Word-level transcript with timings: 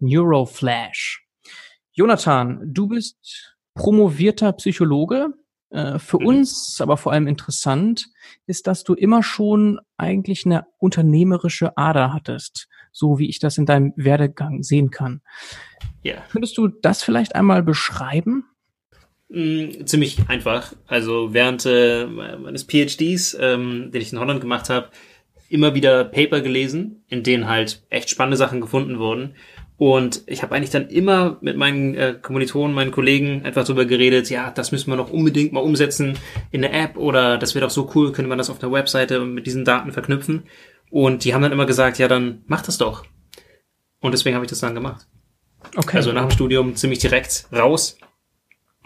Neuroflash. 0.00 1.24
Jonathan, 1.92 2.60
du 2.64 2.88
bist 2.88 3.56
promovierter 3.74 4.52
Psychologe. 4.52 5.34
Äh, 5.70 5.98
für 5.98 6.18
mhm. 6.18 6.26
uns, 6.26 6.80
aber 6.80 6.96
vor 6.96 7.12
allem 7.12 7.26
interessant, 7.26 8.08
ist, 8.46 8.66
dass 8.66 8.84
du 8.84 8.94
immer 8.94 9.22
schon 9.22 9.78
eigentlich 9.98 10.46
eine 10.46 10.66
unternehmerische 10.78 11.76
Ader 11.76 12.14
hattest, 12.14 12.68
so 12.90 13.18
wie 13.18 13.28
ich 13.28 13.38
das 13.38 13.58
in 13.58 13.66
deinem 13.66 13.92
Werdegang 13.96 14.62
sehen 14.62 14.90
kann. 14.90 15.20
Ja. 16.02 16.22
Könntest 16.30 16.56
du 16.56 16.68
das 16.68 17.02
vielleicht 17.02 17.34
einmal 17.34 17.62
beschreiben? 17.62 18.44
Mm, 19.28 19.84
ziemlich 19.84 20.28
einfach. 20.28 20.72
Also 20.86 21.34
während 21.34 21.66
äh, 21.66 22.06
meines 22.06 22.62
PhDs, 22.62 23.36
ähm, 23.38 23.90
den 23.92 24.00
ich 24.00 24.12
in 24.12 24.20
Holland 24.20 24.40
gemacht 24.40 24.70
habe, 24.70 24.88
immer 25.50 25.74
wieder 25.74 26.04
Paper 26.04 26.40
gelesen, 26.40 27.04
in 27.08 27.22
denen 27.22 27.46
halt 27.46 27.82
echt 27.90 28.08
spannende 28.08 28.36
Sachen 28.38 28.60
gefunden 28.62 28.98
wurden. 28.98 29.34
Und 29.78 30.24
ich 30.26 30.42
habe 30.42 30.56
eigentlich 30.56 30.70
dann 30.70 30.88
immer 30.88 31.38
mit 31.40 31.56
meinen 31.56 31.94
äh, 31.94 32.18
Kommilitonen, 32.20 32.74
meinen 32.74 32.90
Kollegen 32.90 33.44
einfach 33.44 33.64
drüber 33.64 33.84
geredet, 33.84 34.28
ja, 34.28 34.50
das 34.50 34.72
müssen 34.72 34.90
wir 34.90 34.96
noch 34.96 35.10
unbedingt 35.10 35.52
mal 35.52 35.60
umsetzen 35.60 36.18
in 36.50 36.62
der 36.62 36.74
App 36.74 36.96
oder 36.96 37.38
das 37.38 37.54
wäre 37.54 37.64
doch 37.64 37.70
so 37.70 37.88
cool, 37.94 38.10
könnte 38.10 38.28
man 38.28 38.38
das 38.38 38.50
auf 38.50 38.58
der 38.58 38.72
Webseite 38.72 39.20
mit 39.20 39.46
diesen 39.46 39.64
Daten 39.64 39.92
verknüpfen. 39.92 40.42
Und 40.90 41.24
die 41.24 41.32
haben 41.32 41.42
dann 41.42 41.52
immer 41.52 41.64
gesagt, 41.64 41.98
ja, 41.98 42.08
dann 42.08 42.42
mach 42.48 42.62
das 42.62 42.76
doch. 42.76 43.04
Und 44.00 44.12
deswegen 44.12 44.34
habe 44.34 44.44
ich 44.44 44.50
das 44.50 44.58
dann 44.58 44.74
gemacht. 44.74 45.06
Okay. 45.76 45.98
Also 45.98 46.10
nach 46.12 46.22
dem 46.22 46.32
Studium 46.32 46.74
ziemlich 46.74 46.98
direkt 46.98 47.46
raus 47.52 47.98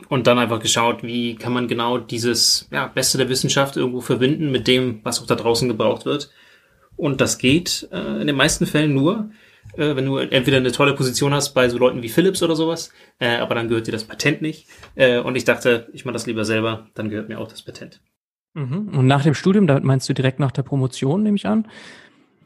und 0.09 0.27
dann 0.27 0.39
einfach 0.39 0.61
geschaut, 0.61 1.03
wie 1.03 1.37
kann 1.37 1.55
man 1.55 1.69
genau 1.69 1.97
dieses 1.97 2.69
ja, 2.70 2.87
Beste 2.87 3.17
der 3.17 3.31
Wissenschaft 3.31 3.79
irgendwo 3.79 4.03
verbinden 4.03 4.51
mit 4.51 4.67
dem, 4.67 5.01
was 5.05 5.23
auch 5.23 5.27
da 5.27 5.37
draußen 5.37 5.69
gebraucht 5.69 6.05
wird. 6.05 6.31
Und 6.97 7.23
das 7.23 7.39
geht 7.39 7.89
äh, 7.93 8.20
in 8.20 8.27
den 8.27 8.37
meisten 8.37 8.67
Fällen 8.67 8.93
nur, 8.93 9.31
äh, 9.77 9.97
wenn 9.97 10.07
du 10.07 10.17
entweder 10.19 10.59
eine 10.59 10.73
tolle 10.73 10.95
Position 10.95 11.33
hast 11.35 11.55
bei 11.55 11.69
so 11.69 11.79
Leuten 11.79 12.03
wie 12.03 12.09
Philips 12.09 12.43
oder 12.43 12.57
sowas, 12.57 12.93
äh, 13.19 13.37
aber 13.37 13.55
dann 13.55 13.69
gehört 13.69 13.87
dir 13.87 13.93
das 13.93 14.05
Patent 14.05 14.43
nicht. 14.43 14.69
Äh, 14.95 15.19
und 15.21 15.37
ich 15.37 15.45
dachte, 15.45 15.89
ich 15.93 16.05
mache 16.05 16.15
das 16.15 16.27
lieber 16.27 16.45
selber, 16.45 16.87
dann 16.95 17.09
gehört 17.09 17.29
mir 17.29 17.39
auch 17.39 17.49
das 17.49 17.63
Patent. 17.63 18.01
Mhm. 18.55 18.89
Und 18.89 19.07
nach 19.07 19.23
dem 19.23 19.35
Studium, 19.35 19.67
da 19.67 19.81
meinst 19.81 20.09
du 20.09 20.13
direkt 20.13 20.39
nach 20.39 20.53
der 20.53 20.63
Promotion, 20.63 21.23
nehme 21.23 21.37
ich 21.37 21.47
an? 21.47 21.67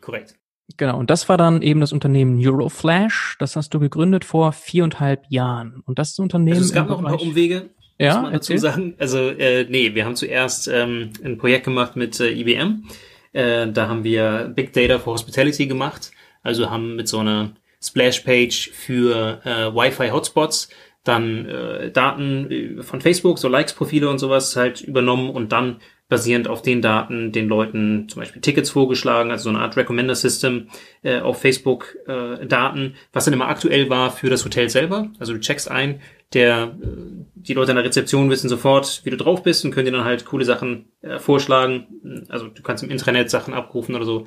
Korrekt. 0.01 0.37
Genau, 0.77 0.99
und 0.99 1.11
das 1.11 1.29
war 1.29 1.37
dann 1.37 1.63
eben 1.63 1.81
das 1.81 1.93
Unternehmen 1.93 2.45
Euroflash. 2.45 3.37
Das 3.39 3.55
hast 3.55 3.73
du 3.73 3.79
gegründet 3.79 4.25
vor 4.25 4.53
viereinhalb 4.53 5.25
Jahren. 5.29 5.83
Und 5.87 5.99
das 5.99 6.11
ist 6.11 6.19
ein 6.19 6.25
Unternehmen. 6.25 6.57
Also 6.57 6.67
es 6.67 6.73
gab 6.73 6.89
noch 6.89 6.99
ein 6.99 7.05
paar 7.05 7.23
Umwege. 7.23 7.71
Ja, 7.99 8.15
muss 8.15 8.23
man 8.23 8.33
dazu 8.33 8.57
sagen. 8.59 8.95
Also 8.99 9.19
äh, 9.19 9.67
nee, 9.71 9.95
wir 9.95 10.05
haben 10.05 10.17
zuerst 10.17 10.69
ähm, 10.69 11.11
ein 11.25 11.39
Projekt 11.39 11.65
gemacht 11.65 11.97
mit 11.97 12.19
äh, 12.21 12.31
IBM. 12.31 12.85
Äh, 13.33 13.69
da 13.73 13.89
haben 13.89 14.05
wir 14.05 14.53
Big 14.55 14.73
Data 14.73 14.99
for 14.99 15.15
Hospitality 15.15 15.67
gemacht. 15.67 16.11
Also 16.47 16.71
haben 16.71 16.97
mit 16.97 17.09
so 17.09 17.19
einer 17.19 17.53
Splash-Page 17.83 18.71
für 18.73 19.41
äh, 19.45 19.75
Wi-Fi-Hotspots 19.75 20.69
dann 21.07 21.47
äh, 21.47 21.91
Daten 21.91 22.51
äh, 22.51 22.83
von 22.83 23.01
Facebook, 23.01 23.39
so 23.39 23.49
Likes-Profile 23.49 24.09
und 24.09 24.19
sowas 24.19 24.57
halt 24.57 24.81
übernommen 24.81 25.31
und 25.31 25.53
dann 25.53 25.77
basierend 26.09 26.47
auf 26.47 26.63
den 26.63 26.83
Daten 26.83 27.33
den 27.33 27.49
Leuten 27.49 28.09
zum 28.09 28.21
Beispiel 28.21 28.41
Tickets 28.41 28.71
vorgeschlagen, 28.71 29.33
also 29.33 29.45
so 29.45 29.51
eine 29.51 29.59
Art 29.59 29.77
Recommender-System 29.77 30.69
äh, 31.03 31.19
auf 31.19 31.41
Facebook 31.41 31.97
äh, 32.07 32.47
Daten, 32.47 32.95
was 33.13 33.25
dann 33.25 33.35
immer 33.35 33.49
aktuell 33.49 33.91
war 33.91 34.13
für 34.13 34.31
das 34.31 34.45
Hotel 34.45 34.69
selber. 34.71 35.11
Also 35.19 35.33
du 35.33 35.41
checkst 35.41 35.69
ein, 35.69 36.01
der 36.33 36.77
äh, 36.81 36.87
die 37.35 37.55
Leute 37.55 37.73
an 37.73 37.77
der 37.77 37.85
Rezeption 37.85 38.31
wissen 38.31 38.49
sofort, 38.49 39.03
wie 39.05 39.11
du 39.11 39.17
drauf 39.17 39.43
bist 39.43 39.65
und 39.65 39.73
können 39.73 39.87
dir 39.87 39.93
dann 39.93 40.05
halt 40.05 40.25
coole 40.27 40.45
Sachen 40.45 40.93
äh, 41.03 41.19
vorschlagen. 41.19 42.27
Also 42.29 42.49
du 42.49 42.63
kannst 42.63 42.85
im 42.85 42.91
Intranet 42.91 43.31
Sachen 43.31 43.55
abrufen 43.55 43.95
oder 43.97 44.05
so. 44.05 44.27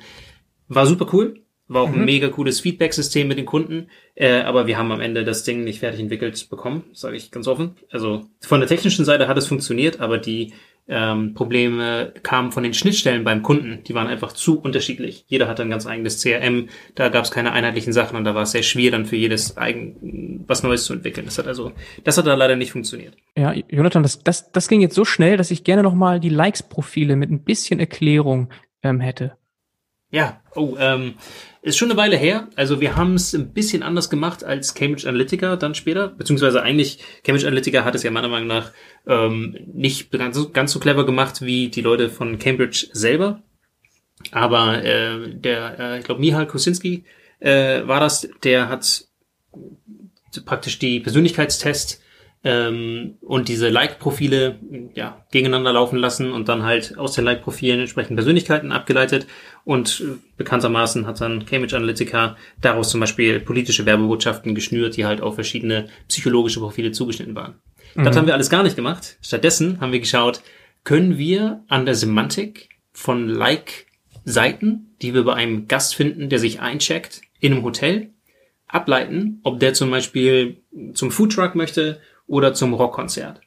War 0.68 0.86
super 0.86 1.06
cool. 1.12 1.42
War 1.70 1.82
auch 1.82 1.88
mhm. 1.90 2.00
ein 2.00 2.04
mega 2.04 2.26
cooles 2.28 2.58
Feedback-System 2.58 3.28
mit 3.28 3.38
den 3.38 3.46
Kunden, 3.46 3.90
äh, 4.16 4.40
aber 4.40 4.66
wir 4.66 4.76
haben 4.76 4.90
am 4.90 5.00
Ende 5.00 5.22
das 5.22 5.44
Ding 5.44 5.62
nicht 5.62 5.78
fertig 5.78 6.00
entwickelt 6.00 6.50
bekommen, 6.50 6.82
sage 6.92 7.16
ich 7.16 7.30
ganz 7.30 7.46
offen. 7.46 7.76
Also 7.92 8.26
von 8.40 8.58
der 8.58 8.68
technischen 8.68 9.04
Seite 9.04 9.28
hat 9.28 9.38
es 9.38 9.46
funktioniert, 9.46 10.00
aber 10.00 10.18
die 10.18 10.52
ähm, 10.88 11.34
Probleme 11.34 12.12
kamen 12.24 12.50
von 12.50 12.64
den 12.64 12.74
Schnittstellen 12.74 13.22
beim 13.22 13.44
Kunden. 13.44 13.84
Die 13.84 13.94
waren 13.94 14.08
einfach 14.08 14.32
zu 14.32 14.60
unterschiedlich. 14.60 15.24
Jeder 15.28 15.46
hatte 15.46 15.62
ein 15.62 15.70
ganz 15.70 15.86
eigenes 15.86 16.20
CRM, 16.20 16.70
da 16.96 17.08
gab 17.08 17.24
es 17.24 17.30
keine 17.30 17.52
einheitlichen 17.52 17.92
Sachen 17.92 18.16
und 18.16 18.24
da 18.24 18.34
war 18.34 18.42
es 18.42 18.50
sehr 18.50 18.64
schwer, 18.64 18.90
dann 18.90 19.06
für 19.06 19.14
jedes 19.14 19.56
eigen 19.56 20.44
was 20.48 20.64
Neues 20.64 20.82
zu 20.84 20.92
entwickeln. 20.92 21.26
Das 21.26 21.38
hat 21.38 21.46
also, 21.46 21.70
das 22.02 22.18
hat 22.18 22.26
da 22.26 22.34
leider 22.34 22.56
nicht 22.56 22.72
funktioniert. 22.72 23.16
Ja, 23.36 23.52
Jonathan, 23.52 24.02
das, 24.02 24.24
das, 24.24 24.50
das 24.50 24.66
ging 24.66 24.80
jetzt 24.80 24.96
so 24.96 25.04
schnell, 25.04 25.36
dass 25.36 25.52
ich 25.52 25.62
gerne 25.62 25.84
nochmal 25.84 26.18
die 26.18 26.30
Likes-Profile 26.30 27.14
mit 27.14 27.30
ein 27.30 27.44
bisschen 27.44 27.78
Erklärung 27.78 28.48
ähm, 28.82 28.98
hätte. 28.98 29.36
Ja, 30.10 30.40
oh, 30.56 30.76
ähm, 30.78 31.14
ist 31.62 31.76
schon 31.76 31.90
eine 31.90 31.98
Weile 31.98 32.16
her. 32.16 32.48
Also 32.56 32.80
wir 32.80 32.96
haben 32.96 33.14
es 33.14 33.34
ein 33.34 33.52
bisschen 33.52 33.82
anders 33.82 34.08
gemacht 34.08 34.44
als 34.44 34.74
Cambridge 34.74 35.08
Analytica 35.08 35.56
dann 35.56 35.74
später. 35.74 36.08
Beziehungsweise 36.08 36.62
eigentlich, 36.62 36.98
Cambridge 37.22 37.46
Analytica 37.46 37.84
hat 37.84 37.94
es 37.94 38.02
ja 38.02 38.10
meiner 38.10 38.28
Meinung 38.28 38.48
nach 38.48 38.72
ähm, 39.06 39.56
nicht 39.72 40.10
ganz, 40.10 40.52
ganz 40.52 40.72
so 40.72 40.80
clever 40.80 41.04
gemacht 41.04 41.42
wie 41.42 41.68
die 41.68 41.82
Leute 41.82 42.08
von 42.08 42.38
Cambridge 42.38 42.86
selber. 42.92 43.42
Aber 44.32 44.82
äh, 44.82 45.34
der, 45.34 45.78
äh, 45.78 45.98
ich 45.98 46.04
glaube, 46.04 46.20
Mihal 46.20 46.46
Kosinski 46.46 47.04
äh, 47.40 47.86
war 47.86 48.00
das, 48.00 48.28
der 48.42 48.68
hat 48.68 49.04
praktisch 50.44 50.78
die 50.78 51.00
Persönlichkeitstest 51.00 51.99
ähm, 52.42 53.18
und 53.20 53.48
diese 53.48 53.68
Like-Profile 53.68 54.58
ja, 54.94 55.24
gegeneinander 55.30 55.74
laufen 55.74 55.98
lassen 55.98 56.32
und 56.32 56.48
dann 56.48 56.62
halt 56.62 56.96
aus 56.96 57.12
den 57.12 57.24
Like-Profilen 57.24 57.80
entsprechend 57.80 58.16
Persönlichkeiten 58.16 58.72
abgeleitet. 58.72 59.26
Und 59.64 60.00
äh, 60.00 60.18
bekanntermaßen 60.38 61.06
hat 61.06 61.20
dann 61.20 61.44
Cambridge 61.44 61.76
Analytica 61.76 62.36
daraus 62.60 62.90
zum 62.90 63.00
Beispiel 63.00 63.40
politische 63.40 63.84
Werbebotschaften 63.84 64.54
geschnürt, 64.54 64.96
die 64.96 65.04
halt 65.04 65.20
auf 65.20 65.34
verschiedene 65.34 65.88
psychologische 66.08 66.60
Profile 66.60 66.92
zugeschnitten 66.92 67.34
waren. 67.34 67.56
Mhm. 67.94 68.04
Das 68.04 68.16
haben 68.16 68.26
wir 68.26 68.34
alles 68.34 68.48
gar 68.48 68.62
nicht 68.62 68.76
gemacht. 68.76 69.18
Stattdessen 69.20 69.80
haben 69.80 69.92
wir 69.92 70.00
geschaut, 70.00 70.40
können 70.84 71.18
wir 71.18 71.62
an 71.68 71.84
der 71.84 71.94
Semantik 71.94 72.70
von 72.92 73.28
Like-Seiten, 73.28 74.96
die 75.02 75.12
wir 75.12 75.24
bei 75.24 75.34
einem 75.34 75.68
Gast 75.68 75.94
finden, 75.94 76.30
der 76.30 76.38
sich 76.38 76.60
eincheckt 76.60 77.20
in 77.38 77.52
einem 77.52 77.64
Hotel, 77.64 78.10
ableiten, 78.66 79.40
ob 79.42 79.60
der 79.60 79.74
zum 79.74 79.90
Beispiel 79.90 80.62
zum 80.94 81.10
Foodtruck 81.10 81.54
möchte 81.54 82.00
oder 82.30 82.54
zum 82.54 82.72
Rockkonzert. 82.72 83.40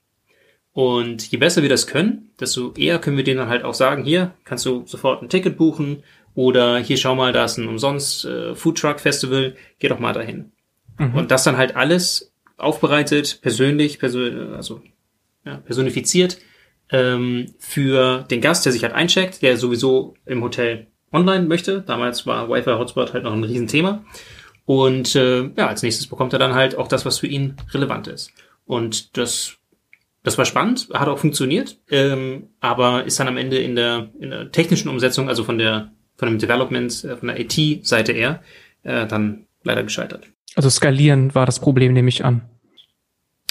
Und 0.73 1.31
je 1.31 1.37
besser 1.37 1.61
wir 1.61 1.69
das 1.69 1.87
können, 1.87 2.31
desto 2.39 2.73
eher 2.73 2.99
können 2.99 3.17
wir 3.17 3.23
denen 3.23 3.39
dann 3.39 3.49
halt 3.49 3.63
auch 3.63 3.73
sagen, 3.73 4.03
hier 4.03 4.33
kannst 4.43 4.65
du 4.65 4.83
sofort 4.85 5.21
ein 5.21 5.29
Ticket 5.29 5.57
buchen 5.57 6.03
oder 6.35 6.77
hier 6.79 6.97
schau 6.97 7.15
mal, 7.15 7.31
da 7.31 7.45
ist 7.45 7.57
ein 7.57 7.67
umsonst 7.67 8.25
äh, 8.25 8.55
Foodtruck 8.55 8.99
Festival, 8.99 9.55
geh 9.79 9.87
doch 9.87 9.99
mal 9.99 10.13
dahin. 10.13 10.51
Mhm. 10.97 11.15
Und 11.15 11.31
das 11.31 11.43
dann 11.43 11.57
halt 11.57 11.75
alles 11.75 12.33
aufbereitet, 12.57 13.39
persönlich, 13.41 13.99
persön 13.99 14.53
also 14.53 14.81
ja, 15.45 15.57
personifiziert 15.57 16.39
ähm, 16.91 17.53
für 17.59 18.23
den 18.23 18.41
Gast, 18.41 18.65
der 18.65 18.73
sich 18.73 18.83
halt 18.83 18.93
eincheckt, 18.93 19.41
der 19.41 19.57
sowieso 19.57 20.15
im 20.25 20.43
Hotel 20.43 20.87
online 21.11 21.45
möchte. 21.45 21.81
Damals 21.81 22.25
war 22.25 22.49
Wi-Fi 22.49 22.71
Hotspot 22.71 23.13
halt 23.13 23.23
noch 23.23 23.33
ein 23.33 23.43
Riesenthema. 23.43 24.03
Und 24.65 25.15
äh, 25.15 25.49
ja, 25.55 25.67
als 25.67 25.83
nächstes 25.83 26.07
bekommt 26.07 26.33
er 26.33 26.39
dann 26.39 26.55
halt 26.55 26.77
auch 26.77 26.87
das, 26.87 27.05
was 27.05 27.19
für 27.19 27.27
ihn 27.27 27.57
relevant 27.73 28.07
ist. 28.07 28.31
Und 28.65 29.17
das, 29.17 29.57
das 30.23 30.37
war 30.37 30.45
spannend, 30.45 30.89
hat 30.93 31.07
auch 31.07 31.19
funktioniert, 31.19 31.77
ähm, 31.89 32.49
aber 32.59 33.03
ist 33.05 33.19
dann 33.19 33.27
am 33.27 33.37
Ende 33.37 33.57
in 33.57 33.75
der, 33.75 34.09
in 34.19 34.29
der 34.29 34.51
technischen 34.51 34.89
Umsetzung, 34.89 35.29
also 35.29 35.43
von 35.43 35.57
der, 35.57 35.91
von 36.15 36.29
dem 36.29 36.39
Development, 36.39 37.03
äh, 37.03 37.17
von 37.17 37.27
der 37.27 37.39
IT-Seite 37.39 38.11
eher, 38.11 38.41
äh, 38.83 39.05
dann 39.07 39.45
leider 39.63 39.83
gescheitert. 39.83 40.27
Also 40.55 40.69
skalieren 40.69 41.33
war 41.35 41.45
das 41.45 41.59
Problem, 41.59 41.93
nehme 41.93 42.09
ich 42.09 42.23
an. 42.23 42.41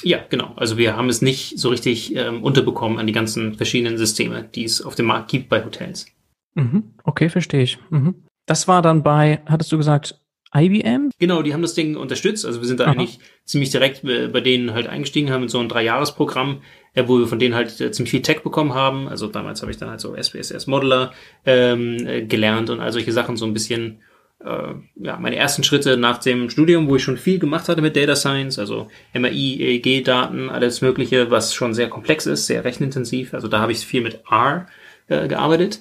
Ja, 0.03 0.19
genau. 0.29 0.53
Also 0.57 0.79
wir 0.79 0.97
haben 0.97 1.09
es 1.09 1.23
nicht 1.23 1.59
so 1.59 1.69
richtig 1.69 2.15
ähm, 2.17 2.43
unterbekommen 2.43 2.99
an 2.99 3.07
die 3.07 3.13
ganzen 3.13 3.55
verschiedenen 3.55 3.99
Systeme, 3.99 4.43
die 4.43 4.65
es 4.65 4.83
auf 4.83 4.95
dem 4.95 5.07
Markt 5.07 5.31
gibt 5.31 5.49
bei 5.49 5.65
Hotels. 5.65 6.07
Mhm. 6.55 6.95
Okay, 7.05 7.29
verstehe 7.29 7.63
ich. 7.63 7.79
Mhm. 7.91 8.15
Das 8.47 8.67
war 8.67 8.83
dann 8.83 9.03
bei, 9.03 9.41
hattest 9.47 9.71
du 9.71 9.77
gesagt, 9.77 10.19
IBM? 10.55 11.11
Genau, 11.19 11.43
die 11.43 11.55
haben 11.55 11.63
das 11.63 11.75
Ding 11.75 11.97
unterstützt. 11.97 12.45
Also 12.45 12.61
wir 12.61 12.69
sind 12.69 12.81
da 12.81 12.85
Aha. 12.85 12.93
eigentlich 12.93 13.19
ziemlich 13.45 13.71
direkt 13.71 14.03
bei 14.03 14.41
denen 14.41 14.75
halt 14.75 14.87
eingestiegen, 14.87 15.31
haben 15.31 15.43
mit 15.43 15.51
so 15.51 15.59
ein 15.59 15.69
Dreijahresprogramm, 15.69 16.61
äh, 16.95 17.05
wo 17.07 17.19
wir 17.19 17.27
von 17.27 17.39
denen 17.39 17.55
halt 17.55 17.81
äh, 17.81 17.91
ziemlich 17.91 18.11
viel 18.11 18.23
Tech 18.23 18.43
bekommen 18.43 18.75
haben. 18.75 19.09
Also 19.09 19.27
damals 19.29 19.63
habe 19.63 19.73
ich 19.73 19.79
dann 19.79 19.91
halt 19.91 20.01
so 20.01 20.15
SPSS 20.15 20.67
Modeler 20.67 21.13
ähm, 21.47 22.07
äh, 22.07 22.23
gelernt 22.23 22.71
und 22.71 22.81
all 22.81 22.93
solche 22.93 23.13
Sachen 23.13 23.37
so 23.37 23.47
ein 23.47 23.55
bisschen 23.55 24.01
äh, 24.45 24.75
ja, 24.97 25.17
meine 25.19 25.37
ersten 25.37 25.65
Schritte 25.65 25.97
nach 25.97 26.19
dem 26.19 26.51
Studium, 26.51 26.89
wo 26.89 26.97
ich 26.97 27.03
schon 27.03 27.17
viel 27.17 27.39
gemacht 27.39 27.69
hatte 27.69 27.83
mit 27.83 27.97
Data 27.97 28.17
Science, 28.17 28.59
also 28.59 28.89
MRI, 29.15 29.61
EEG-Daten, 29.61 30.51
alles 30.51 30.81
Mögliche, 30.81 31.31
was 31.31 31.55
schon 31.55 31.75
sehr 31.75 31.89
komplex 31.89 32.27
ist, 32.27 32.47
sehr 32.47 32.65
rechenintensiv. 32.65 33.35
Also 33.35 33.49
da 33.49 33.61
habe 33.61 33.73
ich 33.73 33.87
viel 33.87 34.03
mit 34.03 34.23
R 34.31 34.67
äh, 35.09 35.29
gearbeitet. 35.29 35.81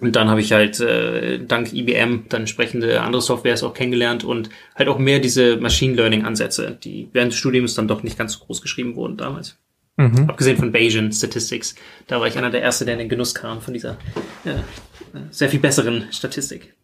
Und 0.00 0.14
dann 0.14 0.28
habe 0.28 0.40
ich 0.40 0.52
halt 0.52 0.78
äh, 0.80 1.38
dank 1.38 1.72
IBM 1.72 2.24
dann 2.28 2.42
entsprechende 2.42 3.00
andere 3.00 3.22
Softwares 3.22 3.62
auch 3.62 3.74
kennengelernt 3.74 4.24
und 4.24 4.50
halt 4.74 4.88
auch 4.88 4.98
mehr 4.98 5.20
diese 5.20 5.56
Machine 5.56 5.94
Learning 5.94 6.24
Ansätze, 6.24 6.76
die 6.82 7.08
während 7.12 7.32
des 7.32 7.38
Studiums 7.38 7.74
dann 7.74 7.88
doch 7.88 8.02
nicht 8.02 8.18
ganz 8.18 8.34
so 8.34 8.44
groß 8.44 8.60
geschrieben 8.60 8.94
wurden 8.96 9.16
damals. 9.16 9.58
Mhm. 9.96 10.28
Abgesehen 10.28 10.58
von 10.58 10.72
Bayesian 10.72 11.10
Statistics. 11.10 11.74
Da 12.06 12.20
war 12.20 12.26
ich 12.26 12.36
einer 12.36 12.50
der 12.50 12.62
Ersten, 12.62 12.84
der 12.84 12.94
in 12.94 13.00
den 13.00 13.08
Genuss 13.08 13.34
kam 13.34 13.62
von 13.62 13.72
dieser 13.72 13.96
ja, 14.44 14.62
sehr 15.30 15.48
viel 15.48 15.60
besseren 15.60 16.06
Statistik. 16.10 16.74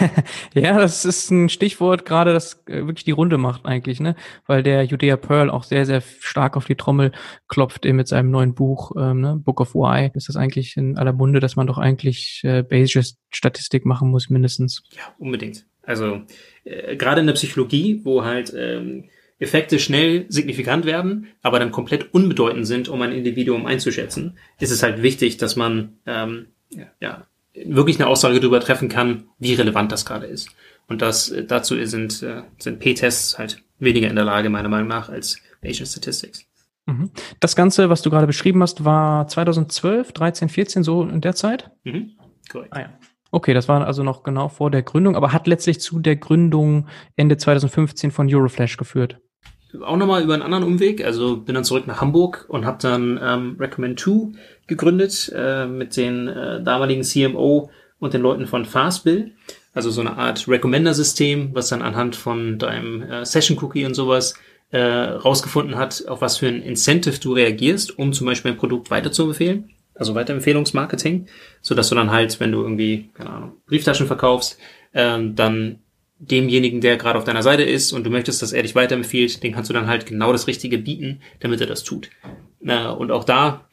ja, 0.54 0.78
das 0.78 1.04
ist 1.04 1.30
ein 1.30 1.48
Stichwort 1.48 2.04
gerade, 2.04 2.32
das 2.32 2.62
äh, 2.66 2.86
wirklich 2.86 3.04
die 3.04 3.10
Runde 3.12 3.38
macht 3.38 3.66
eigentlich, 3.66 4.00
ne? 4.00 4.16
Weil 4.46 4.62
der 4.62 4.84
Judea 4.84 5.16
Pearl 5.16 5.50
auch 5.50 5.64
sehr, 5.64 5.86
sehr 5.86 6.00
stark 6.00 6.56
auf 6.56 6.66
die 6.66 6.74
Trommel 6.74 7.12
klopft 7.48 7.84
mit 7.84 8.08
seinem 8.08 8.30
neuen 8.30 8.54
Buch, 8.54 8.92
ähm, 8.96 9.20
ne? 9.20 9.36
Book 9.36 9.60
of 9.60 9.74
Why. 9.74 10.10
Ist 10.14 10.28
das 10.28 10.36
eigentlich 10.36 10.76
in 10.76 10.96
aller 10.96 11.12
Munde, 11.12 11.40
dass 11.40 11.56
man 11.56 11.66
doch 11.66 11.78
eigentlich 11.78 12.42
äh, 12.44 12.62
Bayesian 12.62 13.04
Statistik 13.30 13.86
machen 13.86 14.10
muss, 14.10 14.30
mindestens? 14.30 14.82
Ja, 14.92 15.14
unbedingt. 15.18 15.66
Also 15.82 16.22
äh, 16.64 16.96
gerade 16.96 17.20
in 17.20 17.26
der 17.26 17.34
Psychologie, 17.34 18.00
wo 18.04 18.24
halt 18.24 18.52
ähm, 18.56 19.04
Effekte 19.38 19.80
schnell 19.80 20.26
signifikant 20.28 20.84
werden, 20.84 21.26
aber 21.42 21.58
dann 21.58 21.72
komplett 21.72 22.14
unbedeutend 22.14 22.66
sind, 22.66 22.88
um 22.88 23.02
ein 23.02 23.12
Individuum 23.12 23.66
einzuschätzen, 23.66 24.38
ist 24.60 24.70
es 24.70 24.82
halt 24.84 25.02
wichtig, 25.02 25.36
dass 25.36 25.56
man 25.56 25.98
ähm, 26.06 26.46
ja 27.00 27.26
wirklich 27.54 27.98
eine 27.98 28.08
Aussage 28.08 28.40
darüber 28.40 28.60
treffen 28.60 28.88
kann, 28.88 29.24
wie 29.38 29.54
relevant 29.54 29.92
das 29.92 30.04
gerade 30.04 30.26
ist. 30.26 30.48
Und 30.88 31.02
das 31.02 31.30
äh, 31.30 31.44
dazu 31.44 31.76
sind, 31.84 32.22
äh, 32.22 32.42
sind 32.58 32.78
P-Tests 32.80 33.38
halt 33.38 33.62
weniger 33.78 34.08
in 34.08 34.16
der 34.16 34.24
Lage, 34.24 34.50
meiner 34.50 34.68
Meinung 34.68 34.88
nach, 34.88 35.08
als 35.08 35.38
Bayesian 35.60 35.86
Statistics. 35.86 36.44
Mhm. 36.86 37.10
Das 37.40 37.56
Ganze, 37.56 37.90
was 37.90 38.02
du 38.02 38.10
gerade 38.10 38.26
beschrieben 38.26 38.62
hast, 38.62 38.84
war 38.84 39.28
2012, 39.28 40.12
13, 40.12 40.48
14, 40.48 40.82
so 40.82 41.02
in 41.02 41.20
der 41.20 41.34
Zeit? 41.34 41.70
Mhm. 41.84 42.12
Korrekt. 42.50 42.72
Ah, 42.72 42.80
ja. 42.80 42.98
Okay, 43.30 43.54
das 43.54 43.68
war 43.68 43.86
also 43.86 44.02
noch 44.02 44.24
genau 44.24 44.48
vor 44.48 44.70
der 44.70 44.82
Gründung, 44.82 45.16
aber 45.16 45.32
hat 45.32 45.46
letztlich 45.46 45.80
zu 45.80 46.00
der 46.00 46.16
Gründung 46.16 46.86
Ende 47.16 47.38
2015 47.38 48.10
von 48.10 48.32
Euroflash 48.32 48.76
geführt 48.76 49.20
auch 49.80 49.96
nochmal 49.96 50.22
über 50.22 50.34
einen 50.34 50.42
anderen 50.42 50.64
Umweg. 50.64 51.04
Also 51.04 51.36
bin 51.36 51.54
dann 51.54 51.64
zurück 51.64 51.86
nach 51.86 52.00
Hamburg 52.00 52.44
und 52.48 52.66
habe 52.66 52.78
dann 52.80 53.18
ähm, 53.22 53.56
Recommend 53.58 53.98
2 53.98 54.38
gegründet 54.66 55.32
äh, 55.34 55.66
mit 55.66 55.96
den 55.96 56.28
äh, 56.28 56.62
damaligen 56.62 57.02
CMO 57.02 57.70
und 57.98 58.14
den 58.14 58.22
Leuten 58.22 58.46
von 58.46 58.64
Fastbill. 58.64 59.32
Also 59.74 59.90
so 59.90 60.00
eine 60.02 60.16
Art 60.16 60.46
Recommender-System, 60.48 61.50
was 61.54 61.68
dann 61.68 61.82
anhand 61.82 62.16
von 62.16 62.58
deinem 62.58 63.02
äh, 63.02 63.24
Session-Cookie 63.24 63.86
und 63.86 63.94
sowas 63.94 64.34
äh, 64.70 64.80
rausgefunden 64.80 65.76
hat, 65.76 66.04
auf 66.08 66.20
was 66.20 66.38
für 66.38 66.48
ein 66.48 66.62
Incentive 66.62 67.18
du 67.20 67.32
reagierst, 67.34 67.98
um 67.98 68.12
zum 68.12 68.26
Beispiel 68.26 68.52
ein 68.52 68.56
Produkt 68.56 68.90
weiterzuempfehlen. 68.90 69.70
Also 69.94 70.14
Weiterempfehlungsmarketing, 70.14 71.26
so 71.60 71.74
dass 71.74 71.90
du 71.90 71.94
dann 71.94 72.10
halt, 72.10 72.40
wenn 72.40 72.50
du 72.50 72.62
irgendwie, 72.62 73.10
keine 73.14 73.30
Ahnung, 73.30 73.52
Brieftaschen 73.66 74.06
verkaufst, 74.06 74.58
äh, 74.92 75.18
dann 75.34 75.81
demjenigen, 76.30 76.80
der 76.80 76.96
gerade 76.96 77.18
auf 77.18 77.24
deiner 77.24 77.42
Seite 77.42 77.64
ist 77.64 77.92
und 77.92 78.04
du 78.04 78.10
möchtest, 78.10 78.42
dass 78.42 78.52
er 78.52 78.62
dich 78.62 78.74
weiterempfiehlt, 78.74 79.42
den 79.42 79.52
kannst 79.52 79.70
du 79.70 79.74
dann 79.74 79.88
halt 79.88 80.06
genau 80.06 80.30
das 80.30 80.46
Richtige 80.46 80.78
bieten, 80.78 81.20
damit 81.40 81.60
er 81.60 81.66
das 81.66 81.82
tut. 81.82 82.10
Und 82.60 83.10
auch 83.10 83.24
da 83.24 83.66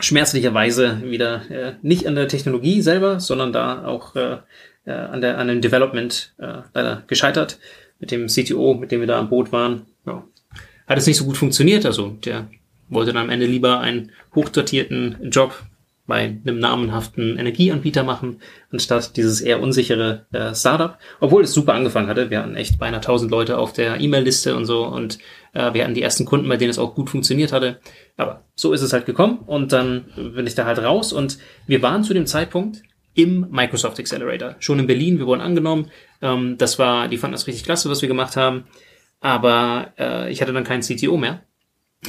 schmerzlicherweise 0.00 1.02
wieder 1.04 1.50
äh, 1.50 1.72
nicht 1.82 2.06
an 2.06 2.14
der 2.14 2.28
Technologie 2.28 2.82
selber, 2.82 3.20
sondern 3.20 3.52
da 3.52 3.84
auch 3.86 4.16
äh, 4.16 4.38
äh 4.84 4.90
an, 4.90 5.20
der, 5.20 5.38
an 5.38 5.48
dem 5.48 5.60
Development 5.60 6.34
leider 6.38 7.02
gescheitert. 7.06 7.58
Mit 7.98 8.10
dem 8.10 8.28
CTO, 8.28 8.74
mit 8.74 8.92
dem 8.92 9.00
wir 9.00 9.06
da 9.06 9.18
am 9.18 9.28
Boot 9.28 9.52
waren, 9.52 9.82
ja, 10.06 10.24
hat 10.86 10.98
es 10.98 11.06
nicht 11.06 11.18
so 11.18 11.26
gut 11.26 11.36
funktioniert. 11.36 11.84
Also 11.84 12.16
der 12.24 12.48
wollte 12.88 13.12
dann 13.12 13.24
am 13.24 13.30
Ende 13.30 13.46
lieber 13.46 13.80
einen 13.80 14.10
hochdotierten 14.34 15.30
Job 15.30 15.54
bei 16.10 16.38
einem 16.44 16.58
namenhaften 16.58 17.38
Energieanbieter 17.38 18.02
machen, 18.02 18.42
anstatt 18.70 19.16
dieses 19.16 19.40
eher 19.40 19.62
unsichere 19.62 20.26
äh, 20.32 20.54
Startup. 20.54 20.98
Obwohl 21.20 21.44
es 21.44 21.54
super 21.54 21.72
angefangen 21.72 22.08
hatte. 22.08 22.28
Wir 22.28 22.40
hatten 22.40 22.56
echt 22.56 22.78
beinahe 22.78 23.00
1000 23.00 23.30
Leute 23.30 23.56
auf 23.56 23.72
der 23.72 23.98
E-Mail-Liste 23.98 24.54
und 24.54 24.66
so 24.66 24.84
und 24.84 25.18
äh, 25.54 25.72
wir 25.72 25.84
hatten 25.84 25.94
die 25.94 26.02
ersten 26.02 26.26
Kunden, 26.26 26.48
bei 26.48 26.58
denen 26.58 26.70
es 26.70 26.78
auch 26.78 26.94
gut 26.94 27.08
funktioniert 27.08 27.52
hatte. 27.52 27.78
Aber 28.18 28.44
so 28.54 28.72
ist 28.74 28.82
es 28.82 28.92
halt 28.92 29.06
gekommen 29.06 29.38
und 29.46 29.72
dann 29.72 30.04
bin 30.16 30.46
ich 30.46 30.54
da 30.54 30.66
halt 30.66 30.80
raus 30.80 31.14
und 31.14 31.38
wir 31.66 31.80
waren 31.80 32.04
zu 32.04 32.12
dem 32.12 32.26
Zeitpunkt 32.26 32.82
im 33.14 33.46
Microsoft 33.50 33.98
Accelerator. 33.98 34.56
Schon 34.58 34.78
in 34.78 34.86
Berlin, 34.86 35.18
wir 35.18 35.26
wurden 35.26 35.40
angenommen. 35.40 35.90
Ähm, 36.20 36.58
das 36.58 36.78
war, 36.78 37.08
die 37.08 37.18
fanden 37.18 37.32
das 37.32 37.46
richtig 37.46 37.64
klasse, 37.64 37.88
was 37.88 38.02
wir 38.02 38.08
gemacht 38.08 38.36
haben. 38.36 38.64
Aber 39.20 39.92
äh, 39.98 40.30
ich 40.30 40.42
hatte 40.42 40.52
dann 40.52 40.64
keinen 40.64 40.82
CTO 40.82 41.16
mehr. 41.16 41.42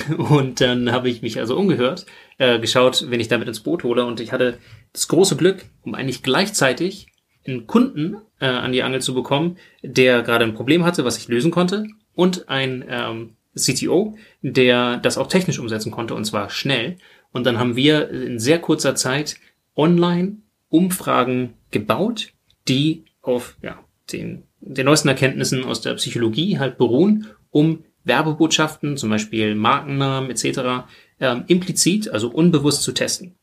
Und 0.18 0.62
dann 0.62 0.92
habe 0.92 1.10
ich 1.10 1.22
mich 1.22 1.38
also 1.38 1.58
umgehört, 1.58 2.06
äh, 2.42 2.60
geschaut, 2.60 3.06
wenn 3.12 3.20
ich 3.20 3.28
damit 3.28 3.48
ins 3.48 3.60
Boot 3.60 3.84
hole. 3.84 4.04
Und 4.04 4.20
ich 4.20 4.32
hatte 4.32 4.58
das 4.94 5.08
große 5.08 5.36
Glück, 5.36 5.64
um 5.84 5.94
eigentlich 5.94 6.24
gleichzeitig 6.24 7.06
einen 7.46 7.68
Kunden 7.68 8.18
äh, 8.40 8.48
an 8.48 8.72
die 8.72 8.82
Angel 8.82 9.00
zu 9.00 9.14
bekommen, 9.14 9.58
der 9.84 10.24
gerade 10.24 10.44
ein 10.44 10.56
Problem 10.56 10.84
hatte, 10.84 11.06
was 11.06 11.20
ich 11.20 11.28
lösen 11.28 11.52
konnte, 11.52 11.86
und 12.16 12.50
ein 12.50 12.84
ähm, 12.90 13.36
CTO, 13.56 14.18
der 14.42 14.98
das 14.98 15.20
auch 15.20 15.28
technisch 15.28 15.60
umsetzen 15.60 15.92
konnte, 15.92 16.16
und 16.16 16.26
zwar 16.26 16.50
schnell. 16.50 16.98
Und 17.32 17.46
dann 17.46 17.60
haben 17.60 17.76
wir 17.76 18.10
in 18.10 18.40
sehr 18.40 18.58
kurzer 18.58 18.96
Zeit 18.96 19.38
online 19.76 20.38
Umfragen 20.70 21.54
gebaut, 21.70 22.34
die 22.68 23.06
auf 23.22 23.56
ja, 23.62 23.78
den, 24.12 24.44
den 24.62 24.86
neuesten 24.86 25.10
Erkenntnissen 25.10 25.64
aus 25.64 25.82
der 25.82 25.94
Psychologie 25.94 26.58
halt 26.58 26.80
beruhen, 26.80 27.28
um 27.52 27.84
Werbebotschaften, 28.04 28.98
zum 28.98 29.12
Beispiel 29.12 29.54
Markennamen 29.54 30.32
etc., 30.32 30.88
ähm, 31.22 31.46
implizit, 31.48 32.10
also 32.10 32.30
unbewusst 32.30 32.84
zu 32.84 32.92
testen. 32.92 33.36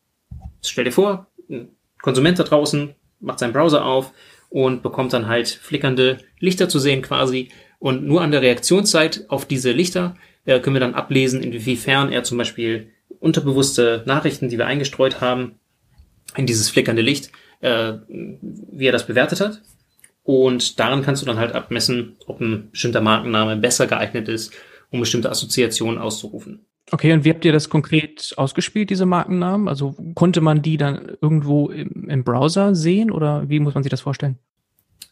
Stell 0.62 0.84
dir 0.84 0.92
vor, 0.92 1.28
ein 1.48 1.68
Konsument 2.02 2.38
da 2.38 2.42
draußen 2.42 2.94
macht 3.20 3.38
seinen 3.38 3.52
Browser 3.52 3.84
auf 3.84 4.12
und 4.50 4.82
bekommt 4.82 5.12
dann 5.12 5.28
halt 5.28 5.48
flickernde 5.48 6.18
Lichter 6.38 6.68
zu 6.68 6.78
sehen 6.78 7.02
quasi. 7.02 7.48
Und 7.78 8.04
nur 8.04 8.22
an 8.22 8.32
der 8.32 8.42
Reaktionszeit 8.42 9.24
auf 9.28 9.46
diese 9.46 9.72
Lichter 9.72 10.16
äh, 10.44 10.60
können 10.60 10.74
wir 10.74 10.80
dann 10.80 10.94
ablesen, 10.94 11.42
inwiefern 11.42 12.12
er 12.12 12.24
zum 12.24 12.38
Beispiel 12.38 12.90
unterbewusste 13.20 14.02
Nachrichten, 14.06 14.48
die 14.48 14.58
wir 14.58 14.66
eingestreut 14.66 15.20
haben, 15.20 15.58
in 16.36 16.46
dieses 16.46 16.70
flickernde 16.70 17.02
Licht, 17.02 17.30
äh, 17.60 17.94
wie 18.08 18.86
er 18.86 18.92
das 18.92 19.06
bewertet 19.06 19.40
hat. 19.40 19.62
Und 20.22 20.78
daran 20.78 21.02
kannst 21.02 21.22
du 21.22 21.26
dann 21.26 21.38
halt 21.38 21.54
abmessen, 21.54 22.16
ob 22.26 22.40
ein 22.40 22.70
bestimmter 22.70 23.00
Markenname 23.00 23.56
besser 23.56 23.86
geeignet 23.86 24.28
ist, 24.28 24.52
um 24.90 25.00
bestimmte 25.00 25.30
Assoziationen 25.30 25.98
auszurufen. 25.98 26.66
Okay, 26.90 27.12
und 27.12 27.24
wie 27.24 27.30
habt 27.30 27.44
ihr 27.44 27.52
das 27.52 27.68
konkret 27.68 28.32
ausgespielt, 28.36 28.90
diese 28.90 29.06
Markennamen? 29.06 29.68
Also 29.68 29.94
konnte 30.14 30.40
man 30.40 30.62
die 30.62 30.76
dann 30.76 31.16
irgendwo 31.20 31.68
im, 31.68 32.08
im 32.08 32.24
Browser 32.24 32.74
sehen 32.74 33.10
oder 33.10 33.48
wie 33.48 33.60
muss 33.60 33.74
man 33.74 33.82
sich 33.82 33.90
das 33.90 34.00
vorstellen? 34.00 34.38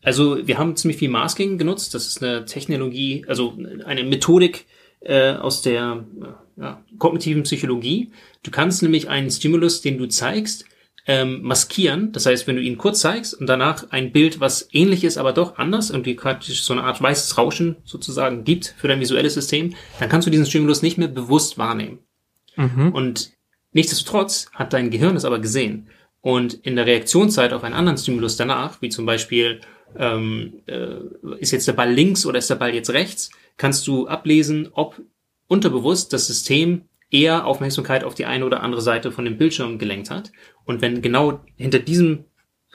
Also 0.03 0.47
wir 0.47 0.59
haben 0.59 0.77
ziemlich 0.77 0.99
viel 0.99 1.11
Masking 1.11 1.59
genutzt. 1.59 1.95
Das 1.95 2.07
ist 2.07 2.23
eine 2.23 2.45
Technologie, 2.45 3.25
also 3.29 3.59
eine 3.85 4.05
Methodik 4.05 4.67
äh, 5.01 5.33
aus 5.33 5.63
der 5.63 6.05
ja, 6.57 6.83
kognitiven 6.99 7.43
Psychologie. 7.43 8.11
Du 8.43 8.51
kannst 8.51 8.83
nämlich 8.83 9.09
einen 9.09 9.31
Stimulus, 9.31 9.83
den 9.83 9.99
du 9.99 10.07
zeigst, 10.07 10.65
ähm, 11.07 11.43
maskieren. 11.43 12.13
Das 12.13 12.27
heißt, 12.27 12.47
wenn 12.47 12.57
du 12.57 12.63
ihn 12.63 12.79
kurz 12.79 13.01
zeigst 13.01 13.35
und 13.35 13.47
danach 13.47 13.91
ein 13.91 14.13
Bild, 14.13 14.41
was 14.41 14.69
ähnlich 14.73 15.05
ist, 15.05 15.19
aber 15.19 15.33
doch 15.33 15.57
anders 15.57 15.91
und 15.91 16.05
die 16.05 16.15
praktisch 16.15 16.63
so 16.63 16.73
eine 16.73 16.83
Art 16.83 17.01
weißes 17.01 17.39
Rauschen 17.39 17.77
sozusagen 17.85 18.45
gibt 18.45 18.75
für 18.77 18.89
dein 18.89 19.01
visuelles 19.01 19.35
System, 19.35 19.75
dann 20.01 20.09
kannst 20.09 20.27
du 20.27 20.31
diesen 20.31 20.47
Stimulus 20.47 20.83
nicht 20.83 20.99
mehr 20.99 21.09
bewusst 21.09 21.59
wahrnehmen. 21.59 22.01
Mhm. 22.57 22.93
Und 22.93 23.33
nichtsdestotrotz 23.73 24.51
hat 24.53 24.73
dein 24.73 24.91
Gehirn 24.91 25.17
es 25.17 25.25
aber 25.25 25.39
gesehen. 25.39 25.89
Und 26.21 26.55
in 26.55 26.75
der 26.75 26.87
Reaktionszeit 26.87 27.53
auf 27.53 27.63
einen 27.63 27.75
anderen 27.75 27.99
Stimulus 27.99 28.37
danach, 28.37 28.83
wie 28.83 28.89
zum 28.89 29.07
Beispiel 29.07 29.61
ähm, 29.97 30.55
äh, 30.67 30.97
ist 31.39 31.53
jetzt 31.53 31.69
der 31.69 31.75
Ball 31.75 31.93
links 31.93 32.27
oder 32.27 32.39
ist 32.39 32.51
der 32.51 32.57
Ball 32.57 32.75
jetzt 32.75 32.91
rechts, 32.91 33.31
kannst 33.57 33.87
du 33.87 34.09
ablesen, 34.09 34.69
ob 34.73 35.01
unterbewusst 35.47 36.13
das 36.13 36.27
System 36.27 36.83
eher 37.11 37.47
Aufmerksamkeit 37.47 38.05
auf 38.05 38.15
die 38.15 38.27
eine 38.27 38.45
oder 38.45 38.63
andere 38.63 38.83
Seite 38.83 39.13
von 39.13 39.25
dem 39.25 39.39
Bildschirm 39.39 39.79
gelenkt 39.79 40.11
hat. 40.11 40.33
Und 40.65 40.83
wenn 40.83 41.03
genau 41.03 41.41
hinter 41.57 41.79
diesem 41.79 42.25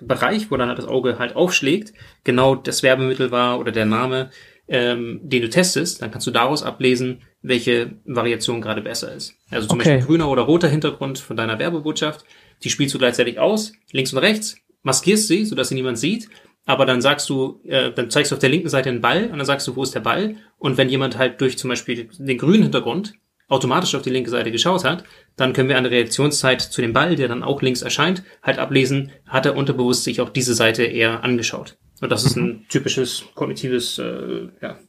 Bereich, 0.02 0.50
wo 0.50 0.58
dann 0.58 0.70
halt 0.70 0.80
das 0.80 0.88
Auge 0.88 1.20
halt 1.20 1.36
aufschlägt, 1.36 1.94
genau 2.24 2.56
das 2.56 2.82
Werbemittel 2.84 3.32
war 3.32 3.60
oder 3.60 3.72
der 3.72 3.86
Name, 3.86 4.32
ähm, 4.68 5.20
den 5.24 5.42
du 5.42 5.50
testest, 5.50 6.02
dann 6.02 6.12
kannst 6.12 6.28
du 6.28 6.32
daraus 6.32 6.64
ablesen, 6.64 7.22
welche 7.42 7.94
Variation 8.06 8.62
gerade 8.62 8.82
besser 8.82 9.14
ist. 9.14 9.36
Also 9.50 9.68
zum 9.68 9.80
okay. 9.80 9.90
Beispiel 9.90 10.08
grüner 10.08 10.30
oder 10.30 10.44
roter 10.44 10.70
Hintergrund 10.70 11.20
von 11.20 11.36
deiner 11.36 11.60
Werbebotschaft, 11.60 12.26
die 12.64 12.70
spielst 12.70 12.94
du 12.94 13.00
gleichzeitig 13.00 13.38
aus, 13.38 13.74
links 13.92 14.14
und 14.14 14.20
rechts, 14.20 14.56
maskierst 14.84 15.28
sie, 15.28 15.46
sodass 15.46 15.70
sie 15.70 15.76
niemand 15.76 16.00
sieht, 16.00 16.30
aber 16.66 16.86
dann 16.86 17.02
sagst 17.02 17.30
du, 17.30 17.60
äh, 17.66 17.92
dann 17.92 18.10
zeigst 18.10 18.32
du 18.32 18.36
auf 18.36 18.40
der 18.40 18.50
linken 18.50 18.70
Seite 18.70 18.90
einen 18.90 19.02
Ball 19.02 19.26
und 19.26 19.38
dann 19.38 19.46
sagst 19.46 19.68
du, 19.68 19.76
wo 19.76 19.84
ist 19.84 19.96
der 19.96 20.00
Ball? 20.00 20.36
Und 20.58 20.78
wenn 20.78 20.90
jemand 20.90 21.18
halt 21.18 21.42
durch 21.42 21.58
zum 21.58 21.70
Beispiel 21.70 22.08
den 22.18 22.38
grünen 22.38 22.64
Hintergrund 22.64 23.14
automatisch 23.51 23.93
auf 23.96 24.01
die 24.01 24.10
linke 24.10 24.29
Seite 24.29 24.51
geschaut 24.51 24.86
hat, 24.86 25.03
dann 25.36 25.51
können 25.53 25.67
wir 25.67 25.77
an 25.77 25.84
der 25.84 25.91
Reaktionszeit 25.91 26.62
zu 26.62 26.81
dem 26.81 26.93
Ball, 26.93 27.15
der 27.15 27.27
dann 27.27 27.43
auch 27.43 27.62
links 27.62 27.81
erscheint, 27.81 28.24
halt 28.41 28.60
ablesen, 28.60 29.12
hat 29.27 29.46
er 29.46 29.58
unterbewusst 29.58 30.05
sich 30.05 30.22
auch 30.22 30.29
diese 30.29 30.53
Seite 30.53 30.84
eher 30.84 31.24
angeschaut. 31.24 31.77
Und 32.00 32.12
das 32.12 32.24
ist 32.24 32.38
ein 32.38 32.65
typisches 32.70 33.25
kognitives 33.36 34.00
äh, 34.00 34.48
ja, 34.62 34.79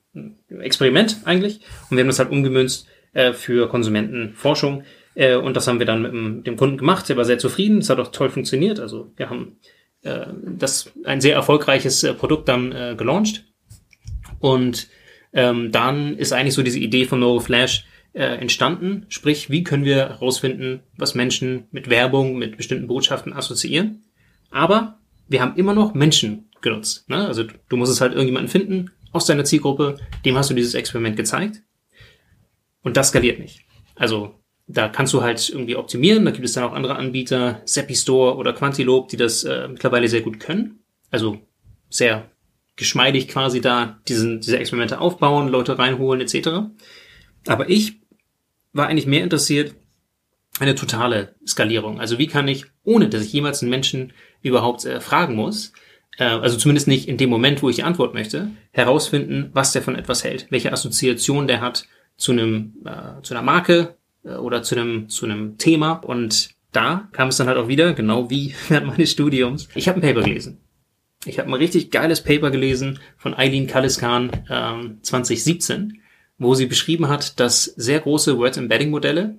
Experiment 0.60 1.18
eigentlich. 1.24 1.60
Und 1.90 1.96
wir 1.96 2.00
haben 2.02 2.08
das 2.08 2.20
halt 2.20 2.30
umgemünzt 2.30 2.86
äh, 3.12 3.32
für 3.32 3.68
Konsumentenforschung. 3.68 4.84
Äh, 5.14 5.34
und 5.34 5.56
das 5.56 5.66
haben 5.66 5.80
wir 5.80 5.86
dann 5.86 6.02
mit 6.02 6.12
dem, 6.12 6.44
dem 6.44 6.56
Kunden 6.56 6.78
gemacht. 6.78 7.08
Der 7.08 7.16
war 7.16 7.24
sehr 7.24 7.38
zufrieden. 7.38 7.78
Es 7.78 7.90
hat 7.90 7.98
auch 7.98 8.12
toll 8.12 8.30
funktioniert. 8.30 8.80
Also 8.80 9.12
wir 9.16 9.28
haben 9.28 9.58
äh, 10.02 10.26
das 10.56 10.92
ein 11.04 11.20
sehr 11.20 11.34
erfolgreiches 11.34 12.04
äh, 12.04 12.14
Produkt 12.14 12.48
dann 12.48 12.72
äh, 12.72 12.94
gelauncht. 12.96 13.44
Und 14.38 14.88
ähm, 15.32 15.72
dann 15.72 16.16
ist 16.16 16.32
eigentlich 16.32 16.54
so 16.54 16.62
diese 16.62 16.78
Idee 16.78 17.04
von 17.04 17.20
NeuroFlash 17.20 17.86
äh, 18.14 18.24
entstanden. 18.24 19.06
Sprich, 19.08 19.50
wie 19.50 19.64
können 19.64 19.84
wir 19.84 19.96
herausfinden, 19.96 20.80
was 20.96 21.14
Menschen 21.14 21.64
mit 21.70 21.88
Werbung, 21.88 22.36
mit 22.36 22.56
bestimmten 22.56 22.86
Botschaften 22.86 23.32
assoziieren. 23.32 24.04
Aber 24.50 24.98
wir 25.28 25.40
haben 25.40 25.56
immer 25.56 25.74
noch 25.74 25.94
Menschen 25.94 26.50
genutzt. 26.60 27.08
Ne? 27.08 27.26
Also 27.26 27.44
du 27.68 27.76
musst 27.76 27.92
es 27.92 28.00
halt 28.00 28.12
irgendjemanden 28.12 28.50
finden 28.50 28.90
aus 29.12 29.26
deiner 29.26 29.44
Zielgruppe, 29.44 29.98
dem 30.24 30.36
hast 30.36 30.50
du 30.50 30.54
dieses 30.54 30.74
Experiment 30.74 31.16
gezeigt. 31.16 31.62
Und 32.82 32.96
das 32.96 33.08
skaliert 33.08 33.38
nicht. 33.38 33.64
Also 33.94 34.34
da 34.66 34.88
kannst 34.88 35.12
du 35.12 35.22
halt 35.22 35.48
irgendwie 35.48 35.76
optimieren. 35.76 36.24
Da 36.24 36.30
gibt 36.30 36.44
es 36.44 36.52
dann 36.52 36.64
auch 36.64 36.72
andere 36.72 36.96
Anbieter, 36.96 37.60
Seppi 37.64 37.94
Store 37.94 38.36
oder 38.36 38.52
Quantilope, 38.52 39.08
die 39.10 39.16
das 39.16 39.44
äh, 39.44 39.68
mittlerweile 39.68 40.08
sehr 40.08 40.22
gut 40.22 40.40
können. 40.40 40.80
Also 41.10 41.38
sehr 41.90 42.30
geschmeidig 42.76 43.28
quasi 43.28 43.60
da 43.60 44.00
diesen, 44.08 44.40
diese 44.40 44.58
Experimente 44.58 45.00
aufbauen, 45.00 45.48
Leute 45.48 45.78
reinholen 45.78 46.20
etc. 46.20 46.48
Aber 47.46 47.68
ich 47.68 48.01
war 48.72 48.88
eigentlich 48.88 49.06
mehr 49.06 49.22
interessiert 49.22 49.74
eine 50.60 50.74
totale 50.74 51.34
Skalierung. 51.46 52.00
Also 52.00 52.18
wie 52.18 52.26
kann 52.26 52.48
ich, 52.48 52.66
ohne 52.84 53.08
dass 53.08 53.24
ich 53.24 53.32
jemals 53.32 53.62
einen 53.62 53.70
Menschen 53.70 54.12
überhaupt 54.42 54.84
äh, 54.84 55.00
fragen 55.00 55.34
muss, 55.34 55.72
äh, 56.18 56.24
also 56.24 56.56
zumindest 56.56 56.88
nicht 56.88 57.08
in 57.08 57.16
dem 57.16 57.30
Moment, 57.30 57.62
wo 57.62 57.70
ich 57.70 57.76
die 57.76 57.82
Antwort 57.82 58.14
möchte, 58.14 58.50
herausfinden, 58.70 59.50
was 59.52 59.72
der 59.72 59.82
von 59.82 59.96
etwas 59.96 60.24
hält, 60.24 60.46
welche 60.50 60.72
Assoziation 60.72 61.46
der 61.46 61.60
hat 61.60 61.88
zu 62.16 62.32
einem, 62.32 62.74
äh, 62.84 63.22
zu 63.22 63.34
einer 63.34 63.42
Marke 63.42 63.96
äh, 64.24 64.34
oder 64.34 64.62
zu 64.62 64.76
einem, 64.76 65.08
zu 65.08 65.26
einem 65.26 65.58
Thema. 65.58 65.92
Und 65.92 66.50
da 66.72 67.08
kam 67.12 67.28
es 67.28 67.36
dann 67.36 67.48
halt 67.48 67.58
auch 67.58 67.68
wieder, 67.68 67.94
genau 67.94 68.30
wie 68.30 68.54
während 68.68 68.88
meines 68.88 69.10
Studiums. 69.10 69.68
Ich 69.74 69.88
habe 69.88 69.98
ein 69.98 70.02
Paper 70.02 70.22
gelesen. 70.22 70.58
Ich 71.24 71.38
habe 71.38 71.48
ein 71.48 71.54
richtig 71.54 71.92
geiles 71.92 72.22
Paper 72.22 72.50
gelesen 72.50 72.98
von 73.16 73.34
Eileen 73.34 73.68
Kalliskan 73.68 74.44
ähm, 74.50 74.98
2017, 75.02 76.01
wo 76.42 76.54
sie 76.54 76.66
beschrieben 76.66 77.08
hat, 77.08 77.40
dass 77.40 77.64
sehr 77.64 78.00
große 78.00 78.38
Word-Embedding-Modelle 78.38 79.38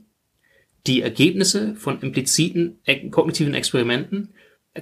die 0.88 1.02
Ergebnisse 1.02 1.76
von 1.76 2.00
impliziten 2.02 2.80
äh, 2.86 3.10
kognitiven 3.10 3.54
Experimenten 3.54 4.34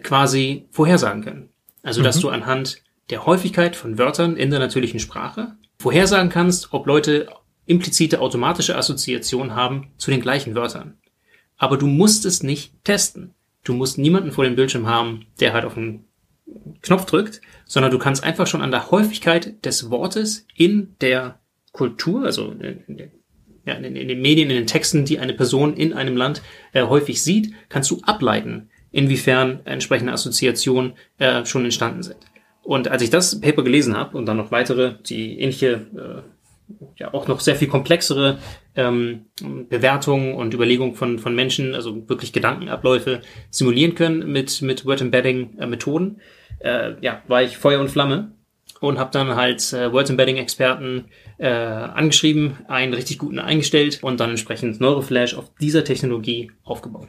quasi 0.04 0.68
vorhersagen 0.72 1.24
können. 1.24 1.50
Also, 1.84 2.02
dass 2.02 2.18
mhm. 2.18 2.22
du 2.22 2.30
anhand 2.30 2.82
der 3.10 3.26
Häufigkeit 3.26 3.76
von 3.76 3.98
Wörtern 3.98 4.38
in 4.38 4.50
der 4.50 4.60
natürlichen 4.60 5.00
Sprache 5.00 5.56
vorhersagen 5.80 6.30
kannst, 6.30 6.74
ob 6.74 6.88
Leute 6.88 7.28
implizite 7.66 8.22
automatische 8.22 8.78
Assoziationen 8.78 9.56
haben 9.56 9.92
zu 9.98 10.12
den 10.12 10.22
gleichen 10.22 10.56
Wörtern. 10.56 10.98
Aber 11.58 11.78
du 11.78 11.88
musst 11.88 12.26
es 12.26 12.42
nicht 12.42 12.84
testen. 12.84 13.34
Du 13.64 13.74
musst 13.74 13.98
niemanden 13.98 14.32
vor 14.32 14.44
dem 14.44 14.56
Bildschirm 14.56 14.88
haben, 14.88 15.28
der 15.40 15.54
halt 15.54 15.66
auf 15.66 15.78
einen 15.78 16.06
Knopf 16.82 17.06
drückt, 17.06 17.42
sondern 17.66 17.92
du 17.92 18.00
kannst 18.00 18.24
einfach 18.24 18.48
schon 18.48 18.62
an 18.62 18.72
der 18.72 18.92
Häufigkeit 18.92 19.64
des 19.66 19.90
Wortes 19.90 20.48
in 20.56 20.96
der 21.02 21.41
Kultur, 21.72 22.26
also 22.26 22.52
in, 22.52 23.12
ja, 23.66 23.76
in, 23.76 23.96
in 23.96 24.08
den 24.08 24.22
Medien, 24.22 24.50
in 24.50 24.56
den 24.56 24.68
Texten, 24.68 25.06
die 25.06 25.20
eine 25.20 25.34
Person 25.34 25.76
in 25.76 25.94
einem 25.94 26.18
Land 26.18 26.42
äh, 26.74 26.84
häufig 26.84 27.22
sieht, 27.24 27.54
kannst 27.70 27.92
du 27.92 28.02
ableiten, 28.04 28.70
inwiefern 28.92 29.62
entsprechende 29.66 30.14
Assoziationen 30.14 30.94
äh, 31.18 31.46
schon 31.46 31.64
entstanden 31.64 32.04
sind. 32.04 32.18
Und 32.64 32.90
als 32.90 33.02
ich 33.02 33.10
das 33.10 33.40
Paper 33.40 33.64
gelesen 33.64 33.96
habe 33.96 34.18
und 34.18 34.26
dann 34.26 34.38
noch 34.38 34.52
weitere, 34.52 34.96
die 35.06 35.40
ähnliche, 35.40 35.88
äh, 35.96 36.76
ja 36.98 37.14
auch 37.14 37.28
noch 37.28 37.40
sehr 37.40 37.56
viel 37.56 37.68
komplexere 37.68 38.38
ähm, 38.76 39.26
Bewertungen 39.70 40.36
und 40.36 40.54
Überlegungen 40.54 40.96
von, 40.96 41.20
von 41.20 41.36
Menschen, 41.36 41.76
also 41.76 42.08
wirklich 42.08 42.34
Gedankenabläufe 42.34 43.22
simulieren 43.50 43.96
können 43.96 44.32
mit, 44.32 44.62
mit 44.62 44.86
Word 44.86 45.02
Embedding 45.02 45.58
äh, 45.60 45.66
äh, 46.60 46.96
ja, 47.02 47.24
war 47.28 47.44
ich 47.44 47.58
Feuer 47.58 47.80
und 47.80 47.90
Flamme 47.90 48.32
und 48.82 48.98
habe 48.98 49.12
dann 49.12 49.36
halt 49.36 49.72
äh, 49.74 49.94
Word 49.94 50.10
Embedding 50.10 50.38
Experten 50.38 51.06
äh, 51.38 51.48
angeschrieben, 51.48 52.58
einen 52.68 52.94
richtig 52.94 53.20
guten 53.20 53.40
eingestellt 53.40 54.00
und 54.02 54.20
dann 54.20 54.32
entsprechend 54.32 54.82
Neuroflash 54.82 55.36
auf 55.36 55.54
dieser 55.62 55.84
Technologie 55.84 56.52
aufgebaut. 56.64 57.08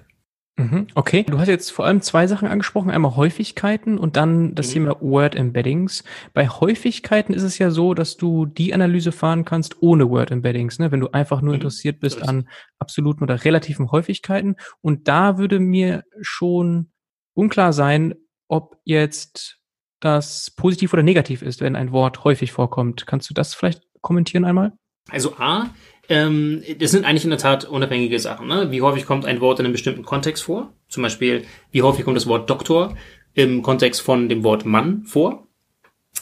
Mhm, 0.59 0.89
okay, 0.95 1.25
du 1.27 1.39
hast 1.39 1.49
jetzt 1.49 1.73
vor 1.73 1.87
allem 1.87 2.03
zwei 2.03 2.27
Sachen 2.27 2.47
angesprochen, 2.47 2.91
einmal 2.91 3.17
Häufigkeiten 3.17 3.97
und 3.97 4.17
dann 4.19 4.55
das 4.55 4.69
mhm. 4.69 4.73
Thema 4.73 5.01
Word 5.01 5.35
Embeddings. 5.35 6.05
Bei 6.35 6.47
Häufigkeiten 6.47 7.33
ist 7.33 7.43
es 7.43 7.57
ja 7.57 7.71
so, 7.71 7.95
dass 7.95 8.19
du 8.19 8.45
die 8.45 8.75
Analyse 8.75 9.11
fahren 9.11 9.47
kannst 9.47 9.81
ohne 9.81 10.11
Word 10.11 10.31
Embeddings, 10.31 10.79
ne? 10.79 10.93
wenn 10.93 11.01
du 11.01 11.09
einfach 11.09 11.41
nur 11.41 11.55
mhm. 11.55 11.61
interessiert 11.61 12.01
bist 12.01 12.23
an 12.23 12.51
absoluten 12.79 13.25
oder 13.25 13.43
relativen 13.47 13.91
Häufigkeiten. 13.91 14.57
Und 14.83 15.09
da 15.09 15.39
würde 15.39 15.59
mir 15.59 16.05
schon 16.21 16.93
unklar 17.33 17.73
sein, 17.73 18.15
ob 18.47 18.77
jetzt 18.85 19.62
das 20.03 20.51
positiv 20.51 20.93
oder 20.93 21.03
negativ 21.03 21.43
ist, 21.43 21.61
wenn 21.61 21.77
ein 21.77 21.93
Wort 21.93 22.25
häufig 22.25 22.53
vorkommt. 22.53 23.07
Kannst 23.07 23.31
du 23.31 23.35
das 23.35 23.55
vielleicht 23.55 23.83
kommentieren 24.01 24.45
einmal? 24.45 24.73
Also 25.11 25.37
A, 25.39 25.71
ähm, 26.09 26.63
das 26.79 26.91
sind 26.91 27.05
eigentlich 27.05 27.25
in 27.25 27.31
der 27.31 27.39
Tat 27.39 27.65
unabhängige 27.65 28.19
Sachen. 28.19 28.49
Ne? 28.49 28.71
Wie 28.71 28.83
häufig 28.83 29.07
kommt 29.07 29.25
ein 29.25 29.41
Wort 29.41 29.61
in 29.61 29.65
einem 29.65 29.73
bestimmten 29.73 30.05
Kontext 30.05 30.43
vor? 30.43 30.73
Zum 30.89 31.03
Beispiel, 31.03 31.45
wie 31.71 31.83
häufig 31.83 32.05
kommt 32.05 32.17
das 32.17 32.27
Wort 32.27 32.51
Doktor 32.51 32.97
im 33.35 33.63
Kontext 33.63 34.01
von 34.01 34.29
dem 34.29 34.45
Wort 34.45 34.65
Mann 34.65 35.05
vor? 35.05 35.49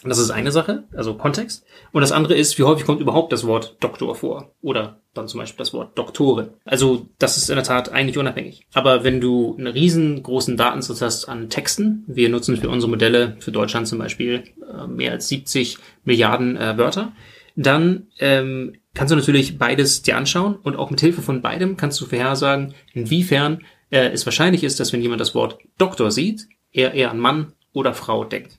Das 0.02 0.18
ist 0.18 0.30
eine 0.30 0.50
Sache, 0.50 0.84
also 0.94 1.14
Kontext. 1.14 1.66
Und 1.92 2.00
das 2.00 2.12
andere 2.12 2.34
ist, 2.34 2.58
wie 2.58 2.62
häufig 2.62 2.86
kommt 2.86 3.00
überhaupt 3.00 3.32
das 3.32 3.46
Wort 3.46 3.76
Doktor 3.80 4.14
vor? 4.14 4.54
Oder 4.62 5.00
dann 5.12 5.28
zum 5.28 5.40
Beispiel 5.40 5.58
das 5.58 5.74
Wort 5.74 5.98
Doktorin. 5.98 6.50
Also 6.64 7.08
das 7.18 7.36
ist 7.36 7.50
in 7.50 7.56
der 7.56 7.64
Tat 7.64 7.90
eigentlich 7.90 8.16
unabhängig. 8.16 8.66
Aber 8.72 9.04
wenn 9.04 9.20
du 9.20 9.56
einen 9.58 9.66
riesengroßen 9.66 10.56
Datensatz 10.56 11.02
hast 11.02 11.24
an 11.26 11.50
Texten, 11.50 12.04
wir 12.06 12.28
nutzen 12.30 12.56
für 12.56 12.70
unsere 12.70 12.88
Modelle, 12.88 13.36
für 13.40 13.52
Deutschland 13.52 13.88
zum 13.88 13.98
Beispiel, 13.98 14.44
äh, 14.66 14.86
mehr 14.86 15.12
als 15.12 15.28
70 15.28 15.76
Milliarden 16.04 16.56
äh, 16.56 16.78
Wörter, 16.78 17.12
dann 17.56 18.06
ähm, 18.20 18.76
kannst 18.94 19.12
du 19.12 19.16
natürlich 19.16 19.58
beides 19.58 20.02
dir 20.02 20.16
anschauen 20.16 20.56
und 20.62 20.76
auch 20.76 20.90
mit 20.90 21.00
Hilfe 21.00 21.20
von 21.20 21.42
beidem 21.42 21.76
kannst 21.76 22.00
du 22.00 22.06
vorhersagen, 22.06 22.74
inwiefern 22.94 23.64
äh, 23.90 24.08
es 24.10 24.24
wahrscheinlich 24.24 24.64
ist, 24.64 24.80
dass 24.80 24.92
wenn 24.92 25.02
jemand 25.02 25.20
das 25.20 25.34
Wort 25.34 25.58
Doktor 25.76 26.10
sieht, 26.10 26.48
er 26.72 26.94
eher 26.94 27.10
an 27.10 27.18
Mann 27.18 27.52
oder 27.72 27.92
Frau 27.92 28.24
denkt. 28.24 28.58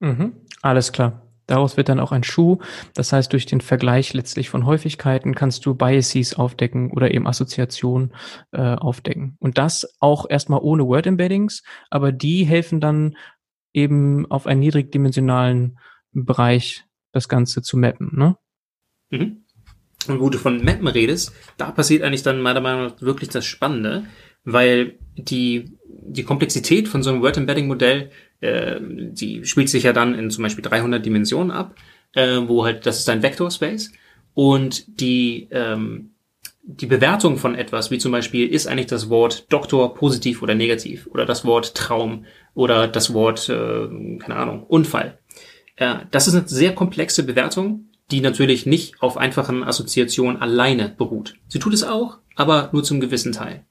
Mhm, 0.00 0.32
alles 0.62 0.92
klar. 0.92 1.22
Daraus 1.48 1.78
wird 1.78 1.88
dann 1.88 1.98
auch 1.98 2.12
ein 2.12 2.24
Schuh. 2.24 2.58
Das 2.92 3.12
heißt, 3.12 3.32
durch 3.32 3.46
den 3.46 3.62
Vergleich 3.62 4.12
letztlich 4.12 4.50
von 4.50 4.66
Häufigkeiten 4.66 5.34
kannst 5.34 5.64
du 5.64 5.74
Biases 5.74 6.34
aufdecken 6.34 6.90
oder 6.90 7.12
eben 7.12 7.26
Assoziationen 7.26 8.12
äh, 8.52 8.74
aufdecken. 8.74 9.36
Und 9.40 9.56
das 9.56 9.88
auch 9.98 10.28
erstmal 10.28 10.60
ohne 10.60 10.86
Word 10.86 11.06
Embeddings, 11.06 11.62
aber 11.88 12.12
die 12.12 12.44
helfen 12.44 12.80
dann 12.80 13.16
eben 13.72 14.30
auf 14.30 14.46
einen 14.46 14.60
niedrigdimensionalen 14.60 15.78
Bereich 16.12 16.84
das 17.12 17.30
Ganze 17.30 17.62
zu 17.62 17.78
mappen, 17.78 18.10
ne? 18.12 18.36
Mhm. 19.10 19.44
Und 20.06 20.20
wo 20.20 20.30
du 20.30 20.38
von 20.38 20.62
Mappen 20.62 20.86
redest, 20.86 21.32
da 21.56 21.70
passiert 21.70 22.02
eigentlich 22.02 22.22
dann 22.22 22.40
meiner 22.40 22.60
Meinung 22.60 22.86
nach 22.86 23.00
wirklich 23.00 23.30
das 23.30 23.46
Spannende, 23.46 24.04
weil 24.44 24.98
die, 25.16 25.76
die 25.86 26.22
Komplexität 26.24 26.88
von 26.88 27.02
so 27.02 27.10
einem 27.10 27.22
Word-Embedding-Modell, 27.22 28.10
äh, 28.40 28.76
die 28.80 29.44
spielt 29.44 29.68
sich 29.68 29.84
ja 29.84 29.92
dann 29.92 30.14
in 30.14 30.30
zum 30.30 30.42
Beispiel 30.42 30.64
300 30.64 31.04
Dimensionen 31.04 31.50
ab, 31.50 31.74
äh, 32.14 32.38
wo 32.46 32.64
halt, 32.64 32.86
das 32.86 32.98
ist 33.00 33.08
ein 33.08 33.22
Vector-Space 33.22 33.92
und 34.34 35.00
die, 35.00 35.48
ähm, 35.50 36.10
die 36.62 36.86
Bewertung 36.86 37.38
von 37.38 37.54
etwas, 37.54 37.90
wie 37.90 37.98
zum 37.98 38.12
Beispiel, 38.12 38.46
ist 38.46 38.66
eigentlich 38.66 38.86
das 38.86 39.08
Wort 39.08 39.50
Doktor 39.52 39.94
positiv 39.94 40.42
oder 40.42 40.54
negativ 40.54 41.06
oder 41.08 41.24
das 41.24 41.44
Wort 41.44 41.74
Traum 41.74 42.26
oder 42.54 42.88
das 42.88 43.14
Wort, 43.14 43.48
äh, 43.48 43.88
keine 44.18 44.36
Ahnung, 44.36 44.64
Unfall. 44.64 45.18
Äh, 45.76 46.00
das 46.10 46.28
ist 46.28 46.34
eine 46.34 46.46
sehr 46.46 46.74
komplexe 46.74 47.22
Bewertung, 47.24 47.88
die 48.10 48.20
natürlich 48.20 48.66
nicht 48.66 49.02
auf 49.02 49.16
einfachen 49.16 49.62
Assoziationen 49.64 50.40
alleine 50.40 50.88
beruht. 50.88 51.34
Sie 51.48 51.58
tut 51.58 51.74
es 51.74 51.84
auch, 51.84 52.18
aber 52.36 52.70
nur 52.72 52.84
zum 52.84 53.00
gewissen 53.00 53.32
Teil. 53.32 53.64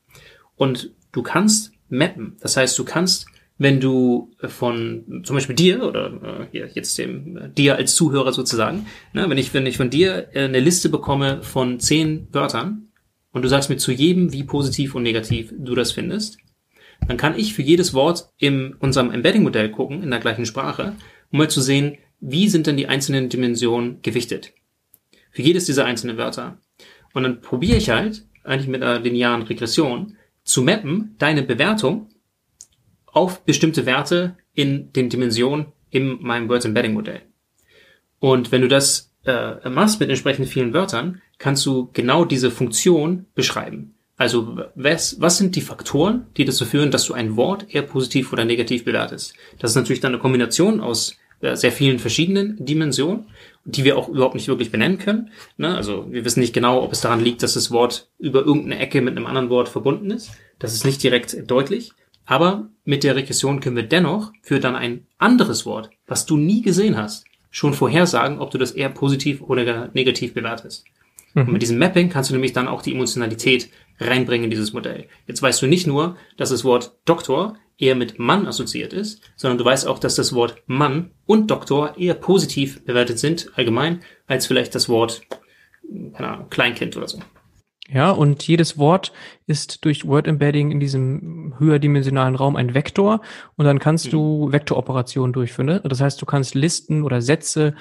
Und 0.56 0.92
du 1.12 1.24
kannst 1.24 1.72
mappen. 1.90 2.38
Das 2.42 2.58
heißt, 2.58 2.78
du 2.78 2.84
kannst, 2.84 3.28
wenn 3.58 3.80
du 3.80 4.32
von 4.48 5.22
zum 5.24 5.36
Beispiel 5.36 5.56
dir 5.56 5.84
oder 5.84 6.48
äh, 6.54 6.68
jetzt 6.74 6.98
dem 6.98 7.38
äh, 7.38 7.50
dir 7.50 7.76
als 7.76 7.96
Zuhörer 7.96 8.34
sozusagen, 8.34 8.86
ne, 9.14 9.30
wenn 9.30 9.38
ich 9.38 9.54
wenn 9.54 9.66
ich 9.66 9.78
von 9.78 9.90
dir 9.90 10.30
äh, 10.34 10.44
eine 10.44 10.60
Liste 10.60 10.90
bekomme 10.90 11.42
von 11.42 11.80
zehn 11.80 12.28
Wörtern 12.32 12.90
und 13.32 13.42
du 13.42 13.48
sagst 13.48 13.70
mir 13.70 13.78
zu 13.78 13.92
jedem, 13.92 14.32
wie 14.32 14.44
positiv 14.44 14.96
und 14.96 15.04
negativ 15.04 15.54
du 15.58 15.76
das 15.76 15.92
findest, 15.92 16.38
dann 17.08 17.18
kann 17.18 17.38
ich 17.38 17.54
für 17.54 17.62
jedes 17.62 17.94
Wort 17.94 18.30
in 18.38 18.74
unserem 18.74 19.12
Embedding-Modell 19.12 19.72
gucken 19.72 20.04
in 20.04 20.12
der 20.12 20.20
gleichen 20.20 20.46
Sprache, 20.46 20.94
um 21.32 21.40
mal 21.40 21.50
zu 21.50 21.62
sehen, 21.62 21.98
wie 22.20 22.50
sind 22.50 22.68
denn 22.68 22.78
die 22.78 22.88
einzelnen 22.88 23.30
Dimensionen 23.30 24.02
gewichtet? 24.02 24.54
Für 25.32 25.42
jedes 25.44 25.66
dieser 25.66 25.86
einzelnen 25.86 26.18
Wörter. 26.18 26.60
Und 27.14 27.24
dann 27.24 27.42
probiere 27.42 27.78
ich 27.78 27.90
halt, 27.90 28.26
eigentlich 28.44 28.68
mit 28.68 28.82
einer 28.82 29.00
linearen 29.00 29.44
Regression, 29.44 30.16
zu 30.44 30.62
mappen, 30.64 31.16
deine 31.20 31.44
Bewertung 31.44 32.10
auf 33.08 33.44
bestimmte 33.46 33.86
Werte 33.86 34.38
in 34.54 34.92
den 34.94 35.10
Dimensionen 35.10 35.68
in 35.90 36.22
meinem 36.22 36.50
Words 36.50 36.66
Embedding 36.66 36.94
Modell. 36.94 37.22
Und 38.20 38.52
wenn 38.52 38.62
du 38.62 38.68
das 38.68 39.14
äh, 39.26 39.70
machst 39.70 40.00
mit 40.00 40.10
entsprechend 40.10 40.48
vielen 40.48 40.74
Wörtern, 40.74 41.22
kannst 41.38 41.66
du 41.66 41.90
genau 41.94 42.26
diese 42.26 42.52
Funktion 42.52 43.26
beschreiben. 43.36 43.96
Also 44.18 44.58
was, 44.74 45.22
was 45.22 45.38
sind 45.38 45.56
die 45.56 45.62
Faktoren, 45.62 46.26
die 46.38 46.46
dazu 46.46 46.66
führen, 46.66 46.90
dass 46.90 47.06
du 47.06 47.14
ein 47.14 47.36
Wort 47.36 47.68
eher 47.70 47.84
positiv 47.84 48.34
oder 48.34 48.46
negativ 48.46 48.84
bewertest? 48.84 49.36
Das 49.60 49.72
ist 49.72 49.76
natürlich 49.76 50.00
dann 50.00 50.14
eine 50.14 50.22
Kombination 50.22 50.82
aus 50.82 51.18
äh, 51.40 51.56
sehr 51.56 51.72
vielen 51.72 52.00
verschiedenen 52.00 52.66
Dimensionen, 52.66 53.28
die 53.64 53.84
wir 53.84 53.96
auch 53.96 54.10
überhaupt 54.10 54.34
nicht 54.34 54.48
wirklich 54.48 54.72
benennen 54.72 54.98
können. 54.98 55.30
Ne? 55.58 55.76
Also 55.76 56.08
wir 56.10 56.26
wissen 56.26 56.40
nicht 56.40 56.54
genau, 56.54 56.82
ob 56.82 56.92
es 56.94 57.02
daran 57.02 57.24
liegt, 57.24 57.44
dass 57.44 57.54
das 57.54 57.70
Wort 57.70 58.10
über 58.18 58.40
irgendeine 58.40 58.80
Ecke 58.80 59.02
mit 59.02 59.16
einem 59.16 59.28
anderen 59.28 59.52
Wort 59.52 59.70
verbunden 59.70 60.10
ist. 60.10 60.32
Das 60.58 60.74
ist 60.74 60.84
nicht 60.84 61.04
direkt 61.04 61.50
deutlich. 61.50 61.92
Aber 62.28 62.70
mit 62.84 63.04
der 63.04 63.16
Regression 63.16 63.62
können 63.62 63.78
wir 63.78 63.84
dennoch 63.84 64.34
für 64.44 64.60
dann 64.60 64.76
ein 64.76 65.08
anderes 65.18 65.66
Wort, 65.66 65.90
was 66.06 66.26
du 66.26 66.38
nie 66.38 66.62
gesehen 66.62 66.98
hast, 66.98 67.26
schon 67.50 67.74
vorhersagen, 67.74 68.40
ob 68.40 68.52
du 68.52 68.58
das 68.58 68.72
eher 68.72 68.90
positiv 68.90 69.42
oder 69.42 69.90
negativ 69.94 70.34
bewertest. 70.34 70.86
Mhm. 71.34 71.42
Und 71.44 71.54
mit 71.54 71.62
diesem 71.62 71.80
Mapping 71.80 72.10
kannst 72.10 72.30
du 72.30 72.34
nämlich 72.34 72.52
dann 72.52 72.68
auch 72.68 72.82
die 72.82 72.94
Emotionalität 72.94 73.70
reinbringen 74.00 74.44
in 74.44 74.50
dieses 74.52 74.74
Modell. 74.74 75.08
Jetzt 75.26 75.42
weißt 75.42 75.62
du 75.62 75.68
nicht 75.68 75.88
nur, 75.88 76.18
dass 76.36 76.50
das 76.50 76.66
Wort 76.66 76.98
Doktor 77.06 77.56
eher 77.78 77.96
mit 77.96 78.20
Mann 78.20 78.46
assoziiert 78.46 78.92
ist, 78.92 79.22
sondern 79.38 79.58
du 79.58 79.64
weißt 79.64 79.88
auch, 79.88 80.00
dass 80.00 80.16
das 80.16 80.34
Wort 80.34 80.62
Mann 80.66 81.12
und 81.26 81.50
Doktor 81.50 81.98
eher 81.98 82.16
positiv 82.16 82.84
bewertet 82.84 83.20
sind, 83.20 83.52
allgemein, 83.56 84.02
als 84.26 84.48
vielleicht 84.48 84.76
das 84.76 84.90
Wort, 84.90 85.22
keine 86.14 86.28
Ahnung, 86.28 86.50
Kleinkind 86.50 86.98
oder 86.98 87.08
so. 87.08 87.20
Ja, 87.90 88.12
und 88.12 88.46
jedes 88.46 88.78
Wort 88.78 89.14
ist 89.46 89.86
durch 89.86 90.06
Word 90.06 90.28
Embedding 90.28 90.72
in 90.72 90.80
diesem 90.82 91.56
höherdimensionalen 91.58 92.36
Raum 92.36 92.58
ein 92.58 92.74
Vektor 92.74 93.22
und 93.56 93.66
dann 93.66 93.80
kannst 93.80 94.08
mhm. 94.08 94.12
du 94.12 94.52
Vektoroperationen 94.52 95.32
durchführen. 95.32 95.68
Ne? 95.68 95.82
Das 95.86 96.02
heißt, 96.02 96.22
du 96.22 96.26
kannst 96.26 96.54
Listen 96.54 97.04
oder 97.04 97.22
Sätze 97.22 97.76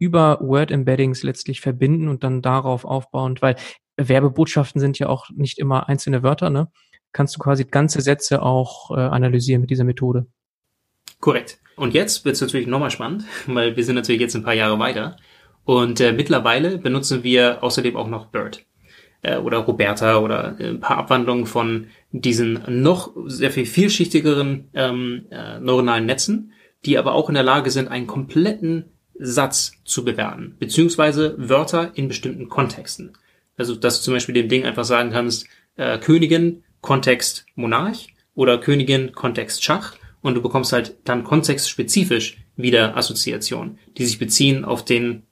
über 0.00 0.40
Word 0.40 0.72
Embeddings 0.72 1.22
letztlich 1.22 1.60
verbinden 1.60 2.08
und 2.08 2.24
dann 2.24 2.42
darauf 2.42 2.84
aufbauend, 2.84 3.40
weil 3.40 3.54
Werbebotschaften 3.96 4.80
sind 4.80 4.98
ja 4.98 5.08
auch 5.08 5.30
nicht 5.30 5.58
immer 5.58 5.88
einzelne 5.88 6.22
Wörter, 6.22 6.50
ne? 6.50 6.68
Kannst 7.12 7.34
du 7.36 7.38
quasi 7.40 7.64
ganze 7.64 8.00
Sätze 8.00 8.40
auch 8.40 8.90
äh, 8.92 9.00
analysieren 9.00 9.60
mit 9.60 9.70
dieser 9.70 9.84
Methode. 9.84 10.26
Korrekt. 11.18 11.60
Und 11.76 11.92
jetzt 11.92 12.24
wird 12.24 12.36
es 12.36 12.40
natürlich 12.40 12.66
nochmal 12.66 12.90
spannend, 12.90 13.24
weil 13.46 13.76
wir 13.76 13.84
sind 13.84 13.96
natürlich 13.96 14.20
jetzt 14.20 14.34
ein 14.34 14.42
paar 14.42 14.54
Jahre 14.54 14.78
weiter. 14.78 15.16
Und 15.64 16.00
äh, 16.00 16.12
mittlerweile 16.12 16.78
benutzen 16.78 17.22
wir 17.22 17.62
außerdem 17.62 17.96
auch 17.96 18.08
noch 18.08 18.26
BERT 18.26 18.64
äh, 19.22 19.36
oder 19.36 19.58
Roberta 19.58 20.18
oder 20.18 20.56
äh, 20.58 20.68
ein 20.68 20.80
paar 20.80 20.98
Abwandlungen 20.98 21.46
von 21.46 21.88
diesen 22.12 22.60
noch 22.68 23.12
sehr 23.26 23.50
viel 23.50 23.66
vielschichtigeren 23.66 24.68
ähm, 24.74 25.26
äh, 25.30 25.58
neuronalen 25.60 26.06
Netzen, 26.06 26.52
die 26.84 26.98
aber 26.98 27.12
auch 27.12 27.28
in 27.28 27.34
der 27.34 27.44
Lage 27.44 27.70
sind, 27.70 27.88
einen 27.88 28.06
kompletten 28.06 28.86
Satz 29.18 29.72
zu 29.84 30.04
bewerten, 30.04 30.56
beziehungsweise 30.58 31.34
Wörter 31.36 31.92
in 31.94 32.08
bestimmten 32.08 32.48
Kontexten. 32.48 33.12
Also, 33.56 33.74
dass 33.74 33.98
du 33.98 34.04
zum 34.04 34.14
Beispiel 34.14 34.34
dem 34.34 34.48
Ding 34.48 34.64
einfach 34.64 34.84
sagen 34.84 35.10
kannst, 35.10 35.46
äh, 35.76 35.98
Königin, 35.98 36.64
Kontext 36.80 37.44
Monarch 37.54 38.14
oder 38.34 38.58
Königin, 38.58 39.12
Kontext 39.12 39.62
Schach 39.62 39.96
und 40.22 40.34
du 40.34 40.42
bekommst 40.42 40.72
halt 40.72 40.96
dann 41.04 41.24
kontextspezifisch 41.24 42.38
wieder 42.56 42.96
Assoziationen, 42.96 43.78
die 43.98 44.06
sich 44.06 44.18
beziehen 44.18 44.64
auf 44.64 44.84
den 44.84 45.24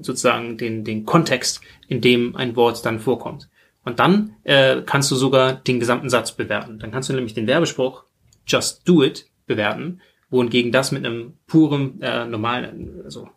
sozusagen 0.00 0.56
den, 0.56 0.84
den 0.84 1.04
Kontext, 1.04 1.60
in 1.88 2.00
dem 2.00 2.36
ein 2.36 2.56
Wort 2.56 2.84
dann 2.84 3.00
vorkommt. 3.00 3.48
Und 3.84 3.98
dann 3.98 4.36
äh, 4.44 4.82
kannst 4.86 5.10
du 5.10 5.16
sogar 5.16 5.54
den 5.54 5.80
gesamten 5.80 6.08
Satz 6.08 6.32
bewerten. 6.32 6.78
Dann 6.78 6.90
kannst 6.90 7.08
du 7.08 7.14
nämlich 7.14 7.34
den 7.34 7.46
Werbespruch 7.46 8.04
Just 8.46 8.88
Do 8.88 9.02
It 9.02 9.26
bewerten, 9.46 10.00
wohingegen 10.30 10.72
das 10.72 10.92
mit 10.92 11.04
einem 11.04 11.34
purem 11.46 12.00
äh, 12.00 12.24
normalen, 12.24 13.02
also 13.04 13.28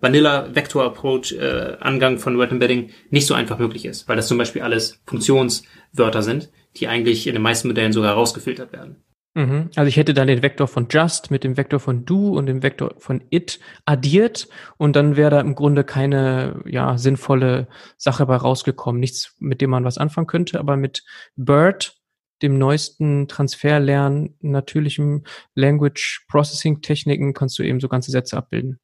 Vanilla 0.00 0.52
Vector 0.52 0.84
Approach 0.84 1.32
äh, 1.32 1.76
Angang 1.78 2.18
von 2.18 2.36
Word 2.36 2.50
Embedding 2.50 2.90
nicht 3.10 3.26
so 3.26 3.34
einfach 3.34 3.58
möglich 3.58 3.84
ist, 3.84 4.08
weil 4.08 4.16
das 4.16 4.26
zum 4.26 4.36
Beispiel 4.36 4.62
alles 4.62 5.00
Funktionswörter 5.06 6.22
sind, 6.22 6.50
die 6.76 6.88
eigentlich 6.88 7.28
in 7.28 7.34
den 7.34 7.42
meisten 7.42 7.68
Modellen 7.68 7.92
sogar 7.92 8.14
rausgefiltert 8.14 8.72
werden. 8.72 8.96
Mhm. 9.34 9.70
Also 9.76 9.88
ich 9.88 9.96
hätte 9.96 10.12
dann 10.12 10.26
den 10.26 10.42
Vektor 10.42 10.66
von 10.66 10.88
just 10.90 11.30
mit 11.30 11.44
dem 11.44 11.56
Vektor 11.56 11.78
von 11.78 12.04
do 12.04 12.36
und 12.36 12.46
dem 12.46 12.62
Vektor 12.62 12.94
von 12.98 13.22
it 13.30 13.60
addiert 13.84 14.48
und 14.76 14.96
dann 14.96 15.16
wäre 15.16 15.30
da 15.30 15.40
im 15.40 15.54
Grunde 15.54 15.84
keine 15.84 16.62
ja, 16.66 16.98
sinnvolle 16.98 17.68
Sache 17.96 18.26
bei 18.26 18.36
rausgekommen. 18.36 18.98
Nichts, 18.98 19.36
mit 19.38 19.60
dem 19.60 19.70
man 19.70 19.84
was 19.84 19.98
anfangen 19.98 20.26
könnte, 20.26 20.58
aber 20.58 20.76
mit 20.76 21.04
BERT, 21.36 21.96
dem 22.42 22.58
neuesten 22.58 23.28
Transferlernen, 23.28 24.36
natürlichem 24.40 25.24
Language 25.54 26.24
Processing 26.28 26.80
Techniken 26.80 27.32
kannst 27.32 27.58
du 27.58 27.62
eben 27.62 27.80
so 27.80 27.88
ganze 27.88 28.10
Sätze 28.10 28.36
abbilden. 28.36 28.80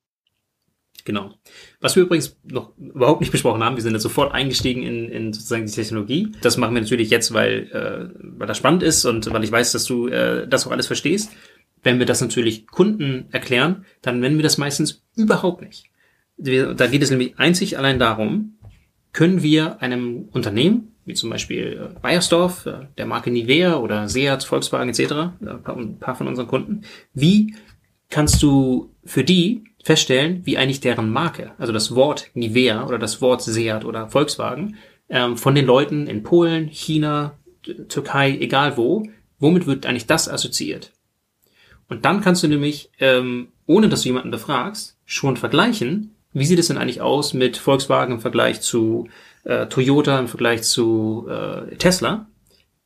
Genau. 1.07 1.31
Was 1.81 1.95
wir 1.95 2.03
übrigens 2.03 2.37
noch 2.43 2.77
überhaupt 2.77 3.21
nicht 3.21 3.31
besprochen 3.31 3.63
haben, 3.63 3.77
wir 3.77 3.83
sind 3.83 3.93
jetzt 3.93 4.03
sofort 4.03 4.35
eingestiegen 4.35 4.83
in, 4.83 5.09
in 5.09 5.33
sozusagen 5.33 5.65
die 5.65 5.73
Technologie. 5.73 6.33
Das 6.43 6.57
machen 6.57 6.75
wir 6.75 6.83
natürlich 6.83 7.11
jetzt, 7.11 7.33
weil, 7.33 7.71
äh, 7.71 8.19
weil 8.21 8.49
das 8.49 8.57
spannend 8.57 8.83
ist 8.83 9.05
und 9.05 9.33
weil 9.33 9.45
ich 9.45 9.53
weiß, 9.53 9.71
dass 9.71 9.85
du 9.85 10.09
äh, 10.09 10.49
das 10.49 10.67
auch 10.67 10.73
alles 10.73 10.89
verstehst. 10.89 11.31
Wenn 11.85 12.01
wir 12.01 12.07
das 12.07 12.21
natürlich 12.21 12.67
Kunden 12.67 13.27
erklären, 13.31 13.87
dann 14.03 14.19
nennen 14.19 14.37
wir 14.37 14.43
das 14.43 14.59
meistens 14.59 15.05
überhaupt 15.15 15.63
nicht. 15.63 15.91
Wir, 16.37 16.75
da 16.75 16.89
geht 16.89 17.05
es 17.05 17.11
nämlich 17.11 17.39
einzig 17.39 17.79
allein 17.79 18.01
darum, 18.01 18.59
können 19.13 19.45
wir 19.45 19.81
einem 19.81 20.29
Unternehmen, 20.33 20.97
wie 21.05 21.15
zum 21.15 21.31
Beispiel 21.31 21.93
äh, 21.95 22.01
Bayersdorf, 22.01 22.67
äh, 22.67 22.89
der 22.99 23.07
Marke 23.07 23.31
Nivea 23.31 23.77
oder 23.77 24.09
Seat, 24.09 24.43
Volkswagen 24.43 24.89
etc., 24.89 25.13
ein 25.41 25.99
paar 26.01 26.17
von 26.17 26.27
unseren 26.27 26.49
Kunden, 26.49 26.83
wie 27.15 27.55
kannst 28.11 28.43
du 28.43 28.91
für 29.07 29.25
die 29.25 29.65
feststellen, 29.83 30.43
wie 30.45 30.59
eigentlich 30.59 30.81
deren 30.81 31.11
Marke, 31.11 31.53
also 31.59 31.73
das 31.73 31.95
Wort 31.95 32.31
Nivea 32.35 32.87
oder 32.87 32.99
das 32.99 33.21
Wort 33.21 33.43
Seat 33.43 33.85
oder 33.85 34.09
Volkswagen, 34.09 34.77
ähm, 35.09 35.37
von 35.37 35.55
den 35.55 35.65
Leuten 35.65 36.07
in 36.07 36.23
Polen, 36.23 36.69
China, 36.69 37.39
Türkei, 37.89 38.37
egal 38.39 38.77
wo, 38.77 39.05
womit 39.39 39.67
wird 39.67 39.87
eigentlich 39.87 40.07
das 40.07 40.29
assoziiert? 40.29 40.93
Und 41.89 42.05
dann 42.05 42.21
kannst 42.21 42.43
du 42.43 42.49
nämlich, 42.49 42.91
ähm, 42.99 43.49
ohne 43.67 43.89
dass 43.89 44.03
du 44.03 44.09
jemanden 44.09 44.31
befragst, 44.31 44.97
schon 45.05 45.37
vergleichen, 45.37 46.17
wie 46.33 46.45
sieht 46.45 46.59
es 46.59 46.67
denn 46.67 46.79
eigentlich 46.79 47.01
aus 47.01 47.33
mit 47.33 47.57
Volkswagen 47.57 48.15
im 48.15 48.21
Vergleich 48.21 48.61
zu 48.61 49.09
äh, 49.45 49.67
Toyota, 49.67 50.19
im 50.19 50.29
Vergleich 50.29 50.63
zu 50.65 51.27
äh, 51.29 51.77
Tesla 51.77 52.27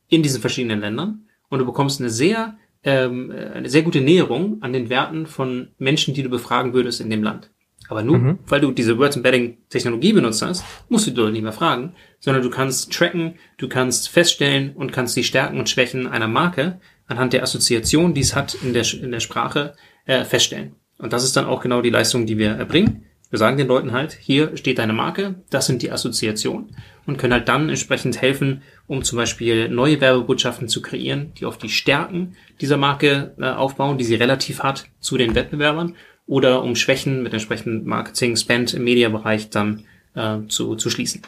in 0.07 0.23
diesen 0.23 0.41
verschiedenen 0.41 0.81
Ländern. 0.81 1.25
Und 1.49 1.59
du 1.59 1.65
bekommst 1.65 1.99
eine 1.99 2.09
sehr 2.09 2.55
ähm, 2.83 3.31
eine 3.31 3.69
sehr 3.69 3.83
gute 3.83 4.01
Näherung 4.01 4.61
an 4.61 4.73
den 4.73 4.89
Werten 4.89 5.27
von 5.27 5.69
Menschen, 5.77 6.13
die 6.13 6.23
du 6.23 6.29
befragen 6.29 6.73
würdest 6.73 7.01
in 7.01 7.09
dem 7.09 7.23
Land. 7.23 7.51
Aber 7.89 8.03
nur, 8.03 8.17
mhm. 8.17 8.39
weil 8.47 8.61
du 8.61 8.71
diese 8.71 8.97
Words 8.97 9.17
Embedding 9.17 9.57
Technologie 9.69 10.13
benutzt 10.13 10.41
hast, 10.41 10.63
musst 10.87 11.07
du 11.07 11.11
dort 11.11 11.33
nicht 11.33 11.41
mehr 11.41 11.51
fragen, 11.51 11.93
sondern 12.19 12.41
du 12.41 12.49
kannst 12.49 12.93
tracken, 12.93 13.35
du 13.57 13.67
kannst 13.67 14.07
feststellen 14.07 14.73
und 14.75 14.93
kannst 14.93 15.17
die 15.17 15.23
Stärken 15.23 15.59
und 15.59 15.69
Schwächen 15.69 16.07
einer 16.07 16.27
Marke 16.27 16.79
anhand 17.07 17.33
der 17.33 17.43
Assoziation, 17.43 18.13
die 18.13 18.21
es 18.21 18.35
hat 18.35 18.53
in 18.53 18.73
der, 18.73 18.85
in 18.93 19.11
der 19.11 19.19
Sprache, 19.19 19.73
äh, 20.05 20.23
feststellen. 20.23 20.75
Und 20.97 21.13
das 21.13 21.23
ist 21.23 21.35
dann 21.35 21.45
auch 21.45 21.61
genau 21.61 21.81
die 21.81 21.89
Leistung, 21.89 22.25
die 22.25 22.37
wir 22.37 22.51
erbringen. 22.51 23.05
Wir 23.29 23.39
sagen 23.39 23.57
den 23.57 23.67
Leuten 23.67 23.91
halt, 23.91 24.13
hier 24.13 24.55
steht 24.55 24.77
deine 24.77 24.93
Marke, 24.93 25.35
das 25.49 25.65
sind 25.65 25.81
die 25.81 25.91
Assoziationen 25.91 26.75
und 27.05 27.17
können 27.17 27.33
halt 27.33 27.47
dann 27.47 27.69
entsprechend 27.69 28.21
helfen, 28.21 28.61
um 28.87 29.03
zum 29.03 29.17
Beispiel 29.17 29.69
neue 29.69 30.01
Werbebotschaften 30.01 30.67
zu 30.67 30.81
kreieren, 30.81 31.33
die 31.39 31.45
auf 31.45 31.57
die 31.57 31.69
Stärken 31.69 32.35
dieser 32.59 32.77
Marke 32.77 33.33
äh, 33.39 33.45
aufbauen, 33.45 33.97
die 33.97 34.03
sie 34.03 34.15
relativ 34.15 34.61
hat 34.61 34.85
zu 34.99 35.17
den 35.17 35.35
Wettbewerbern 35.35 35.95
oder 36.27 36.63
um 36.63 36.75
Schwächen 36.75 37.23
mit 37.23 37.33
entsprechendem 37.33 37.85
Marketing, 37.85 38.35
Spend 38.35 38.73
im 38.73 38.83
Mediabereich 38.83 39.49
dann 39.49 39.85
äh, 40.15 40.39
zu, 40.47 40.75
zu 40.75 40.89
schließen. 40.89 41.21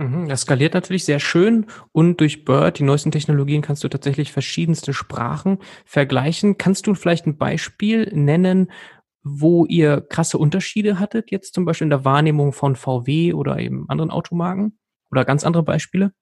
Mhm, 0.00 0.28
das 0.28 0.42
skaliert 0.42 0.72
natürlich 0.72 1.04
sehr 1.04 1.20
schön 1.20 1.66
und 1.92 2.20
durch 2.20 2.46
Bird, 2.46 2.78
die 2.78 2.84
neuesten 2.84 3.10
Technologien, 3.10 3.60
kannst 3.60 3.84
du 3.84 3.88
tatsächlich 3.88 4.32
verschiedenste 4.32 4.94
Sprachen 4.94 5.58
vergleichen. 5.84 6.56
Kannst 6.56 6.86
du 6.86 6.94
vielleicht 6.94 7.26
ein 7.26 7.36
Beispiel 7.36 8.10
nennen, 8.14 8.70
wo 9.22 9.66
ihr 9.66 10.00
krasse 10.00 10.38
Unterschiede 10.38 10.98
hattet, 10.98 11.30
jetzt 11.30 11.52
zum 11.52 11.66
Beispiel 11.66 11.84
in 11.84 11.90
der 11.90 12.06
Wahrnehmung 12.06 12.54
von 12.54 12.76
VW 12.76 13.34
oder 13.34 13.58
eben 13.58 13.84
anderen 13.90 14.10
Automarken? 14.10 14.78
Oder 15.10 15.24
ganz 15.24 15.44
andere 15.44 15.62
Beispiele? 15.62 16.12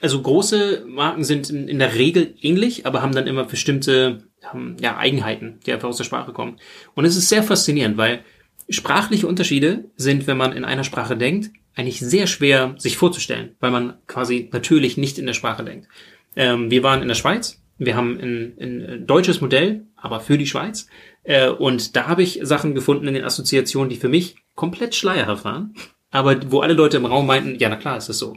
Also 0.00 0.20
große 0.20 0.84
Marken 0.86 1.24
sind 1.24 1.48
in, 1.48 1.78
der 1.78 1.94
Regel 1.94 2.34
ähnlich, 2.40 2.84
aber 2.84 3.00
haben 3.00 3.14
dann 3.14 3.26
immer 3.26 3.44
bestimmte 3.44 4.28
haben, 4.44 4.76
ja, 4.80 4.96
Eigenheiten, 4.98 5.58
die 5.64 5.72
einfach 5.72 5.88
aus 5.88 5.96
der 5.96 6.04
Sprache 6.04 6.32
kommen. 6.32 6.58
Und 6.94 7.06
es 7.06 7.16
ist 7.16 7.28
sehr 7.28 7.42
faszinierend, 7.42 7.96
weil 7.96 8.22
sprachliche 8.68 9.26
Unterschiede 9.26 9.90
sind, 9.96 10.26
wenn 10.26 10.36
man 10.36 10.52
in 10.52 10.64
einer 10.64 10.84
Sprache 10.84 11.16
denkt, 11.16 11.50
eigentlich 11.74 12.00
sehr 12.00 12.26
schwer 12.26 12.74
sich 12.78 12.96
vorzustellen, 12.96 13.54
weil 13.60 13.70
man 13.70 13.94
quasi 14.06 14.48
natürlich 14.52 14.96
nicht 14.96 15.18
in 15.18 15.26
der 15.26 15.34
Sprache 15.34 15.64
denkt. 15.64 15.88
Ähm, 16.34 16.70
wir 16.70 16.82
waren 16.82 17.02
in 17.02 17.08
der 17.08 17.14
Schweiz, 17.14 17.62
wir 17.78 17.96
haben 17.96 18.18
ein, 18.18 18.56
ein 18.60 19.06
deutsches 19.06 19.40
Modell, 19.40 19.86
aber 19.96 20.20
für 20.20 20.38
die 20.38 20.46
Schweiz. 20.46 20.88
Äh, 21.22 21.48
und 21.48 21.96
da 21.96 22.06
habe 22.06 22.22
ich 22.22 22.40
Sachen 22.42 22.74
gefunden 22.74 23.08
in 23.08 23.14
den 23.14 23.24
Assoziationen, 23.24 23.90
die 23.90 23.96
für 23.96 24.08
mich 24.08 24.36
komplett 24.54 24.94
schleierhaft 24.94 25.44
waren, 25.44 25.74
aber 26.10 26.50
wo 26.50 26.60
alle 26.60 26.74
Leute 26.74 26.96
im 26.96 27.06
Raum 27.06 27.26
meinten, 27.26 27.58
ja, 27.58 27.68
na 27.68 27.76
klar, 27.76 27.96
ist 27.96 28.08
das 28.08 28.18
so. 28.18 28.36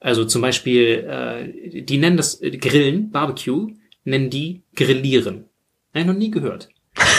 Also 0.00 0.24
zum 0.24 0.42
Beispiel, 0.42 1.06
äh, 1.08 1.82
die 1.82 1.98
nennen 1.98 2.16
das 2.16 2.40
Grillen, 2.40 3.10
Barbecue, 3.10 3.72
nennen 4.04 4.30
die 4.30 4.62
Grillieren. 4.74 5.46
Nein, 5.94 6.06
noch 6.06 6.14
nie 6.14 6.30
gehört. 6.30 6.68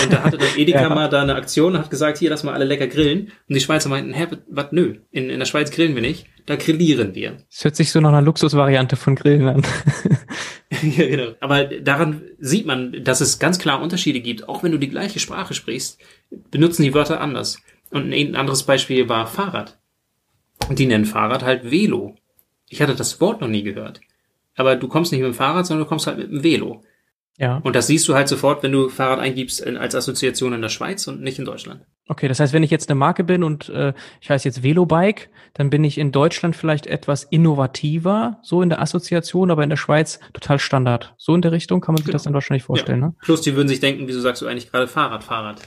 Und 0.04 0.14
da 0.14 0.24
hatte 0.24 0.38
dann 0.38 0.50
Edeka 0.58 0.82
ja. 0.82 0.90
mal 0.90 1.10
da 1.10 1.22
eine 1.22 1.36
Aktion 1.36 1.74
und 1.74 1.80
hat 1.80 1.90
gesagt, 1.90 2.18
hier, 2.18 2.30
lass 2.30 2.44
mal 2.44 2.54
alle 2.54 2.66
lecker 2.66 2.88
grillen. 2.88 3.32
Und 3.48 3.56
die 3.56 3.60
Schweizer 3.60 3.90
meinten, 3.90 4.14
hä, 4.14 4.28
was, 4.50 4.72
nö, 4.72 4.96
in, 5.12 5.30
in 5.30 5.40
der 5.40 5.46
Schweiz 5.46 5.72
grillen 5.72 5.96
wir 5.96 6.02
nicht, 6.02 6.28
da 6.46 6.56
grillieren 6.56 7.16
wir. 7.16 7.38
Das 7.50 7.64
hört 7.64 7.76
sich 7.76 7.92
so 7.92 8.00
nach 8.00 8.10
einer 8.10 8.22
Luxusvariante 8.22 8.96
von 8.96 9.16
Grillen 9.16 9.48
an. 9.48 9.64
ja, 10.98 11.08
genau. 11.08 11.34
Aber 11.40 11.66
daran 11.66 12.22
sieht 12.40 12.66
man, 12.66 13.04
dass 13.04 13.22
es 13.22 13.40
ganz 13.40 13.60
klar 13.60 13.82
Unterschiede 13.82 14.20
gibt. 14.20 14.48
Auch 14.48 14.64
wenn 14.64 14.72
du 14.72 14.80
die 14.80 14.90
gleiche 14.90 15.20
Sprache 15.20 15.54
sprichst, 15.54 16.00
benutzen 16.52 16.84
die 16.84 16.94
Wörter 16.94 17.22
anders. 17.22 17.60
Und 17.90 18.14
ein 18.14 18.36
anderes 18.36 18.64
Beispiel 18.64 19.08
war 19.10 19.28
Fahrrad. 19.28 19.78
Und 20.70 20.80
die 20.80 20.86
nennen 20.86 21.06
Fahrrad 21.06 21.44
halt 21.44 21.72
Velo. 21.72 22.16
Ich 22.70 22.82
hatte 22.82 22.96
das 22.96 23.22
Wort 23.22 23.42
noch 23.42 23.48
nie 23.48 23.64
gehört. 23.64 24.02
Aber 24.56 24.76
du 24.76 24.88
kommst 24.88 25.12
nicht 25.12 25.22
mit 25.22 25.32
dem 25.32 25.36
Fahrrad, 25.36 25.66
sondern 25.66 25.86
du 25.86 25.90
kommst 25.90 26.08
halt 26.08 26.18
mit 26.18 26.32
dem 26.32 26.44
Velo. 26.44 26.84
Ja. 27.38 27.58
Und 27.58 27.76
das 27.76 27.86
siehst 27.86 28.08
du 28.08 28.16
halt 28.16 28.28
sofort, 28.28 28.64
wenn 28.64 28.72
du 28.72 28.90
Fahrrad 28.90 29.20
eingibst 29.20 29.66
als 29.66 29.94
Assoziation 29.94 30.54
in 30.54 30.62
der 30.62 30.70
Schweiz 30.70 31.06
und 31.08 31.22
nicht 31.22 31.38
in 31.38 31.46
Deutschland. 31.46 31.82
Okay, 32.08 32.28
das 32.28 32.40
heißt, 32.40 32.52
wenn 32.52 32.64
ich 32.64 32.72
jetzt 32.72 32.90
eine 32.90 32.98
Marke 32.98 33.24
bin 33.24 33.44
und 33.44 33.70
äh, 33.70 33.94
ich 34.22 34.30
heiße 34.32 34.48
jetzt 34.48 34.64
Velobike, 34.64 35.30
dann 35.54 35.70
bin 35.70 35.84
ich 35.84 36.00
in 36.00 36.12
Deutschland 36.12 36.56
vielleicht 36.56 36.88
etwas 36.88 37.26
innovativer, 37.26 38.40
so 38.42 38.64
in 38.64 38.70
der 38.70 38.82
Assoziation, 38.82 39.52
aber 39.52 39.64
in 39.64 39.70
der 39.70 39.78
Schweiz 39.78 40.20
total 40.34 40.58
Standard. 40.58 41.14
So 41.18 41.36
in 41.36 41.42
der 41.44 41.52
Richtung 41.52 41.80
kann 41.80 41.94
man 41.94 41.98
sich 41.98 42.06
genau. 42.06 42.14
das 42.14 42.24
dann 42.24 42.34
wahrscheinlich 42.34 42.64
vorstellen, 42.64 43.02
ja. 43.02 43.08
ne? 43.08 43.16
Plus, 43.22 43.42
die 43.42 43.56
würden 43.56 43.68
sich 43.68 43.82
denken, 43.82 44.08
wieso 44.08 44.20
sagst 44.20 44.42
du 44.42 44.48
eigentlich 44.48 44.72
gerade 44.72 44.88
Fahrrad, 44.88 45.24
Fahrrad? 45.24 45.62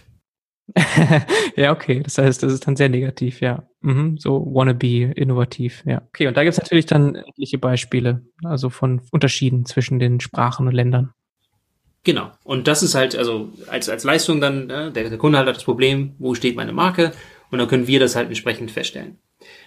ja, 1.57 1.73
okay. 1.73 2.01
Das 2.03 2.19
heißt, 2.19 2.43
das 2.43 2.53
ist 2.53 2.67
dann 2.67 2.77
sehr 2.77 2.89
negativ, 2.89 3.41
ja. 3.41 3.69
Mhm, 3.81 4.19
so 4.19 4.47
wannabe, 4.47 5.13
innovativ, 5.15 5.83
ja. 5.87 6.03
Okay, 6.09 6.27
und 6.27 6.37
da 6.37 6.45
gibt's 6.45 6.59
natürlich 6.59 6.87
dann 6.87 7.15
etliche 7.15 7.59
Beispiele, 7.59 8.23
also 8.45 8.71
von 8.71 9.03
Unterschieden 9.11 9.67
zwischen 9.67 9.99
den 9.99 10.21
Sprachen 10.21 10.67
und 10.67 10.75
Ländern. 10.75 11.13
Genau. 12.05 12.31
Und 12.45 12.67
das 12.67 12.83
ist 12.83 12.95
halt, 12.95 13.15
also 13.17 13.53
als, 13.67 13.89
als 13.89 14.05
Leistung 14.05 14.41
dann, 14.41 14.67
ne, 14.67 14.91
der, 14.91 15.09
der 15.09 15.19
Kunde 15.19 15.39
hat 15.39 15.47
das 15.47 15.65
Problem, 15.65 16.15
wo 16.19 16.35
steht 16.35 16.57
meine 16.57 16.73
Marke? 16.73 17.13
Und 17.51 17.59
dann 17.59 17.69
können 17.69 17.87
wir 17.87 18.01
das 18.01 18.17
halt 18.17 18.29
entsprechend 18.29 18.71
feststellen. 18.71 19.19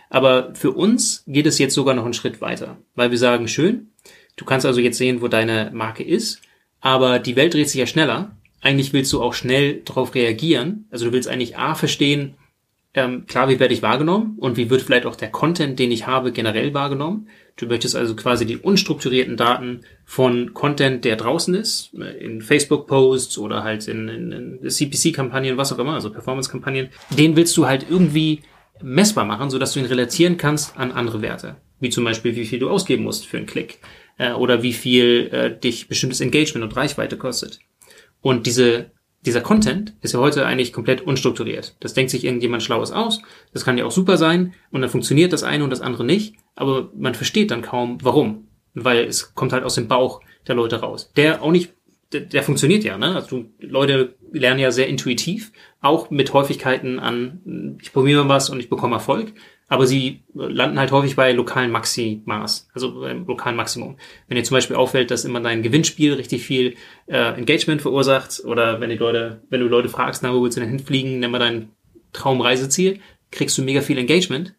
Aber 0.09 0.53
für 0.55 0.71
uns 0.71 1.23
geht 1.27 1.45
es 1.45 1.59
jetzt 1.59 1.73
sogar 1.73 1.93
noch 1.93 2.05
einen 2.05 2.13
Schritt 2.13 2.41
weiter, 2.41 2.77
weil 2.95 3.11
wir 3.11 3.17
sagen, 3.17 3.47
schön, 3.47 3.91
du 4.35 4.45
kannst 4.45 4.65
also 4.65 4.79
jetzt 4.79 4.97
sehen, 4.97 5.21
wo 5.21 5.27
deine 5.27 5.71
Marke 5.73 6.03
ist, 6.03 6.41
aber 6.81 7.19
die 7.19 7.35
Welt 7.35 7.53
dreht 7.53 7.69
sich 7.69 7.79
ja 7.79 7.87
schneller. 7.87 8.37
Eigentlich 8.63 8.93
willst 8.93 9.11
du 9.13 9.21
auch 9.21 9.33
schnell 9.33 9.81
darauf 9.81 10.15
reagieren. 10.15 10.87
Also 10.89 11.05
du 11.05 11.11
willst 11.11 11.27
eigentlich 11.27 11.57
A 11.57 11.75
verstehen, 11.75 12.35
ähm, 12.95 13.25
klar, 13.25 13.49
wie 13.49 13.59
werde 13.59 13.73
ich 13.73 13.81
wahrgenommen 13.81 14.37
und 14.39 14.55
wie 14.55 14.69
wird 14.69 14.81
vielleicht 14.81 15.05
auch 15.05 15.15
der 15.15 15.31
Content, 15.31 15.79
den 15.79 15.91
ich 15.91 16.07
habe, 16.07 16.31
generell 16.31 16.73
wahrgenommen. 16.73 17.27
Du 17.55 17.65
möchtest 17.65 17.95
also 17.95 18.15
quasi 18.15 18.45
die 18.45 18.57
unstrukturierten 18.57 19.35
Daten 19.35 19.81
von 20.05 20.53
Content, 20.53 21.03
der 21.03 21.17
draußen 21.17 21.53
ist, 21.55 21.91
äh, 21.99 22.17
in 22.23 22.41
Facebook-Posts 22.41 23.37
oder 23.39 23.63
halt 23.63 23.87
in, 23.87 24.07
in, 24.07 24.31
in 24.31 24.69
CPC-Kampagnen, 24.69 25.57
was 25.57 25.73
auch 25.73 25.79
immer, 25.79 25.93
also 25.93 26.11
Performance-Kampagnen, 26.11 26.89
den 27.09 27.35
willst 27.35 27.57
du 27.57 27.67
halt 27.67 27.85
irgendwie 27.89 28.43
messbar 28.81 29.25
machen, 29.25 29.49
sodass 29.49 29.73
du 29.73 29.79
ihn 29.79 29.85
relatieren 29.85 30.37
kannst 30.37 30.77
an 30.77 30.91
andere 30.91 31.21
Werte. 31.21 31.57
Wie 31.79 31.89
zum 31.89 32.03
Beispiel, 32.03 32.35
wie 32.35 32.45
viel 32.45 32.59
du 32.59 32.69
ausgeben 32.69 33.03
musst 33.03 33.25
für 33.25 33.37
einen 33.37 33.45
Klick 33.45 33.79
äh, 34.17 34.31
oder 34.33 34.63
wie 34.63 34.73
viel 34.73 35.29
äh, 35.31 35.59
dich 35.59 35.87
bestimmtes 35.87 36.21
Engagement 36.21 36.63
und 36.63 36.77
Reichweite 36.77 37.17
kostet. 37.17 37.59
Und 38.23 38.47
diese 38.47 38.93
dieser 39.25 39.41
Content 39.41 39.93
ist 40.01 40.13
ja 40.13 40.19
heute 40.19 40.45
eigentlich 40.45 40.73
komplett 40.73 41.01
unstrukturiert. 41.01 41.75
Das 41.79 41.93
denkt 41.93 42.11
sich 42.11 42.25
irgendjemand 42.25 42.61
Schlaues 42.61 42.91
aus. 42.91 43.21
Das 43.53 43.63
kann 43.63 43.77
ja 43.77 43.85
auch 43.85 43.91
super 43.91 44.17
sein. 44.17 44.53
Und 44.71 44.81
dann 44.81 44.89
funktioniert 44.89 45.31
das 45.31 45.43
eine 45.43 45.63
und 45.63 45.69
das 45.69 45.81
andere 45.81 46.03
nicht. 46.03 46.35
Aber 46.55 46.89
man 46.95 47.15
versteht 47.15 47.51
dann 47.51 47.61
kaum, 47.61 47.99
warum. 48.01 48.47
Weil 48.73 49.05
es 49.05 49.33
kommt 49.33 49.53
halt 49.53 49.63
aus 49.63 49.75
dem 49.75 49.87
Bauch 49.87 50.21
der 50.47 50.55
Leute 50.55 50.81
raus. 50.81 51.11
Der 51.15 51.41
auch 51.41 51.51
nicht, 51.51 51.73
der, 52.11 52.21
der 52.21 52.43
funktioniert 52.43 52.83
ja, 52.83 52.97
ne? 52.97 53.15
Also 53.15 53.45
Leute 53.59 54.15
lernen 54.31 54.59
ja 54.59 54.71
sehr 54.71 54.87
intuitiv. 54.87 55.53
Auch 55.79 56.09
mit 56.09 56.33
Häufigkeiten 56.33 56.99
an, 56.99 57.77
ich 57.81 57.93
probiere 57.93 58.25
mal 58.25 58.35
was 58.35 58.49
und 58.49 58.59
ich 58.59 58.69
bekomme 58.69 58.95
Erfolg 58.95 59.33
aber 59.67 59.87
sie 59.87 60.23
landen 60.33 60.79
halt 60.79 60.91
häufig 60.91 61.15
bei 61.15 61.31
lokalen 61.31 61.71
Maximaß, 61.71 62.69
also 62.73 62.99
beim 62.99 63.25
lokalen 63.25 63.55
Maximum. 63.55 63.97
Wenn 64.27 64.35
dir 64.35 64.43
zum 64.43 64.55
Beispiel 64.55 64.75
auffällt, 64.75 65.09
dass 65.09 65.25
immer 65.25 65.39
dein 65.39 65.63
Gewinnspiel 65.63 66.13
richtig 66.13 66.43
viel 66.43 66.75
äh, 67.07 67.33
Engagement 67.33 67.81
verursacht 67.81 68.43
oder 68.45 68.81
wenn 68.81 68.89
die 68.89 68.97
Leute, 68.97 69.41
wenn 69.49 69.61
du 69.61 69.67
Leute 69.67 69.89
fragst, 69.89 70.21
na, 70.21 70.33
wo 70.33 70.43
willst 70.43 70.57
du 70.57 70.61
denn 70.61 70.69
hinfliegen, 70.69 71.19
nimm 71.19 71.31
mal 71.31 71.39
dein 71.39 71.69
Traumreiseziel, 72.11 72.99
kriegst 73.31 73.57
du 73.57 73.63
mega 73.63 73.81
viel 73.81 73.97
Engagement. 73.97 74.53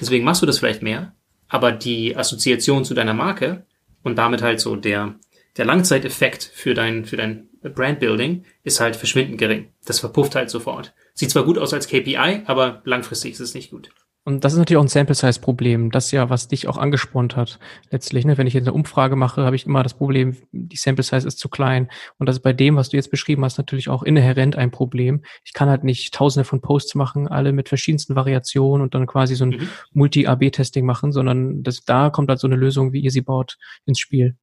Deswegen 0.00 0.24
machst 0.24 0.42
du 0.42 0.46
das 0.46 0.58
vielleicht 0.58 0.82
mehr, 0.82 1.14
aber 1.48 1.72
die 1.72 2.16
Assoziation 2.16 2.84
zu 2.84 2.94
deiner 2.94 3.14
Marke 3.14 3.66
und 4.02 4.16
damit 4.18 4.42
halt 4.42 4.60
so 4.60 4.76
der, 4.76 5.14
der 5.56 5.64
Langzeiteffekt 5.64 6.44
für 6.54 6.74
dein, 6.74 7.04
für 7.06 7.16
dein 7.16 7.48
Brandbuilding 7.62 8.44
ist 8.62 8.80
halt 8.80 8.96
verschwindend 8.96 9.38
gering. 9.38 9.72
Das 9.84 10.00
verpufft 10.00 10.34
halt 10.34 10.50
sofort. 10.50 10.94
Sieht 11.14 11.30
zwar 11.30 11.44
gut 11.44 11.58
aus 11.58 11.72
als 11.72 11.88
KPI, 11.88 12.42
aber 12.44 12.82
langfristig 12.84 13.32
ist 13.32 13.40
es 13.40 13.54
nicht 13.54 13.70
gut. 13.70 13.90
Und 14.26 14.42
das 14.42 14.54
ist 14.54 14.58
natürlich 14.58 14.78
auch 14.78 14.84
ein 14.84 14.88
Sample-Size-Problem. 14.88 15.90
Das 15.90 16.10
ja, 16.10 16.30
was 16.30 16.48
dich 16.48 16.66
auch 16.66 16.78
angespornt 16.78 17.36
hat. 17.36 17.58
Letztlich, 17.90 18.24
ne, 18.24 18.38
wenn 18.38 18.46
ich 18.46 18.54
jetzt 18.54 18.66
eine 18.66 18.72
Umfrage 18.72 19.16
mache, 19.16 19.44
habe 19.44 19.54
ich 19.54 19.66
immer 19.66 19.82
das 19.82 19.92
Problem, 19.92 20.36
die 20.50 20.76
Sample-Size 20.76 21.28
ist 21.28 21.38
zu 21.38 21.50
klein. 21.50 21.90
Und 22.18 22.26
das 22.26 22.36
ist 22.36 22.42
bei 22.42 22.54
dem, 22.54 22.76
was 22.76 22.88
du 22.88 22.96
jetzt 22.96 23.10
beschrieben 23.10 23.44
hast, 23.44 23.58
natürlich 23.58 23.90
auch 23.90 24.02
inhärent 24.02 24.56
ein 24.56 24.70
Problem. 24.70 25.22
Ich 25.44 25.52
kann 25.52 25.68
halt 25.68 25.84
nicht 25.84 26.14
tausende 26.14 26.44
von 26.44 26.62
Posts 26.62 26.94
machen, 26.94 27.28
alle 27.28 27.52
mit 27.52 27.68
verschiedensten 27.68 28.16
Variationen 28.16 28.82
und 28.82 28.94
dann 28.94 29.06
quasi 29.06 29.34
so 29.34 29.44
ein 29.44 29.50
mhm. 29.50 29.68
Multi-AB-Testing 29.92 30.86
machen, 30.86 31.12
sondern 31.12 31.62
das, 31.62 31.84
da 31.84 32.08
kommt 32.08 32.30
halt 32.30 32.40
so 32.40 32.46
eine 32.46 32.56
Lösung 32.56 32.94
wie 32.94 33.04
EasyBoard 33.04 33.58
ins 33.84 33.98
Spiel. 33.98 34.36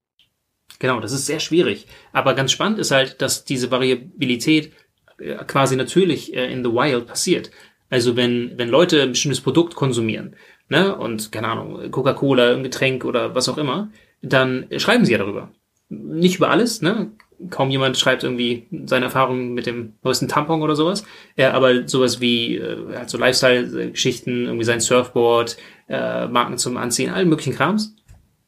Genau, 0.78 1.00
das 1.00 1.12
ist 1.12 1.26
sehr 1.26 1.40
schwierig. 1.40 1.88
Aber 2.14 2.36
ganz 2.36 2.52
spannend 2.52 2.78
ist 2.78 2.92
halt, 2.92 3.22
dass 3.22 3.46
diese 3.46 3.72
Variabilität 3.72 4.74
äh, 5.18 5.36
quasi 5.46 5.76
natürlich 5.76 6.36
äh, 6.36 6.52
in 6.52 6.64
the 6.64 6.72
wild 6.72 7.08
passiert. 7.08 7.50
Also 7.92 8.16
wenn, 8.16 8.58
wenn 8.58 8.70
Leute 8.70 9.02
ein 9.02 9.12
bestimmtes 9.12 9.42
Produkt 9.42 9.76
konsumieren, 9.76 10.36
ne, 10.70 10.96
und 10.96 11.32
keine 11.32 11.50
Ahnung, 11.50 11.92
Coca-Cola, 11.92 12.54
ein 12.54 12.64
Getränk 12.64 13.04
oder 13.04 13.36
was 13.36 13.50
auch 13.50 13.58
immer, 13.58 13.92
dann 14.22 14.66
schreiben 14.78 15.06
sie 15.06 15.12
ja 15.12 15.18
darüber. 15.18 15.52
Nicht 15.90 16.38
über 16.38 16.50
alles, 16.50 16.82
ne? 16.82 17.12
Kaum 17.50 17.70
jemand 17.70 17.98
schreibt 17.98 18.24
irgendwie 18.24 18.68
seine 18.86 19.06
Erfahrungen 19.06 19.54
mit 19.54 19.66
dem 19.66 19.94
neuesten 20.04 20.30
Tampon 20.30 20.62
oder 20.62 20.76
sowas. 20.76 21.04
Ja, 21.36 21.52
aber 21.52 21.86
sowas 21.88 22.22
wie 22.22 22.56
äh, 22.56 22.96
halt 22.96 23.10
so 23.10 23.18
Lifestyle-Geschichten, 23.18 24.46
irgendwie 24.46 24.64
sein 24.64 24.80
Surfboard, 24.80 25.58
äh, 25.90 26.28
Marken 26.28 26.58
zum 26.58 26.78
Anziehen, 26.78 27.10
allen 27.10 27.28
möglichen 27.28 27.56
Krams. 27.56 27.96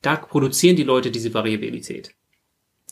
Da 0.02 0.16
produzieren 0.16 0.78
die 0.78 0.84
Leute 0.84 1.12
diese 1.12 1.34
Variabilität. 1.34 2.14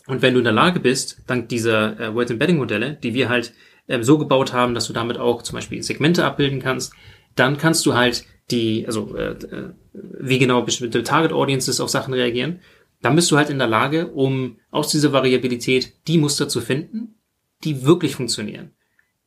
Und 0.08 0.22
wenn 0.22 0.34
du 0.34 0.40
in 0.40 0.46
der 0.46 0.54
Lage 0.54 0.82
bist, 0.82 1.22
dank 1.28 1.48
dieser 1.48 1.98
äh, 1.98 2.14
Word 2.14 2.32
Embedding 2.32 2.58
Modelle, 2.58 2.98
die 3.02 3.14
wir 3.14 3.30
halt 3.30 3.54
äh, 3.92 4.04
so 4.04 4.18
gebaut 4.18 4.54
haben, 4.54 4.74
dass 4.74 4.88
du 4.88 4.94
damit 4.94 5.18
auch 5.18 5.42
zum 5.42 5.56
Beispiel 5.56 5.84
Segmente 5.84 6.26
abbilden 6.26 6.62
kannst, 6.62 6.94
dann 7.36 7.58
kannst 7.58 7.86
du 7.86 7.94
halt 7.94 8.26
die, 8.50 8.86
also 8.86 9.16
äh, 9.16 9.32
äh, 9.32 9.74
wie 9.94 10.40
genau 10.40 10.62
bestimmte 10.62 11.04
Target 11.04 11.32
Audiences 11.32 11.80
auf 11.80 11.90
Sachen 11.90 12.14
reagieren, 12.14 12.60
dann 13.02 13.16
bist 13.16 13.32
du 13.32 13.38
halt 13.38 13.50
in 13.50 13.58
der 13.58 13.68
Lage, 13.68 14.08
um 14.08 14.58
aus 14.70 14.90
dieser 14.90 15.12
Variabilität 15.12 15.94
die 16.08 16.18
Muster 16.18 16.48
zu 16.48 16.62
finden, 16.62 17.16
die 17.64 17.86
wirklich 17.86 18.16
funktionieren. 18.16 18.72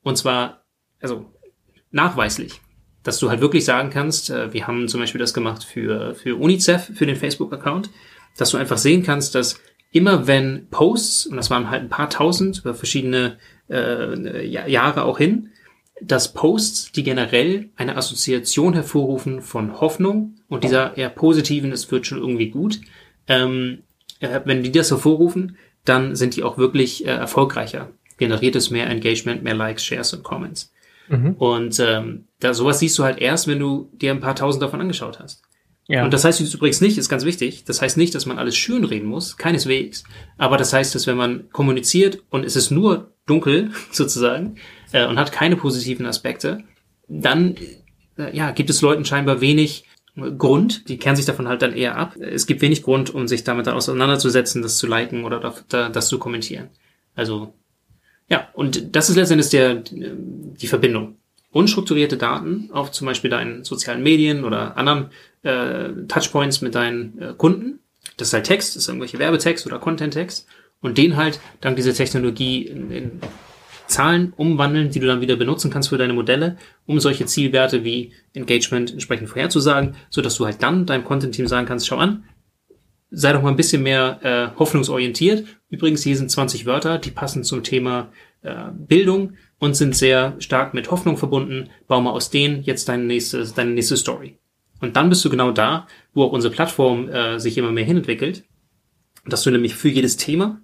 Und 0.02 0.16
zwar, 0.16 0.64
also 1.00 1.32
nachweislich, 1.90 2.60
dass 3.02 3.18
du 3.18 3.28
halt 3.28 3.40
wirklich 3.40 3.64
sagen 3.64 3.90
kannst, 3.90 4.30
äh, 4.30 4.52
wir 4.52 4.66
haben 4.66 4.88
zum 4.88 5.00
Beispiel 5.00 5.18
das 5.18 5.34
gemacht 5.34 5.64
für, 5.64 6.14
für 6.14 6.36
UNICEF, 6.36 6.92
für 6.94 7.06
den 7.06 7.16
Facebook-Account, 7.16 7.90
dass 8.36 8.50
du 8.50 8.56
einfach 8.56 8.78
sehen 8.78 9.02
kannst, 9.02 9.34
dass 9.34 9.60
immer 9.94 10.26
wenn 10.26 10.66
Posts, 10.70 11.26
und 11.26 11.36
das 11.36 11.50
waren 11.50 11.70
halt 11.70 11.82
ein 11.82 11.88
paar 11.88 12.10
tausend 12.10 12.58
über 12.58 12.74
verschiedene 12.74 13.38
äh, 13.70 14.44
Jahre 14.44 15.04
auch 15.04 15.18
hin, 15.18 15.50
dass 16.02 16.34
Posts, 16.34 16.90
die 16.90 17.04
generell 17.04 17.70
eine 17.76 17.96
Assoziation 17.96 18.74
hervorrufen 18.74 19.40
von 19.40 19.80
Hoffnung 19.80 20.34
und 20.48 20.64
dieser 20.64 20.96
eher 20.96 21.10
positiven, 21.10 21.70
es 21.70 21.92
wird 21.92 22.08
schon 22.08 22.18
irgendwie 22.18 22.50
gut, 22.50 22.80
ähm, 23.28 23.84
äh, 24.18 24.40
wenn 24.44 24.64
die 24.64 24.72
das 24.72 24.90
hervorrufen, 24.90 25.56
dann 25.84 26.16
sind 26.16 26.34
die 26.34 26.42
auch 26.42 26.58
wirklich 26.58 27.06
äh, 27.06 27.10
erfolgreicher. 27.10 27.90
Generiert 28.18 28.56
es 28.56 28.70
mehr 28.70 28.90
Engagement, 28.90 29.44
mehr 29.44 29.54
Likes, 29.54 29.84
Shares 29.84 30.12
und 30.12 30.24
Comments. 30.24 30.72
Mhm. 31.08 31.34
Und 31.34 31.78
ähm, 31.78 32.24
da 32.40 32.52
sowas 32.52 32.80
siehst 32.80 32.98
du 32.98 33.04
halt 33.04 33.18
erst, 33.20 33.46
wenn 33.46 33.60
du 33.60 33.90
dir 33.92 34.10
ein 34.10 34.20
paar 34.20 34.34
tausend 34.34 34.60
davon 34.60 34.80
angeschaut 34.80 35.20
hast. 35.20 35.42
Ja. 35.86 36.04
Und 36.04 36.14
das 36.14 36.24
heißt 36.24 36.40
übrigens 36.54 36.80
nicht, 36.80 36.96
ist 36.96 37.08
ganz 37.08 37.24
wichtig, 37.24 37.64
das 37.64 37.82
heißt 37.82 37.96
nicht, 37.96 38.14
dass 38.14 38.24
man 38.24 38.38
alles 38.38 38.56
schön 38.56 38.84
reden 38.84 39.06
muss, 39.06 39.36
keineswegs. 39.36 40.04
Aber 40.38 40.56
das 40.56 40.72
heißt, 40.72 40.94
dass 40.94 41.06
wenn 41.06 41.16
man 41.16 41.50
kommuniziert 41.50 42.22
und 42.30 42.44
es 42.44 42.56
ist 42.56 42.70
nur 42.70 43.12
dunkel 43.26 43.70
sozusagen 43.92 44.56
äh, 44.92 45.06
und 45.06 45.18
hat 45.18 45.32
keine 45.32 45.56
positiven 45.56 46.06
Aspekte, 46.06 46.64
dann 47.08 47.56
äh, 48.16 48.34
ja, 48.34 48.50
gibt 48.52 48.70
es 48.70 48.80
Leuten 48.80 49.04
scheinbar 49.04 49.40
wenig 49.40 49.84
Grund, 50.16 50.88
die 50.88 50.96
kehren 50.96 51.16
sich 51.16 51.26
davon 51.26 51.48
halt 51.48 51.60
dann 51.62 51.74
eher 51.74 51.96
ab. 51.96 52.14
Es 52.16 52.46
gibt 52.46 52.62
wenig 52.62 52.84
Grund, 52.84 53.12
um 53.12 53.26
sich 53.26 53.42
damit 53.42 53.68
auseinanderzusetzen, 53.68 54.62
das 54.62 54.78
zu 54.78 54.86
liken 54.86 55.24
oder 55.24 55.40
das, 55.40 55.64
das 55.68 56.08
zu 56.08 56.20
kommentieren. 56.20 56.68
Also 57.16 57.52
ja, 58.28 58.48
und 58.54 58.94
das 58.94 59.10
ist 59.10 59.16
letztendlich 59.16 59.50
der, 59.50 59.82
die 59.84 60.66
Verbindung 60.68 61.18
unstrukturierte 61.54 62.16
Daten 62.16 62.68
auf 62.72 62.90
zum 62.90 63.06
Beispiel 63.06 63.30
deinen 63.30 63.64
sozialen 63.64 64.02
Medien 64.02 64.44
oder 64.44 64.76
anderen 64.76 65.10
äh, 65.42 66.06
Touchpoints 66.08 66.60
mit 66.60 66.74
deinen 66.74 67.18
äh, 67.18 67.34
Kunden. 67.36 67.78
Das 68.16 68.28
ist 68.28 68.34
halt 68.34 68.44
Text, 68.44 68.74
das 68.74 68.82
ist 68.82 68.88
irgendwelche 68.88 69.18
Werbetext 69.18 69.64
oder 69.66 69.78
Content-Text 69.78 70.46
und 70.80 70.98
den 70.98 71.16
halt 71.16 71.40
dank 71.60 71.76
dieser 71.76 71.94
Technologie 71.94 72.66
in, 72.66 72.90
in 72.90 73.20
Zahlen 73.86 74.32
umwandeln, 74.36 74.90
die 74.90 74.98
du 74.98 75.06
dann 75.06 75.20
wieder 75.20 75.36
benutzen 75.36 75.70
kannst 75.70 75.90
für 75.90 75.98
deine 75.98 76.12
Modelle, 76.12 76.56
um 76.86 76.98
solche 76.98 77.26
Zielwerte 77.26 77.84
wie 77.84 78.12
Engagement 78.32 78.90
entsprechend 78.90 79.28
vorherzusagen, 79.28 79.94
so 80.10 80.22
dass 80.22 80.36
du 80.36 80.46
halt 80.46 80.62
dann 80.62 80.86
deinem 80.86 81.04
Content-Team 81.04 81.46
sagen 81.46 81.66
kannst, 81.66 81.86
schau 81.86 81.98
an, 81.98 82.24
sei 83.10 83.32
doch 83.32 83.42
mal 83.42 83.50
ein 83.50 83.56
bisschen 83.56 83.82
mehr 83.82 84.18
äh, 84.22 84.58
hoffnungsorientiert. 84.58 85.44
Übrigens, 85.68 86.02
hier 86.02 86.16
sind 86.16 86.30
20 86.30 86.66
Wörter, 86.66 86.98
die 86.98 87.10
passen 87.10 87.44
zum 87.44 87.62
Thema 87.62 88.10
äh, 88.42 88.54
Bildung 88.72 89.34
und 89.64 89.72
sind 89.74 89.96
sehr 89.96 90.36
stark 90.40 90.74
mit 90.74 90.90
Hoffnung 90.90 91.16
verbunden. 91.16 91.70
Bau 91.88 91.98
mal 91.98 92.10
aus 92.10 92.28
denen 92.28 92.62
jetzt 92.64 92.86
deine 92.86 93.04
nächste, 93.04 93.46
deine 93.46 93.70
nächste 93.70 93.96
Story. 93.96 94.36
Und 94.82 94.94
dann 94.94 95.08
bist 95.08 95.24
du 95.24 95.30
genau 95.30 95.52
da, 95.52 95.86
wo 96.12 96.24
auch 96.24 96.32
unsere 96.32 96.52
Plattform 96.52 97.08
äh, 97.08 97.40
sich 97.40 97.56
immer 97.56 97.72
mehr 97.72 97.86
hinentwickelt, 97.86 98.44
dass 99.24 99.42
du 99.42 99.50
nämlich 99.50 99.74
für 99.74 99.88
jedes 99.88 100.18
Thema 100.18 100.60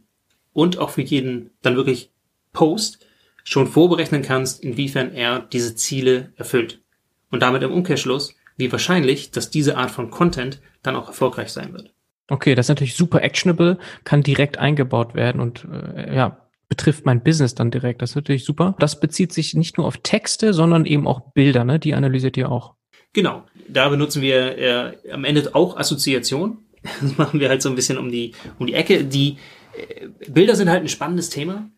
und 0.53 0.77
auch 0.77 0.91
für 0.91 1.01
jeden 1.01 1.49
dann 1.63 1.77
wirklich 1.77 2.13
Post 2.53 3.07
schon 3.43 3.69
vorberechnen 3.69 4.21
kannst, 4.21 4.63
inwiefern 4.63 5.15
er 5.15 5.41
diese 5.41 5.75
Ziele 5.75 6.35
erfüllt. 6.37 6.83
Und 7.31 7.41
damit 7.41 7.63
im 7.63 7.73
Umkehrschluss, 7.73 8.35
wie 8.59 8.71
wahrscheinlich, 8.71 9.31
dass 9.31 9.49
diese 9.49 9.79
Art 9.79 9.91
von 9.91 10.11
Content 10.11 10.61
dann 10.83 10.95
auch 10.95 11.09
erfolgreich 11.09 11.49
sein 11.49 11.73
wird. 11.73 11.95
Okay, 12.29 12.55
das 12.55 12.67
ist 12.67 12.69
natürlich 12.69 12.97
super 12.97 13.23
actionable, 13.23 13.79
kann 14.05 14.23
direkt 14.23 14.59
eingebaut 14.59 15.15
werden 15.15 15.41
und 15.41 15.67
äh, 15.73 16.15
ja, 16.15 16.50
betrifft 16.71 17.05
mein 17.05 17.23
Business 17.23 17.55
dann 17.55 17.71
direkt. 17.71 18.01
Das 18.01 18.11
ist 18.11 18.17
natürlich 18.17 18.47
super. 18.47 18.75
Das 18.79 18.99
bezieht 18.99 19.35
sich 19.35 19.53
nicht 19.55 19.77
nur 19.77 19.87
auf 19.87 19.99
Texte, 19.99 20.55
sondern 20.55 20.87
eben 20.87 21.07
auch 21.07 21.33
Bilder, 21.33 21.65
ne? 21.65 21.79
Die 21.79 21.93
analysiert 21.93 22.39
ihr 22.39 22.51
auch. 22.51 22.77
Genau. 23.13 23.45
Da 23.69 23.89
benutzen 23.91 24.23
wir 24.23 24.57
äh, 24.57 25.13
am 25.13 25.25
Ende 25.25 25.55
auch 25.55 25.77
Assoziation. 25.77 26.59
Das 27.03 27.19
machen 27.19 27.41
wir 27.41 27.51
halt 27.51 27.61
so 27.61 27.69
ein 27.69 27.75
bisschen 27.75 27.99
um 27.99 28.11
die, 28.11 28.33
um 28.59 28.67
die 28.67 28.73
Ecke. 28.73 29.05
Die 29.05 29.37
äh, 29.77 30.07
Bilder 30.31 30.57
sind 30.57 30.71
halt 30.71 30.81
ein 30.81 30.89
spannendes 30.89 31.29
Thema, 31.29 31.69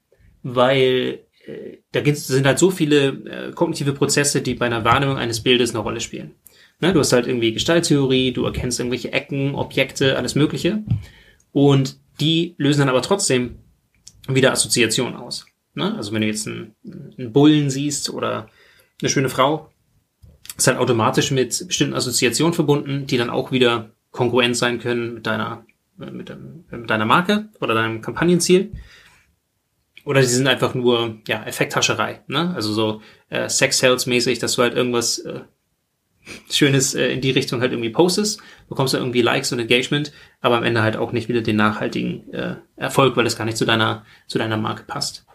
weil 0.44 1.24
äh, 1.44 1.78
da 1.90 2.02
sind 2.14 2.46
halt 2.46 2.60
so 2.60 2.70
viele 2.70 3.08
äh, 3.08 3.52
kognitive 3.52 3.94
Prozesse, 3.94 4.42
die 4.42 4.54
bei 4.54 4.66
einer 4.66 4.84
Wahrnehmung 4.84 5.16
eines 5.16 5.42
Bildes 5.42 5.70
eine 5.70 5.80
Rolle 5.80 6.00
spielen. 6.00 6.36
Ne, 6.80 6.92
du 6.92 7.00
hast 7.00 7.12
halt 7.12 7.26
irgendwie 7.26 7.52
Gestalttheorie, 7.52 8.32
du 8.32 8.44
erkennst 8.44 8.78
irgendwelche 8.78 9.12
Ecken, 9.12 9.56
Objekte, 9.56 10.16
alles 10.16 10.36
Mögliche. 10.36 10.84
Und 11.50 11.98
die 12.20 12.54
lösen 12.58 12.80
dann 12.80 12.88
aber 12.88 13.02
trotzdem 13.02 13.56
wieder 14.28 14.52
Assoziationen 14.52 15.16
aus. 15.16 15.46
Ne? 15.74 15.94
Also 15.96 16.12
wenn 16.12 16.22
du 16.22 16.26
jetzt 16.26 16.46
einen, 16.46 16.74
einen 17.18 17.32
Bullen 17.32 17.70
siehst 17.70 18.10
oder 18.10 18.48
eine 19.00 19.08
schöne 19.08 19.28
Frau, 19.28 19.70
ist 20.56 20.66
halt 20.66 20.78
automatisch 20.78 21.30
mit 21.30 21.66
bestimmten 21.66 21.94
Assoziationen 21.94 22.54
verbunden, 22.54 23.06
die 23.06 23.16
dann 23.16 23.30
auch 23.30 23.52
wieder 23.52 23.90
kongruent 24.10 24.56
sein 24.56 24.78
können 24.78 25.14
mit 25.14 25.26
deiner, 25.26 25.64
mit, 25.96 26.32
mit 26.70 26.90
deiner 26.90 27.06
Marke 27.06 27.48
oder 27.60 27.74
deinem 27.74 28.02
Kampagnenziel. 28.02 28.72
Oder 30.04 30.20
die 30.20 30.26
sind 30.26 30.48
einfach 30.48 30.74
nur 30.74 31.18
ja 31.28 31.44
Effekthascherei, 31.44 32.22
ne? 32.26 32.52
Also 32.56 32.72
so 32.72 33.02
äh, 33.28 33.48
Sex 33.48 33.78
Sales 33.78 34.06
mäßig, 34.06 34.40
dass 34.40 34.54
du 34.54 34.62
halt 34.62 34.74
irgendwas 34.74 35.20
äh, 35.20 35.42
Schönes 36.50 36.94
äh, 36.94 37.08
in 37.08 37.20
die 37.20 37.30
Richtung 37.30 37.60
halt 37.60 37.72
irgendwie 37.72 37.90
postest, 37.90 38.40
bekommst 38.68 38.94
du 38.94 38.98
irgendwie 38.98 39.22
Likes 39.22 39.52
und 39.52 39.58
Engagement, 39.58 40.12
aber 40.40 40.56
am 40.56 40.64
Ende 40.64 40.82
halt 40.82 40.96
auch 40.96 41.12
nicht 41.12 41.28
wieder 41.28 41.40
den 41.40 41.56
nachhaltigen 41.56 42.32
äh, 42.32 42.56
Erfolg, 42.76 43.16
weil 43.16 43.24
das 43.24 43.36
gar 43.36 43.44
nicht 43.44 43.56
zu 43.56 43.64
deiner, 43.64 44.04
zu 44.26 44.38
deiner 44.38 44.56
Marke 44.56 44.84
passt. 44.84 45.26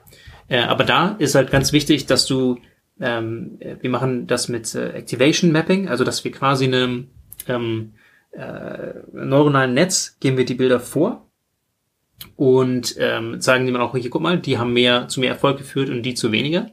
Äh, 0.48 0.62
aber 0.62 0.84
da 0.84 1.16
ist 1.20 1.36
halt 1.36 1.52
ganz 1.52 1.74
wichtig, 1.74 2.06
dass 2.06 2.26
du, 2.26 2.58
ähm, 3.00 3.60
wir 3.82 3.90
machen 3.90 4.28
das 4.28 4.48
mit 4.48 4.74
äh, 4.76 4.90
Activation 4.90 5.52
Mapping, 5.52 5.90
also 5.90 6.04
dass 6.04 6.24
wir 6.24 6.32
quasi 6.32 6.66
einem 6.66 7.08
ähm, 7.48 7.94
äh, 8.32 8.94
neuronalen 9.12 9.74
Netz 9.74 10.18
geben 10.20 10.38
wir 10.38 10.46
die 10.46 10.56
Bilder 10.56 10.80
vor 10.80 11.28
und 12.36 12.96
ähm, 13.00 13.42
sagen 13.42 13.66
dem 13.66 13.76
auch, 13.76 13.96
hier 13.96 14.10
guck 14.10 14.22
mal, 14.22 14.40
die 14.40 14.58
haben 14.58 14.74
mehr 14.74 15.08
zu 15.08 15.20
mehr 15.20 15.32
Erfolg 15.32 15.58
geführt 15.58 15.90
und 15.90 16.04
die 16.04 16.14
zu 16.14 16.32
weniger. 16.32 16.72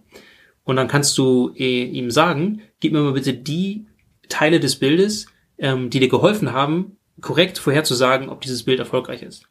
Und 0.64 0.76
dann 0.76 0.88
kannst 0.88 1.16
du 1.18 1.52
äh, 1.56 1.84
ihm 1.84 2.10
sagen, 2.10 2.62
gib 2.80 2.92
mir 2.92 3.00
mal 3.00 3.12
bitte 3.12 3.34
die 3.34 3.86
Teile 4.28 4.60
des 4.60 4.76
Bildes, 4.76 5.26
ähm, 5.58 5.90
die 5.90 6.00
dir 6.00 6.08
geholfen 6.08 6.52
haben, 6.52 6.96
korrekt 7.20 7.58
vorherzusagen, 7.58 8.28
ob 8.28 8.40
dieses 8.40 8.64
Bild 8.64 8.78
erfolgreich 8.78 9.22
ist. 9.22 9.46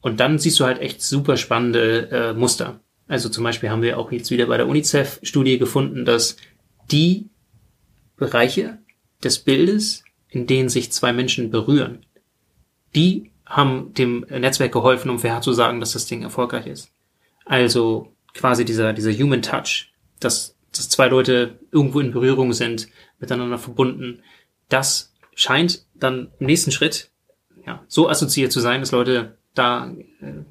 Und 0.00 0.20
dann 0.20 0.38
siehst 0.38 0.58
du 0.60 0.64
halt 0.64 0.80
echt 0.80 1.02
super 1.02 1.36
spannende 1.36 2.10
äh, 2.10 2.32
Muster. 2.32 2.80
Also 3.06 3.28
zum 3.28 3.44
Beispiel 3.44 3.70
haben 3.70 3.82
wir 3.82 3.98
auch 3.98 4.12
jetzt 4.12 4.30
wieder 4.30 4.46
bei 4.46 4.56
der 4.56 4.68
UNICEF-Studie 4.68 5.58
gefunden, 5.58 6.04
dass 6.04 6.36
die 6.90 7.28
Bereiche 8.16 8.78
des 9.22 9.40
Bildes, 9.40 10.04
in 10.28 10.46
denen 10.46 10.68
sich 10.68 10.92
zwei 10.92 11.12
Menschen 11.12 11.50
berühren, 11.50 12.06
die 12.94 13.30
haben 13.44 13.92
dem 13.94 14.20
Netzwerk 14.30 14.72
geholfen, 14.72 15.10
um 15.10 15.18
vorherzusagen, 15.18 15.80
dass 15.80 15.92
das 15.92 16.06
Ding 16.06 16.22
erfolgreich 16.22 16.66
ist. 16.66 16.92
Also 17.44 18.12
quasi 18.32 18.64
dieser, 18.64 18.92
dieser 18.92 19.12
Human 19.12 19.42
Touch, 19.42 19.92
dass, 20.20 20.56
dass 20.72 20.88
zwei 20.88 21.08
Leute 21.08 21.58
irgendwo 21.70 22.00
in 22.00 22.12
Berührung 22.12 22.52
sind, 22.52 22.88
miteinander 23.18 23.58
verbunden. 23.58 24.22
Das 24.68 25.12
scheint 25.34 25.84
dann 25.94 26.30
im 26.38 26.46
nächsten 26.46 26.70
Schritt 26.70 27.10
ja, 27.66 27.84
so 27.88 28.08
assoziiert 28.08 28.52
zu 28.52 28.60
sein, 28.60 28.80
dass 28.80 28.92
Leute 28.92 29.36
da 29.54 29.90
äh, 30.20 30.44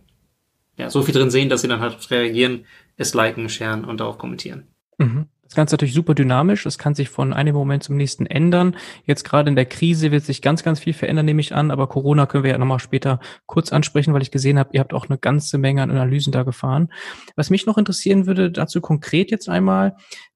ja, 0.78 0.90
so 0.90 1.02
viel 1.02 1.14
drin 1.14 1.32
sehen, 1.32 1.50
dass 1.50 1.62
sie 1.62 1.68
dann 1.68 1.82
halt 1.82 2.10
reagieren, 2.12 2.66
es 2.98 3.14
liken, 3.14 3.50
sharen 3.50 3.86
und 3.86 4.00
darauf 4.00 4.18
kommentieren. 4.18 4.68
Mhm. 4.98 5.28
Das 5.50 5.56
Ganze 5.56 5.74
natürlich 5.74 5.96
super 5.96 6.14
dynamisch. 6.14 6.68
Es 6.68 6.78
kann 6.78 6.94
sich 6.94 7.10
von 7.10 7.34
einem 7.34 7.56
Moment 7.56 7.82
zum 7.82 7.98
nächsten 7.98 8.28
ändern. 8.28 8.78
Jetzt 9.06 9.24
gerade 9.24 9.50
in 9.50 9.56
der 9.56 9.66
Krise 9.66 10.12
wird 10.12 10.24
sich 10.24 10.44
ganz, 10.44 10.62
ganz 10.62 10.80
viel 10.80 10.94
verändern, 10.94 11.26
nehme 11.26 11.42
ich 11.42 11.56
an. 11.56 11.72
Aber 11.72 11.88
Corona 11.88 12.28
können 12.28 12.44
wir 12.44 12.52
ja 12.52 12.58
nochmal 12.60 12.80
später 12.80 13.20
kurz 13.48 13.74
ansprechen, 13.74 14.14
weil 14.14 14.22
ich 14.22 14.30
gesehen 14.30 14.60
habe, 14.60 14.70
ihr 14.74 14.80
habt 14.80 14.94
auch 14.94 15.10
eine 15.10 15.18
ganze 15.18 15.58
Menge 15.58 15.82
an 15.82 15.90
Analysen 15.90 16.32
da 16.32 16.44
gefahren. 16.44 16.94
Was 17.36 17.50
mich 17.50 17.66
noch 17.66 17.80
interessieren 17.80 18.28
würde, 18.28 18.52
dazu 18.52 18.80
konkret 18.80 19.32
jetzt 19.32 19.50
einmal, 19.50 19.96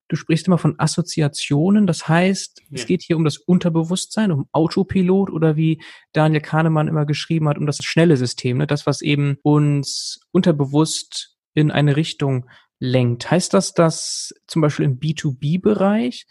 Du 0.10 0.18
sprichst 0.18 0.48
immer 0.48 0.58
von 0.58 0.76
Assoziationen. 0.78 1.88
Das 1.88 2.08
heißt, 2.08 2.60
ja. 2.60 2.66
es 2.74 2.86
geht 2.86 3.02
hier 3.02 3.16
um 3.16 3.24
das 3.24 3.38
Unterbewusstsein, 3.38 4.32
um 4.32 4.48
Autopilot 4.52 5.32
oder 5.32 5.56
wie 5.56 5.82
Daniel 6.12 6.42
Kahnemann 6.42 6.88
immer 6.88 7.06
geschrieben 7.06 7.48
hat, 7.50 7.58
um 7.58 7.66
das 7.66 7.78
schnelle 7.78 8.18
System, 8.18 8.58
ne? 8.58 8.68
das, 8.68 8.86
was 8.86 9.02
eben 9.02 9.38
uns 9.42 10.20
unterbewusst 10.32 11.36
in 11.56 11.72
eine 11.72 11.96
Richtung 11.96 12.48
lenkt. 12.84 13.32
Heißt 13.32 13.54
das, 13.54 13.74
dass 13.74 14.34
zum 14.46 14.62
Beispiel 14.62 14.84
im 14.86 15.00
B2B-Bereich 15.00 16.28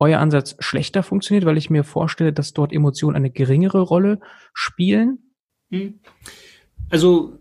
euer 0.00 0.18
Ansatz 0.18 0.56
schlechter 0.58 1.04
funktioniert, 1.04 1.46
weil 1.46 1.56
ich 1.56 1.70
mir 1.70 1.84
vorstelle, 1.84 2.32
dass 2.32 2.52
dort 2.52 2.72
Emotionen 2.72 3.14
eine 3.14 3.30
geringere 3.30 3.80
Rolle 3.80 4.18
spielen? 4.52 5.18
Hm. 5.70 6.00
Also 6.90 7.38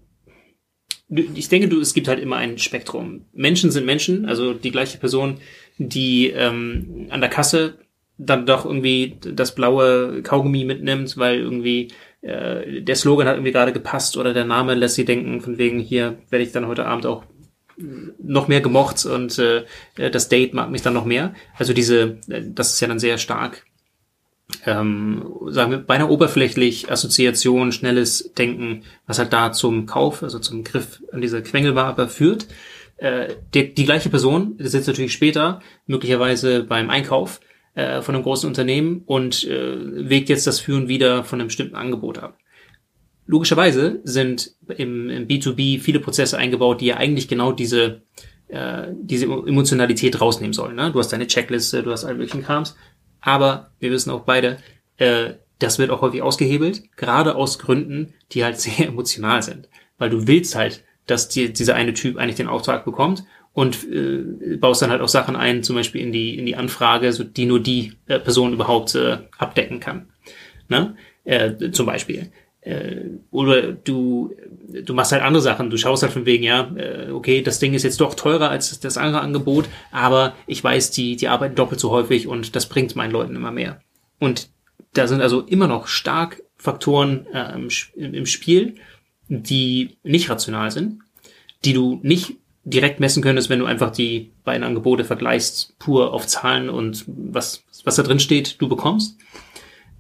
ich 1.10 1.49
denke, 1.49 1.69
du, 1.69 1.79
es 1.81 1.95
gibt 1.95 2.08
halt 2.08 2.19
immer 2.19 2.38
ein 2.38 2.60
Spektrum. 2.60 3.25
Menschen 3.34 3.71
sind 3.71 3.88
Menschen, 3.88 4.27
also 4.27 4.53
die 4.53 4.71
gleiche 4.71 4.99
Person, 4.99 5.39
die 5.79 6.29
ähm, 6.29 7.08
an 7.10 7.21
der 7.21 7.29
Kasse 7.31 7.79
dann 8.17 8.45
doch 8.45 8.65
irgendwie 8.65 9.17
das 9.21 9.55
blaue 9.55 10.21
Kaugummi 10.21 10.65
mitnimmt, 10.65 11.17
weil 11.17 11.39
irgendwie 11.39 11.89
äh, 12.21 12.81
der 12.81 12.95
Slogan 12.95 13.27
hat 13.27 13.36
irgendwie 13.36 13.51
gerade 13.51 13.73
gepasst 13.73 14.17
oder 14.17 14.34
der 14.34 14.45
Name 14.45 14.75
lässt 14.75 14.95
sie 14.95 15.05
denken, 15.05 15.41
von 15.41 15.58
wegen 15.58 15.79
hier 15.79 16.19
werde 16.29 16.45
ich 16.45 16.51
dann 16.51 16.67
heute 16.67 16.86
Abend 16.86 17.08
auch 17.08 17.23
noch 17.77 18.47
mehr 18.47 18.61
gemocht 18.61 19.05
und 19.05 19.38
äh, 19.39 19.65
das 19.95 20.29
Date 20.29 20.53
mag 20.53 20.71
mich 20.71 20.81
dann 20.81 20.93
noch 20.93 21.05
mehr. 21.05 21.33
Also 21.57 21.73
diese, 21.73 22.17
äh, 22.27 22.43
das 22.45 22.73
ist 22.73 22.79
ja 22.79 22.88
dann 22.88 22.99
sehr 22.99 23.17
stark 23.17 23.63
ähm, 24.65 25.25
sagen 25.47 25.71
wir, 25.71 25.77
beinahe 25.79 26.09
oberflächlich 26.09 26.91
Assoziation, 26.91 27.71
schnelles 27.71 28.33
Denken, 28.33 28.83
was 29.07 29.19
halt 29.19 29.33
da 29.33 29.51
zum 29.51 29.85
Kauf, 29.85 30.23
also 30.23 30.39
zum 30.39 30.63
Griff 30.63 31.01
an 31.11 31.21
diese 31.21 31.41
Quengelware 31.41 32.07
führt. 32.07 32.47
Äh, 32.97 33.35
die, 33.53 33.73
die 33.73 33.85
gleiche 33.85 34.09
Person 34.09 34.55
sitzt 34.59 34.88
natürlich 34.88 35.13
später, 35.13 35.61
möglicherweise 35.88 36.63
beim 36.63 36.89
Einkauf 36.89 37.41
äh, 37.73 38.01
von 38.01 38.15
einem 38.15 38.23
großen 38.23 38.47
Unternehmen 38.47 39.01
und 39.05 39.43
äh, 39.45 40.09
wägt 40.09 40.29
jetzt 40.29 40.47
das 40.47 40.59
Führen 40.59 40.88
wieder 40.88 41.23
von 41.23 41.39
einem 41.39 41.47
bestimmten 41.47 41.75
Angebot 41.75 42.19
ab. 42.19 42.38
Logischerweise 43.27 44.01
sind 44.03 44.51
im, 44.77 45.09
im 45.09 45.27
B2B 45.27 45.79
viele 45.79 45.99
Prozesse 45.99 46.38
eingebaut, 46.38 46.81
die 46.81 46.88
ja 46.88 46.97
eigentlich 46.97 47.27
genau 47.27 47.51
diese 47.51 48.03
äh, 48.47 48.88
diese 49.01 49.25
Emotionalität 49.25 50.21
rausnehmen 50.21 50.53
sollen. 50.53 50.75
Ne? 50.75 50.91
Du 50.91 50.99
hast 50.99 51.11
deine 51.11 51.25
Checkliste, 51.25 51.81
du 51.81 51.91
hast 51.91 52.05
all 52.05 52.13
möglichen 52.13 52.43
Krams 52.43 52.75
aber 53.25 53.71
wir 53.79 53.91
wissen 53.91 54.11
auch 54.11 54.21
beide, 54.21 54.59
äh, 54.97 55.33
das 55.59 55.79
wird 55.79 55.89
auch 55.89 56.01
häufig 56.01 56.21
ausgehebelt, 56.21 56.95
gerade 56.95 57.35
aus 57.35 57.59
Gründen, 57.59 58.13
die 58.31 58.45
halt 58.45 58.59
sehr 58.61 58.88
emotional 58.88 59.41
sind. 59.41 59.67
Weil 59.97 60.11
du 60.11 60.27
willst 60.27 60.55
halt, 60.55 60.83
dass 61.07 61.27
die, 61.27 61.51
dieser 61.51 61.75
eine 61.75 61.93
Typ 61.93 62.17
eigentlich 62.17 62.35
den 62.35 62.47
Auftrag 62.47 62.85
bekommt 62.85 63.25
und 63.53 63.83
äh, 63.91 64.57
baust 64.57 64.81
dann 64.81 64.91
halt 64.91 65.01
auch 65.01 65.07
Sachen 65.09 65.35
ein, 65.35 65.63
zum 65.63 65.75
Beispiel 65.75 66.01
in 66.01 66.11
die, 66.11 66.38
in 66.38 66.45
die 66.45 66.55
Anfrage, 66.55 67.11
so, 67.11 67.23
die 67.23 67.45
nur 67.45 67.59
die 67.59 67.93
äh, 68.05 68.19
Person 68.19 68.53
überhaupt 68.53 68.95
äh, 68.95 69.17
abdecken 69.38 69.79
kann. 69.79 70.09
Ne? 70.69 70.95
Äh, 71.23 71.71
zum 71.71 71.85
Beispiel. 71.85 72.31
Äh, 72.65 73.19
oder 73.30 73.71
du, 73.73 74.34
du 74.67 74.93
machst 74.93 75.12
halt 75.12 75.21
andere 75.21 75.41
Sachen. 75.41 75.69
Du 75.69 75.78
schaust 75.78 76.01
halt 76.01 76.12
von 76.12 76.25
wegen, 76.25 76.43
ja, 76.43 76.71
äh, 76.75 77.12
okay, 77.12 77.41
das 77.41 77.60
Ding 77.60 77.73
ist 77.73 77.84
jetzt 77.84 78.01
doch 78.01 78.15
teurer 78.15 78.49
als 78.49 78.80
das 78.80 78.97
andere 78.97 79.21
Angebot, 79.21 79.69
aber 79.91 80.34
ich 80.47 80.63
weiß, 80.63 80.91
die, 80.91 81.15
die 81.15 81.28
arbeiten 81.28 81.56
doppelt 81.56 81.80
so 81.80 81.91
häufig 81.91 82.28
und 82.28 82.56
das 82.56 82.67
bringt 82.67 82.95
meinen 82.95 83.12
Leuten 83.12 83.36
immer 83.36 83.51
mehr. 83.51 83.80
Und 84.19 84.49
da 84.93 85.08
sind 85.08 85.21
also 85.21 85.41
immer 85.41 85.67
noch 85.67 85.88
stark 85.88 86.41
Faktoren 86.58 87.28
äh, 87.32 87.54
im, 87.54 87.69
im 88.13 88.25
Spiel, 88.25 88.75
die 89.28 89.97
nicht 90.04 90.30
rational 90.30 90.71
sind, 90.71 90.99
die 91.63 91.73
du 91.73 91.99
nicht 92.01 92.38
direkt 92.63 92.99
messen 92.99 93.21
könntest, 93.21 93.49
wenn 93.49 93.60
du 93.60 93.65
einfach 93.65 93.91
die 93.91 94.32
beiden 94.43 94.63
Angebote 94.63 95.04
vergleichst, 95.04 95.78
pur 95.78 96.13
auf 96.13 96.25
Zahlen 96.25 96.69
und 96.69 97.06
was, 97.08 97.63
was 97.84 97.95
da 97.95 98.01
drin 98.01 98.19
steht, 98.19 98.60
du 98.60 98.67
bekommst. 98.67 99.19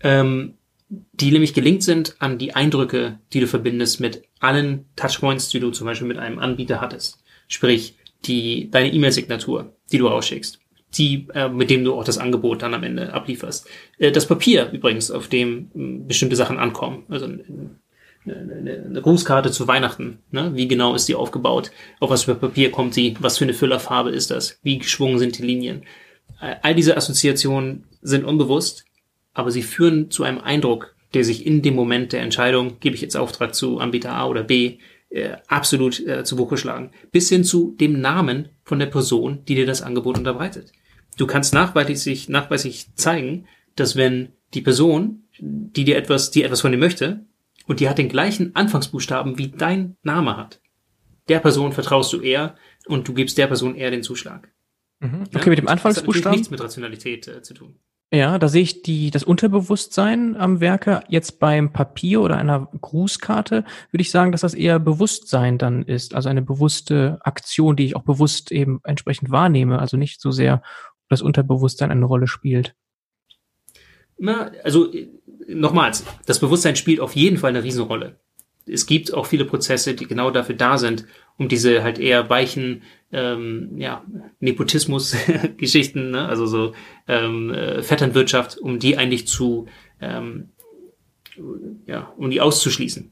Ähm, 0.01 0.54
die 0.89 1.31
nämlich 1.31 1.53
gelingt 1.53 1.83
sind 1.83 2.15
an 2.19 2.37
die 2.37 2.53
Eindrücke, 2.53 3.19
die 3.33 3.39
du 3.39 3.47
verbindest 3.47 3.99
mit 3.99 4.23
allen 4.39 4.85
Touchpoints, 4.95 5.49
die 5.49 5.59
du 5.59 5.71
zum 5.71 5.87
Beispiel 5.87 6.07
mit 6.07 6.17
einem 6.17 6.39
Anbieter 6.39 6.81
hattest. 6.81 7.23
Sprich, 7.47 7.95
die, 8.25 8.69
deine 8.69 8.93
E-Mail-Signatur, 8.93 9.75
die 9.91 9.97
du 9.97 10.07
rausschickst, 10.07 10.59
die, 10.93 11.27
äh, 11.33 11.49
mit 11.49 11.69
dem 11.69 11.83
du 11.83 11.93
auch 11.93 12.03
das 12.03 12.17
Angebot 12.17 12.61
dann 12.61 12.73
am 12.73 12.83
Ende 12.83 13.13
ablieferst. 13.13 13.67
Äh, 13.97 14.11
das 14.11 14.27
Papier 14.27 14.69
übrigens, 14.71 15.11
auf 15.11 15.27
dem 15.27 15.71
äh, 15.75 16.07
bestimmte 16.07 16.35
Sachen 16.35 16.57
ankommen. 16.57 17.03
Also 17.09 17.25
eine, 17.25 17.79
eine, 18.25 19.01
Grußkarte 19.01 19.51
zu 19.51 19.67
Weihnachten. 19.67 20.19
Ne? 20.31 20.51
Wie 20.55 20.67
genau 20.67 20.95
ist 20.95 21.07
die 21.07 21.15
aufgebaut? 21.15 21.71
Auf 21.99 22.09
was 22.09 22.23
für 22.23 22.35
Papier 22.35 22.71
kommt 22.71 22.93
sie? 22.93 23.15
Was 23.19 23.37
für 23.37 23.45
eine 23.45 23.53
Füllerfarbe 23.53 24.11
ist 24.11 24.31
das? 24.31 24.59
Wie 24.63 24.79
geschwungen 24.79 25.19
sind 25.19 25.37
die 25.37 25.43
Linien? 25.43 25.83
Äh, 26.41 26.55
all 26.61 26.75
diese 26.75 26.95
Assoziationen 26.95 27.85
sind 28.01 28.23
unbewusst 28.23 28.85
aber 29.35 29.51
sie 29.51 29.61
führen 29.61 30.09
zu 30.09 30.23
einem 30.23 30.39
Eindruck, 30.39 30.95
der 31.13 31.23
sich 31.23 31.45
in 31.45 31.61
dem 31.61 31.75
Moment 31.75 32.13
der 32.13 32.21
Entscheidung, 32.21 32.79
gebe 32.79 32.95
ich 32.95 33.01
jetzt 33.01 33.15
Auftrag 33.15 33.53
zu 33.53 33.79
Anbieter 33.79 34.13
A 34.13 34.25
oder 34.25 34.43
B, 34.43 34.79
äh, 35.09 35.37
absolut 35.47 35.99
äh, 36.05 36.23
zu 36.23 36.35
Buche 36.35 36.57
schlagen. 36.57 36.91
Bis 37.11 37.29
hin 37.29 37.43
zu 37.43 37.75
dem 37.79 38.01
Namen 38.01 38.49
von 38.63 38.79
der 38.79 38.87
Person, 38.87 39.45
die 39.45 39.55
dir 39.55 39.67
das 39.67 39.83
Angebot 39.83 40.17
unterbreitet. 40.17 40.71
Du 41.17 41.27
kannst 41.27 41.53
nachweislich, 41.53 42.27
nachweislich 42.27 42.93
zeigen, 42.95 43.45
dass 43.75 43.95
wenn 43.95 44.29
die 44.53 44.61
Person, 44.61 45.23
die 45.39 45.83
dir 45.83 45.97
etwas, 45.97 46.31
die 46.31 46.43
etwas 46.43 46.61
von 46.61 46.71
dir 46.71 46.77
möchte, 46.77 47.25
und 47.67 47.79
die 47.79 47.89
hat 47.89 47.97
den 47.97 48.09
gleichen 48.09 48.55
Anfangsbuchstaben 48.55 49.37
wie 49.37 49.49
dein 49.49 49.97
Name 50.03 50.37
hat, 50.37 50.61
der 51.29 51.39
Person 51.39 51.71
vertraust 51.71 52.13
du 52.13 52.21
eher 52.21 52.55
und 52.85 53.07
du 53.07 53.13
gibst 53.13 53.37
der 53.37 53.47
Person 53.47 53.75
eher 53.75 53.91
den 53.91 54.03
Zuschlag. 54.03 54.51
Mhm. 54.99 55.23
Okay, 55.33 55.45
ja? 55.45 55.49
mit 55.49 55.59
dem 55.59 55.67
Anfangsbuchstaben. 55.67 56.23
Das 56.23 56.25
hat 56.25 56.37
nichts 56.37 56.51
mit 56.51 56.61
Rationalität 56.61 57.27
äh, 57.27 57.41
zu 57.41 57.53
tun. 57.53 57.79
Ja, 58.15 58.39
da 58.39 58.47
sehe 58.47 58.61
ich 58.61 58.81
die, 58.81 59.11
das 59.11 59.25
Unterbewusstsein 59.25 60.37
am 60.37 60.61
Werke. 60.61 61.01
Jetzt 61.09 61.37
beim 61.37 61.73
Papier 61.73 62.21
oder 62.21 62.37
einer 62.37 62.69
Grußkarte 62.79 63.65
würde 63.91 64.01
ich 64.01 64.09
sagen, 64.09 64.31
dass 64.31 64.39
das 64.39 64.53
eher 64.53 64.79
Bewusstsein 64.79 65.57
dann 65.57 65.83
ist. 65.83 66.15
Also 66.15 66.29
eine 66.29 66.41
bewusste 66.41 67.19
Aktion, 67.23 67.75
die 67.75 67.83
ich 67.83 67.97
auch 67.97 68.03
bewusst 68.03 68.53
eben 68.53 68.79
entsprechend 68.85 69.31
wahrnehme. 69.31 69.79
Also 69.79 69.97
nicht 69.97 70.21
so 70.21 70.31
sehr 70.31 70.63
das 71.09 71.21
Unterbewusstsein 71.21 71.91
eine 71.91 72.05
Rolle 72.05 72.27
spielt. 72.27 72.73
Na, 74.17 74.49
also 74.63 74.89
nochmals, 75.49 76.05
das 76.25 76.39
Bewusstsein 76.39 76.77
spielt 76.77 77.01
auf 77.01 77.17
jeden 77.17 77.35
Fall 77.35 77.49
eine 77.49 77.63
Riesenrolle. 77.63 78.17
Es 78.65 78.85
gibt 78.85 79.13
auch 79.13 79.25
viele 79.25 79.43
Prozesse, 79.43 79.93
die 79.93 80.07
genau 80.07 80.31
dafür 80.31 80.55
da 80.55 80.77
sind, 80.77 81.05
um 81.37 81.49
diese 81.49 81.83
halt 81.83 81.99
eher 81.99 82.29
weichen 82.29 82.83
ähm, 83.11 83.77
ja, 83.77 84.03
Nepotismus-Geschichten, 84.39 86.11
ne? 86.11 86.27
also 86.27 86.45
so 86.45 86.73
ähm, 87.07 87.53
äh, 87.53 87.81
Vetternwirtschaft, 87.81 88.57
um 88.57 88.79
die 88.79 88.97
eigentlich 88.97 89.27
zu, 89.27 89.67
ähm, 90.01 90.49
ja, 91.85 92.13
um 92.17 92.29
die 92.29 92.41
auszuschließen. 92.41 93.11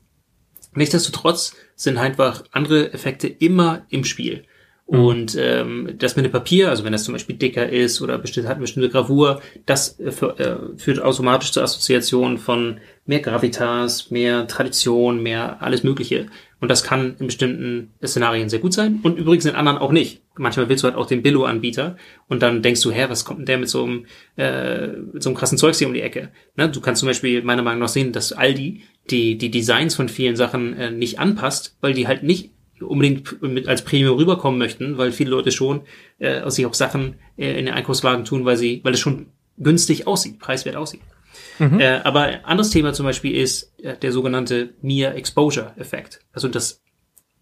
Nichtsdestotrotz 0.75 1.55
sind 1.75 1.97
einfach 1.97 2.43
andere 2.51 2.93
Effekte 2.93 3.27
immer 3.27 3.85
im 3.89 4.03
Spiel. 4.03 4.45
Mhm. 4.87 4.99
Und 4.99 5.37
ähm, 5.39 5.95
das 5.97 6.15
mit 6.15 6.25
dem 6.25 6.31
Papier, 6.31 6.69
also 6.69 6.83
wenn 6.83 6.91
das 6.91 7.03
zum 7.03 7.13
Beispiel 7.13 7.35
dicker 7.35 7.69
ist 7.69 8.01
oder 8.01 8.17
bestimmt, 8.17 8.47
hat 8.47 8.55
eine 8.55 8.61
bestimmte 8.61 8.89
Gravur, 8.89 9.41
das 9.65 9.99
äh, 9.99 10.09
äh, 10.09 10.57
führt 10.77 11.01
automatisch 11.01 11.51
zur 11.51 11.63
Assoziation 11.63 12.37
von 12.37 12.79
mehr 13.05 13.19
Gravitas, 13.19 14.11
mehr 14.11 14.47
Tradition, 14.47 15.21
mehr 15.21 15.61
alles 15.61 15.83
Mögliche. 15.83 16.27
Und 16.63 16.69
das 16.69 16.81
kann 16.81 17.17
in 17.19 17.25
bestimmten 17.25 17.91
Szenarien 18.01 18.47
sehr 18.47 18.59
gut 18.59 18.71
sein 18.71 19.01
und 19.03 19.19
übrigens 19.19 19.43
in 19.43 19.53
anderen 19.53 19.77
auch 19.79 19.91
nicht. 19.91 20.21
Manchmal 20.37 20.69
willst 20.69 20.81
du 20.81 20.87
halt 20.87 20.95
auch 20.95 21.07
den 21.07 21.21
Billo-Anbieter 21.21 21.97
und 22.29 22.41
dann 22.41 22.61
denkst 22.61 22.79
du, 22.79 22.89
hä, 22.89 23.07
was 23.09 23.25
kommt 23.25 23.39
denn 23.39 23.45
der 23.47 23.57
mit 23.57 23.67
so 23.67 23.83
einem, 23.83 24.05
äh, 24.37 24.87
mit 24.87 25.21
so 25.21 25.29
einem 25.29 25.35
krassen 25.35 25.57
Zeugs 25.57 25.79
hier 25.79 25.89
um 25.89 25.93
die 25.93 25.99
Ecke? 25.99 26.29
Ne? 26.55 26.69
Du 26.69 26.79
kannst 26.79 27.01
zum 27.01 27.07
Beispiel 27.07 27.43
meiner 27.43 27.63
Meinung 27.63 27.81
nach 27.81 27.89
sehen, 27.89 28.13
dass 28.13 28.31
Aldi 28.31 28.81
die, 29.09 29.37
die 29.37 29.51
Designs 29.51 29.95
von 29.95 30.07
vielen 30.07 30.37
Sachen 30.37 30.71
äh, 30.77 30.89
nicht 30.89 31.19
anpasst, 31.19 31.75
weil 31.81 31.93
die 31.93 32.07
halt 32.07 32.23
nicht 32.23 32.51
unbedingt 32.79 33.41
mit 33.41 33.67
als 33.67 33.81
Premium 33.81 34.17
rüberkommen 34.17 34.57
möchten, 34.57 34.97
weil 34.97 35.11
viele 35.11 35.31
Leute 35.31 35.51
schon 35.51 35.81
äh, 36.19 36.49
sich 36.49 36.65
auch 36.65 36.75
Sachen 36.75 37.15
äh, 37.35 37.59
in 37.59 37.65
den 37.65 37.73
Einkaufswagen 37.73 38.23
tun, 38.23 38.45
weil 38.45 38.55
sie, 38.55 38.79
weil 38.85 38.93
es 38.93 39.01
schon 39.01 39.25
günstig 39.57 40.07
aussieht, 40.07 40.39
preiswert 40.39 40.77
aussieht. 40.77 41.01
Mhm. 41.59 41.79
Äh, 41.79 42.01
aber 42.03 42.21
ein 42.21 42.45
anderes 42.45 42.71
Thema 42.71 42.93
zum 42.93 43.05
Beispiel 43.05 43.35
ist 43.35 43.73
äh, 43.79 43.97
der 43.97 44.11
sogenannte 44.11 44.73
Mere 44.81 45.13
Exposure 45.13 45.73
Effekt. 45.77 46.19
Also 46.31 46.47
das 46.47 46.81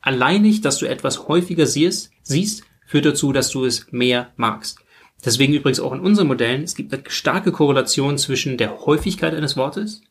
alleinig, 0.02 0.62
dass 0.62 0.78
du 0.78 0.88
etwas 0.88 1.28
häufiger 1.28 1.66
siehst, 1.66 2.12
siehst, 2.24 2.64
führt 2.86 3.06
dazu, 3.06 3.32
dass 3.32 3.50
du 3.50 3.66
es 3.66 3.92
mehr 3.92 4.32
magst. 4.36 4.80
Deswegen 5.24 5.54
übrigens 5.54 5.80
auch 5.80 5.94
in 5.94 6.00
unseren 6.00 6.28
Modellen, 6.28 6.64
es 6.64 6.76
gibt 6.76 6.94
eine 6.94 7.04
starke 7.08 7.52
Korrelation 7.52 8.18
zwischen 8.18 8.58
der 8.58 8.86
Häufigkeit 8.86 9.34
eines 9.36 9.56
Wortes 9.56 10.02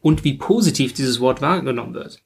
und 0.00 0.24
wie 0.24 0.34
positiv 0.34 0.92
dieses 0.92 1.20
Wort 1.20 1.42
wahrgenommen 1.42 1.94
wird. 1.94 2.22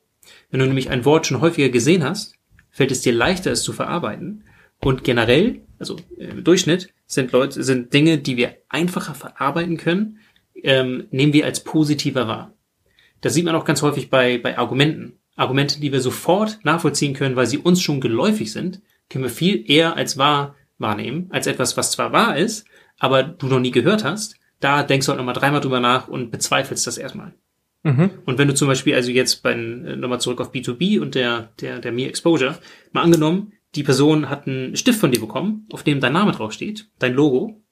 Wenn 0.51 0.61
du 0.61 0.67
nämlich 0.67 0.91
ein 0.91 1.05
Wort 1.05 1.27
schon 1.27 1.41
häufiger 1.41 1.71
gesehen 1.71 2.05
hast, 2.05 2.35
fällt 2.71 2.91
es 2.91 3.01
dir 3.01 3.13
leichter, 3.13 3.51
es 3.51 3.63
zu 3.63 3.73
verarbeiten. 3.73 4.45
Und 4.81 5.05
generell, 5.05 5.63
also 5.79 5.97
im 6.19 6.45
Durchschnitt, 6.45 6.93
sind 7.07 7.33
Leute, 7.33 7.63
sind 7.63 7.93
Dinge, 7.93 8.19
die 8.19 8.37
wir 8.37 8.57
einfacher 8.69 9.15
verarbeiten 9.15 9.77
können, 9.77 10.19
ähm, 10.63 11.07
nehmen 11.11 11.33
wir 11.33 11.45
als 11.45 11.65
positiver 11.65 12.29
wahr. 12.29 12.53
Das 13.21 13.35
sieht 13.35 13.45
man 13.45 13.55
auch 13.55 13.65
ganz 13.65 13.83
häufig 13.83 14.11
bei, 14.11 14.39
bei 14.39 14.59
Argumenten. 14.59 15.19
Argumente, 15.37 15.81
die 15.81 15.93
wir 15.93 16.01
sofort 16.01 16.59
nachvollziehen 16.63 17.15
können, 17.15 17.37
weil 17.37 17.47
sie 17.47 17.59
uns 17.59 17.81
schon 17.81 18.01
geläufig 18.01 18.53
sind, 18.53 18.83
können 19.09 19.25
wir 19.25 19.31
viel 19.31 19.65
eher 19.71 19.97
als 19.97 20.19
wahr 20.19 20.55
wahrnehmen, 20.79 21.29
als 21.31 21.47
etwas, 21.47 21.77
was 21.77 21.93
zwar 21.93 22.13
wahr 22.13 22.37
ist, 22.37 22.67
aber 22.99 23.23
du 23.23 23.47
noch 23.47 23.61
nie 23.61 23.71
gehört 23.71 24.05
hast. 24.05 24.37
Da 24.61 24.83
denkst 24.83 25.07
du 25.07 25.11
halt 25.11 25.19
nochmal 25.19 25.35
dreimal 25.35 25.61
drüber 25.61 25.81
nach 25.81 26.09
und 26.09 26.31
bezweifelst 26.31 26.87
das 26.87 26.99
erstmal. 26.99 27.35
Mhm. 27.83 28.11
Und 28.27 28.39
wenn 28.39 28.49
du 28.49 28.55
zum 28.55 28.69
Beispiel 28.69 28.95
also 28.95 29.11
jetzt 29.11 29.43
bei, 29.43 29.53
äh, 29.53 29.97
nochmal 29.97 30.21
zurück 30.21 30.41
auf 30.41 30.53
B2B 30.53 31.01
und 31.01 31.15
der, 31.15 31.53
der, 31.61 31.81
der 31.81 31.93
Me 31.93 32.07
Exposure, 32.07 32.59
mal 32.93 33.03
angenommen, 33.03 33.53
die 33.75 33.83
Person 33.83 34.29
hat 34.29 34.47
einen 34.47 34.77
Stift 34.77 35.01
von 35.01 35.11
dir 35.11 35.21
bekommen, 35.21 35.67
auf 35.73 35.83
dem 35.83 36.01
dein 36.01 36.13
Name 36.13 36.33
draufsteht, 36.33 36.89
dein 36.99 37.15
Logo, 37.15 37.63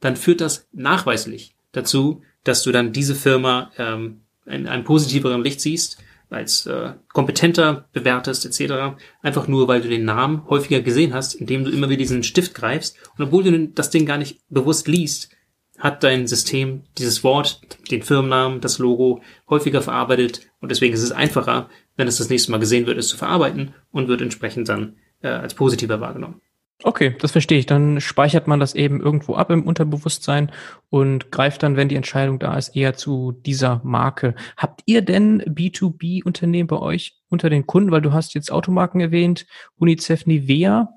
dann 0.00 0.16
führt 0.16 0.40
das 0.40 0.68
nachweislich 0.72 1.56
dazu, 1.72 2.22
dass 2.44 2.62
du 2.62 2.72
dann 2.72 2.92
diese 2.92 3.14
Firma 3.14 3.70
ähm, 3.78 4.22
in 4.46 4.66
einem 4.66 4.84
positiveren 4.84 5.42
Licht 5.42 5.60
siehst, 5.60 5.98
als 6.30 6.66
äh, 6.66 6.92
kompetenter 7.12 7.88
bewertest 7.92 8.44
etc. 8.44 8.96
Einfach 9.22 9.48
nur, 9.48 9.68
weil 9.68 9.80
du 9.80 9.88
den 9.88 10.04
Namen 10.04 10.46
häufiger 10.48 10.80
gesehen 10.80 11.14
hast, 11.14 11.34
indem 11.34 11.64
du 11.64 11.70
immer 11.70 11.88
wieder 11.88 11.98
diesen 11.98 12.22
Stift 12.22 12.54
greifst 12.54 12.96
und 13.16 13.24
obwohl 13.24 13.44
du 13.44 13.68
das 13.68 13.90
Ding 13.90 14.06
gar 14.06 14.18
nicht 14.18 14.40
bewusst 14.48 14.88
liest, 14.88 15.30
hat 15.78 16.02
dein 16.02 16.26
System 16.26 16.82
dieses 16.98 17.22
Wort, 17.22 17.60
den 17.90 18.02
Firmennamen, 18.02 18.60
das 18.60 18.78
Logo 18.78 19.22
häufiger 19.48 19.80
verarbeitet 19.80 20.50
und 20.60 20.70
deswegen 20.70 20.92
ist 20.92 21.02
es 21.02 21.12
einfacher, 21.12 21.68
wenn 21.96 22.08
es 22.08 22.18
das 22.18 22.28
nächste 22.28 22.50
Mal 22.50 22.58
gesehen 22.58 22.86
wird, 22.86 22.98
es 22.98 23.08
zu 23.08 23.16
verarbeiten 23.16 23.74
und 23.90 24.08
wird 24.08 24.20
entsprechend 24.20 24.68
dann 24.68 24.96
äh, 25.22 25.28
als 25.28 25.54
positiver 25.54 26.00
wahrgenommen. 26.00 26.40
Okay, 26.84 27.16
das 27.18 27.32
verstehe 27.32 27.58
ich. 27.58 27.66
Dann 27.66 28.00
speichert 28.00 28.46
man 28.46 28.60
das 28.60 28.74
eben 28.74 29.00
irgendwo 29.00 29.34
ab 29.34 29.50
im 29.50 29.64
Unterbewusstsein 29.64 30.52
und 30.90 31.32
greift 31.32 31.64
dann, 31.64 31.76
wenn 31.76 31.88
die 31.88 31.96
Entscheidung 31.96 32.38
da 32.38 32.56
ist, 32.56 32.76
eher 32.76 32.94
zu 32.94 33.32
dieser 33.32 33.80
Marke. 33.82 34.36
Habt 34.56 34.82
ihr 34.86 35.02
denn 35.02 35.42
B2B-Unternehmen 35.42 36.68
bei 36.68 36.78
euch 36.78 37.16
unter 37.28 37.50
den 37.50 37.66
Kunden? 37.66 37.90
Weil 37.90 38.02
du 38.02 38.12
hast 38.12 38.34
jetzt 38.34 38.52
Automarken 38.52 39.00
erwähnt, 39.00 39.46
UNICEF, 39.76 40.26
Nivea. 40.26 40.88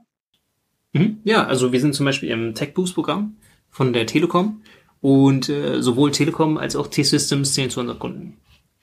Mhm. 0.93 1.17
Ja, 1.23 1.47
also 1.47 1.71
wir 1.71 1.79
sind 1.79 1.95
zum 1.95 2.05
Beispiel 2.05 2.29
im 2.29 2.53
Tech 2.53 2.75
Boost 2.75 2.93
Programm 2.93 3.37
von 3.71 3.91
der 3.91 4.05
Telekom 4.05 4.61
und 4.99 5.49
äh, 5.49 5.81
sowohl 5.81 6.11
Telekom 6.11 6.57
als 6.57 6.75
auch 6.75 6.87
T-Systems 6.87 7.55
zählen 7.55 7.71
zu 7.71 7.79
unseren 7.79 7.97
Kunden. 7.97 8.37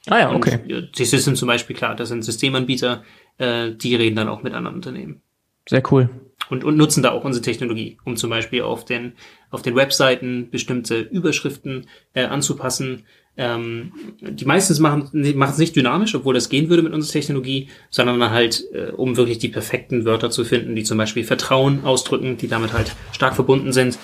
Ah 0.09 0.18
ja, 0.18 0.34
okay. 0.34 0.88
T-Systems 0.92 1.38
zum 1.38 1.46
Beispiel, 1.46 1.76
klar, 1.76 1.94
das 1.94 2.09
sind 2.09 2.24
Systemanbieter, 2.24 3.05
äh, 3.36 3.70
die 3.70 3.94
reden 3.94 4.16
dann 4.16 4.28
auch 4.28 4.42
mit 4.42 4.55
anderen 4.55 4.76
Unternehmen. 4.76 5.20
Sehr 5.68 5.82
cool 5.92 6.11
und, 6.51 6.64
und 6.64 6.76
nutzen 6.76 7.03
da 7.03 7.11
auch 7.11 7.24
unsere 7.24 7.43
Technologie, 7.43 7.99
um 8.05 8.16
zum 8.16 8.30
Beispiel 8.30 8.62
auf 8.62 8.84
den, 8.84 9.12
auf 9.51 9.62
den 9.62 9.76
Webseiten 9.76 10.49
bestimmte 10.51 11.01
Überschriften 11.01 11.86
äh, 12.14 12.24
anzupassen. 12.24 13.05
Ähm, 13.36 13.93
die 14.20 14.45
meistens 14.45 14.80
machen 14.80 15.11
es 15.12 15.59
nicht 15.59 15.76
dynamisch, 15.76 16.14
obwohl 16.14 16.34
das 16.34 16.49
gehen 16.49 16.68
würde 16.70 16.82
mit 16.82 16.93
unserer 16.93 17.12
Technologie, 17.12 17.68
sondern 17.91 18.30
halt, 18.30 18.64
äh, 18.72 18.91
um 18.91 19.16
wirklich 19.16 19.39
die 19.39 19.49
perfekten 19.49 20.05
Wörter 20.05 20.30
zu 20.30 20.45
finden, 20.45 20.74
die 20.74 20.84
zum 20.84 20.99
Beispiel 20.99 21.24
Vertrauen 21.24 21.84
ausdrücken, 21.84 22.36
die 22.36 22.49
damit 22.49 22.72
halt 22.72 22.97
stark 23.12 23.34
verbunden 23.34 23.72
sind. 23.72 23.99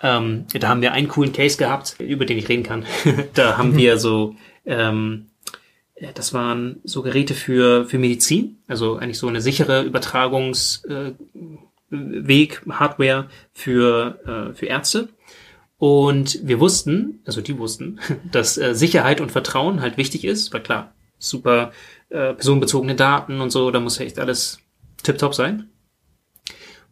Ähm, 0.00 0.46
da 0.58 0.68
haben 0.68 0.80
wir 0.80 0.92
einen 0.92 1.08
coolen 1.08 1.32
Case 1.32 1.58
gehabt, 1.58 1.96
über 1.98 2.24
den 2.24 2.38
ich 2.38 2.48
reden 2.48 2.62
kann. 2.62 2.84
da 3.34 3.58
haben 3.58 3.76
wir 3.76 3.98
so 3.98 4.36
ähm, 4.64 5.26
das 6.14 6.32
waren 6.32 6.80
so 6.84 7.02
Geräte 7.02 7.34
für, 7.34 7.84
für 7.86 7.98
Medizin, 7.98 8.58
also 8.68 8.96
eigentlich 8.96 9.18
so 9.18 9.26
eine 9.26 9.40
sichere 9.40 9.82
Übertragungs, 9.82 10.84
äh, 10.84 11.12
Weg, 11.90 12.62
Hardware 12.68 13.28
für, 13.52 14.50
äh, 14.50 14.54
für 14.54 14.66
Ärzte. 14.66 15.08
Und 15.78 16.40
wir 16.42 16.60
wussten, 16.60 17.22
also 17.24 17.40
die 17.40 17.58
wussten, 17.58 18.00
dass 18.32 18.58
äh, 18.58 18.74
Sicherheit 18.74 19.20
und 19.20 19.32
Vertrauen 19.32 19.80
halt 19.80 19.96
wichtig 19.96 20.24
ist, 20.24 20.52
weil 20.52 20.62
klar, 20.62 20.92
super 21.18 21.72
äh, 22.10 22.34
personenbezogene 22.34 22.94
Daten 22.94 23.40
und 23.40 23.50
so, 23.50 23.70
da 23.70 23.80
muss 23.80 23.98
ja 23.98 24.06
echt 24.06 24.18
alles 24.18 24.60
tiptop 25.02 25.34
sein. 25.34 25.70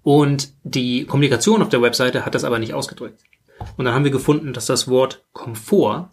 Und 0.03 0.53
die 0.62 1.05
Kommunikation 1.05 1.62
auf 1.62 1.68
der 1.68 1.82
Webseite 1.82 2.24
hat 2.24 2.34
das 2.34 2.44
aber 2.44 2.61
nicht 2.61 2.74
ausgedrückt. 2.74 3.24
Und 3.76 3.84
dann 3.84 3.94
haben 3.94 4.05
wir 4.05 4.12
gefunden, 4.12 4.53
dass 4.53 4.66
das 4.66 4.88
Wort 4.88 5.24
Komfort 5.32 6.11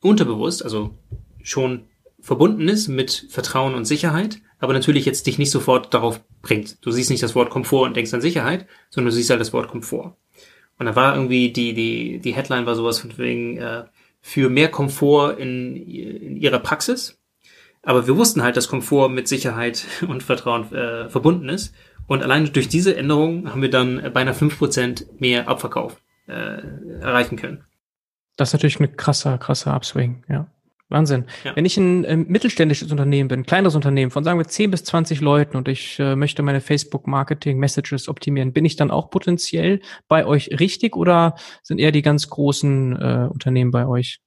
unterbewusst, 0.00 0.64
also 0.64 0.94
schon 1.42 1.84
verbunden 2.20 2.68
ist 2.68 2.88
mit 2.88 3.26
Vertrauen 3.30 3.74
und 3.74 3.84
Sicherheit, 3.84 4.40
aber 4.58 4.72
natürlich 4.72 5.04
jetzt 5.04 5.26
dich 5.26 5.38
nicht 5.38 5.50
sofort 5.50 5.92
darauf 5.92 6.20
bringt. 6.42 6.84
Du 6.84 6.90
siehst 6.90 7.10
nicht 7.10 7.22
das 7.22 7.34
Wort 7.34 7.50
Komfort 7.50 7.86
und 7.86 7.96
denkst 7.96 8.14
an 8.14 8.20
Sicherheit, 8.20 8.66
sondern 8.90 9.10
du 9.10 9.16
siehst 9.16 9.30
halt 9.30 9.40
das 9.40 9.52
Wort 9.52 9.68
Komfort. 9.68 10.16
Und 10.78 10.86
da 10.86 10.96
war 10.96 11.14
irgendwie 11.14 11.52
die, 11.52 11.74
die, 11.74 12.18
die 12.18 12.34
Headline 12.34 12.66
war 12.66 12.74
sowas 12.74 12.98
von 12.98 13.16
wegen, 13.18 13.58
äh, 13.58 13.84
für 14.20 14.48
mehr 14.48 14.70
Komfort 14.70 15.38
in, 15.38 15.76
in 15.76 16.36
ihrer 16.36 16.58
Praxis. 16.58 17.18
Aber 17.82 18.06
wir 18.06 18.16
wussten 18.16 18.42
halt, 18.42 18.56
dass 18.56 18.68
Komfort 18.68 19.08
mit 19.10 19.28
Sicherheit 19.28 19.86
und 20.08 20.22
Vertrauen 20.22 20.72
äh, 20.72 21.08
verbunden 21.08 21.48
ist. 21.48 21.74
Und 22.06 22.22
allein 22.22 22.52
durch 22.52 22.68
diese 22.68 22.96
Änderung 22.96 23.50
haben 23.50 23.62
wir 23.62 23.70
dann 23.70 24.12
beinahe 24.12 24.34
fünf 24.34 24.58
Prozent 24.58 25.06
mehr 25.20 25.48
Abverkauf 25.48 26.00
äh, 26.28 26.62
erreichen 27.00 27.36
können. 27.36 27.64
Das 28.36 28.50
ist 28.50 28.52
natürlich 28.52 28.80
ein 28.80 28.96
krasser, 28.96 29.38
krasser 29.38 29.72
Upswing, 29.74 30.24
ja. 30.28 30.46
Wahnsinn. 30.88 31.24
Ja. 31.44 31.56
Wenn 31.56 31.64
ich 31.64 31.76
ein 31.76 32.04
äh, 32.04 32.16
mittelständisches 32.16 32.92
Unternehmen 32.92 33.28
bin, 33.28 33.44
kleineres 33.44 33.74
Unternehmen 33.74 34.12
von 34.12 34.22
sagen 34.22 34.38
wir 34.38 34.46
10 34.46 34.70
bis 34.70 34.84
20 34.84 35.20
Leuten 35.20 35.56
und 35.56 35.66
ich 35.66 35.98
äh, 35.98 36.14
möchte 36.14 36.42
meine 36.42 36.60
Facebook-Marketing-Messages 36.60 38.08
optimieren, 38.08 38.52
bin 38.52 38.64
ich 38.64 38.76
dann 38.76 38.92
auch 38.92 39.10
potenziell 39.10 39.80
bei 40.06 40.24
euch 40.26 40.50
richtig 40.60 40.94
oder 40.96 41.34
sind 41.64 41.78
eher 41.78 41.90
die 41.90 42.02
ganz 42.02 42.28
großen 42.28 42.96
äh, 42.96 43.28
Unternehmen 43.32 43.72
bei 43.72 43.86
euch? 43.86 44.20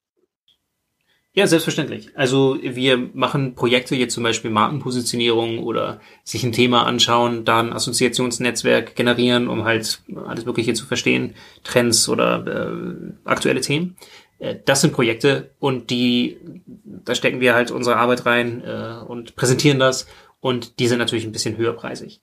Ja, 1.31 1.47
selbstverständlich. 1.47 2.09
Also 2.15 2.57
wir 2.61 2.97
machen 3.13 3.53
Projekte, 3.55 3.95
jetzt 3.95 4.15
zum 4.15 4.23
Beispiel 4.23 4.51
Markenpositionierung 4.51 5.59
oder 5.59 6.01
sich 6.23 6.43
ein 6.43 6.51
Thema 6.51 6.85
anschauen, 6.85 7.45
da 7.45 7.59
ein 7.59 7.71
Assoziationsnetzwerk 7.71 8.95
generieren, 8.95 9.47
um 9.47 9.63
halt 9.63 10.01
alles 10.25 10.45
Mögliche 10.45 10.73
zu 10.73 10.85
verstehen, 10.85 11.35
Trends 11.63 12.09
oder 12.09 12.45
äh, 12.45 13.13
aktuelle 13.23 13.61
Themen. 13.61 13.95
Äh, 14.39 14.55
das 14.65 14.81
sind 14.81 14.93
Projekte 14.93 15.51
und 15.59 15.89
die, 15.89 16.37
da 16.85 17.15
stecken 17.15 17.39
wir 17.39 17.53
halt 17.53 17.71
unsere 17.71 17.97
Arbeit 17.97 18.25
rein 18.25 18.63
äh, 18.63 19.03
und 19.07 19.35
präsentieren 19.35 19.79
das 19.79 20.07
und 20.39 20.79
die 20.79 20.87
sind 20.87 20.99
natürlich 20.99 21.25
ein 21.25 21.31
bisschen 21.31 21.57
höherpreisig. 21.57 22.21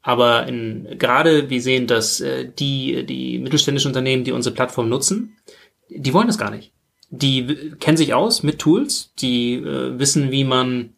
Aber 0.00 0.46
in, 0.46 0.96
gerade 0.98 1.50
wir 1.50 1.60
sehen, 1.60 1.86
dass 1.86 2.20
äh, 2.20 2.48
die, 2.50 3.04
die 3.04 3.38
mittelständischen 3.38 3.90
Unternehmen, 3.90 4.24
die 4.24 4.32
unsere 4.32 4.54
Plattform 4.54 4.88
nutzen, 4.88 5.36
die 5.90 6.12
wollen 6.14 6.28
das 6.28 6.38
gar 6.38 6.50
nicht 6.50 6.72
die 7.10 7.72
kennen 7.80 7.96
sich 7.96 8.14
aus 8.14 8.42
mit 8.42 8.58
Tools, 8.58 9.12
die 9.18 9.54
äh, 9.54 9.98
wissen, 9.98 10.30
wie 10.30 10.44
man 10.44 10.94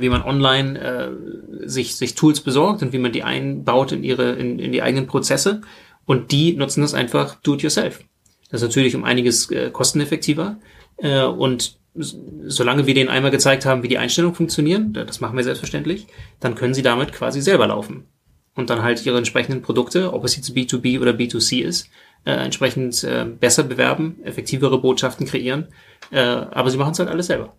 wie 0.00 0.08
man 0.08 0.22
online 0.22 0.78
äh, 0.80 1.68
sich 1.68 1.96
sich 1.96 2.14
Tools 2.14 2.40
besorgt 2.40 2.82
und 2.82 2.94
wie 2.94 2.98
man 2.98 3.12
die 3.12 3.22
einbaut 3.22 3.92
in 3.92 4.02
ihre 4.02 4.32
in, 4.32 4.58
in 4.58 4.72
die 4.72 4.82
eigenen 4.82 5.06
Prozesse 5.06 5.60
und 6.06 6.32
die 6.32 6.54
nutzen 6.54 6.80
das 6.80 6.94
einfach 6.94 7.36
do 7.42 7.54
it 7.54 7.62
yourself. 7.62 8.02
Das 8.50 8.62
ist 8.62 8.68
natürlich 8.68 8.94
um 8.94 9.04
einiges 9.04 9.50
äh, 9.50 9.70
kosteneffektiver 9.70 10.58
äh, 10.98 11.22
und 11.24 11.78
solange 11.96 12.86
wir 12.86 12.94
denen 12.94 13.08
einmal 13.08 13.30
gezeigt 13.30 13.66
haben, 13.66 13.82
wie 13.82 13.88
die 13.88 13.98
Einstellungen 13.98 14.34
funktionieren, 14.34 14.92
das 14.92 15.20
machen 15.20 15.36
wir 15.36 15.44
selbstverständlich, 15.44 16.08
dann 16.40 16.56
können 16.56 16.74
sie 16.74 16.82
damit 16.82 17.12
quasi 17.12 17.40
selber 17.40 17.68
laufen 17.68 18.08
und 18.54 18.70
dann 18.70 18.82
halt 18.82 19.04
ihre 19.06 19.18
entsprechenden 19.18 19.62
Produkte, 19.62 20.12
ob 20.12 20.24
es 20.24 20.36
jetzt 20.36 20.50
B2B 20.50 21.00
oder 21.00 21.12
B2C 21.12 21.62
ist, 21.62 21.88
äh, 22.24 22.32
entsprechend 22.32 23.04
äh, 23.04 23.24
besser 23.24 23.64
bewerben, 23.64 24.20
effektivere 24.24 24.80
Botschaften 24.80 25.26
kreieren. 25.26 25.68
Äh, 26.10 26.20
aber 26.20 26.70
sie 26.70 26.78
machen 26.78 26.92
es 26.92 26.98
halt 26.98 27.10
alles 27.10 27.26
selber. 27.26 27.56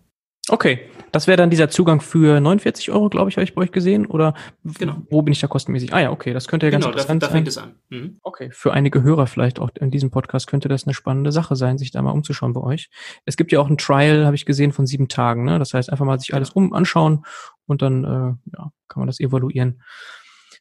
Okay, 0.48 0.80
das 1.12 1.26
wäre 1.26 1.36
dann 1.36 1.50
dieser 1.50 1.68
Zugang 1.68 2.00
für 2.00 2.40
49 2.40 2.90
Euro, 2.90 3.08
glaube 3.08 3.30
ich, 3.30 3.36
habe 3.36 3.44
ich 3.44 3.54
bei 3.54 3.62
euch 3.62 3.72
gesehen. 3.72 4.06
Oder 4.06 4.34
genau. 4.64 5.02
wo 5.10 5.22
bin 5.22 5.32
ich 5.32 5.40
da 5.40 5.46
kostenmäßig? 5.46 5.92
Ah 5.92 6.00
ja, 6.00 6.10
okay, 6.10 6.32
das 6.32 6.48
könnte 6.48 6.66
ja 6.66 6.70
ganz 6.70 6.84
genau, 6.84 6.92
interessant 6.92 7.22
da, 7.22 7.26
da 7.26 7.32
fängt 7.32 7.52
sein. 7.52 7.74
es 7.90 7.96
an. 7.98 7.98
Mhm. 7.98 8.18
Okay, 8.22 8.50
für 8.52 8.72
einige 8.72 9.02
Hörer 9.02 9.26
vielleicht 9.26 9.58
auch 9.58 9.70
in 9.80 9.90
diesem 9.90 10.10
Podcast 10.10 10.46
könnte 10.46 10.68
das 10.68 10.84
eine 10.84 10.94
spannende 10.94 11.32
Sache 11.32 11.56
sein, 11.56 11.78
sich 11.78 11.90
da 11.90 12.02
mal 12.02 12.12
umzuschauen 12.12 12.52
bei 12.52 12.60
euch. 12.60 12.90
Es 13.24 13.36
gibt 13.36 13.52
ja 13.52 13.60
auch 13.60 13.68
ein 13.68 13.78
Trial, 13.78 14.26
habe 14.26 14.36
ich 14.36 14.46
gesehen, 14.46 14.72
von 14.72 14.86
sieben 14.86 15.08
Tagen. 15.08 15.44
Ne? 15.44 15.58
Das 15.58 15.74
heißt, 15.74 15.90
einfach 15.90 16.04
mal 16.04 16.18
sich 16.18 16.34
alles 16.34 16.50
um 16.50 16.72
anschauen 16.72 17.24
und 17.66 17.82
dann 17.82 18.04
äh, 18.04 18.50
ja, 18.56 18.70
kann 18.88 19.00
man 19.00 19.06
das 19.06 19.20
evaluieren. 19.20 19.80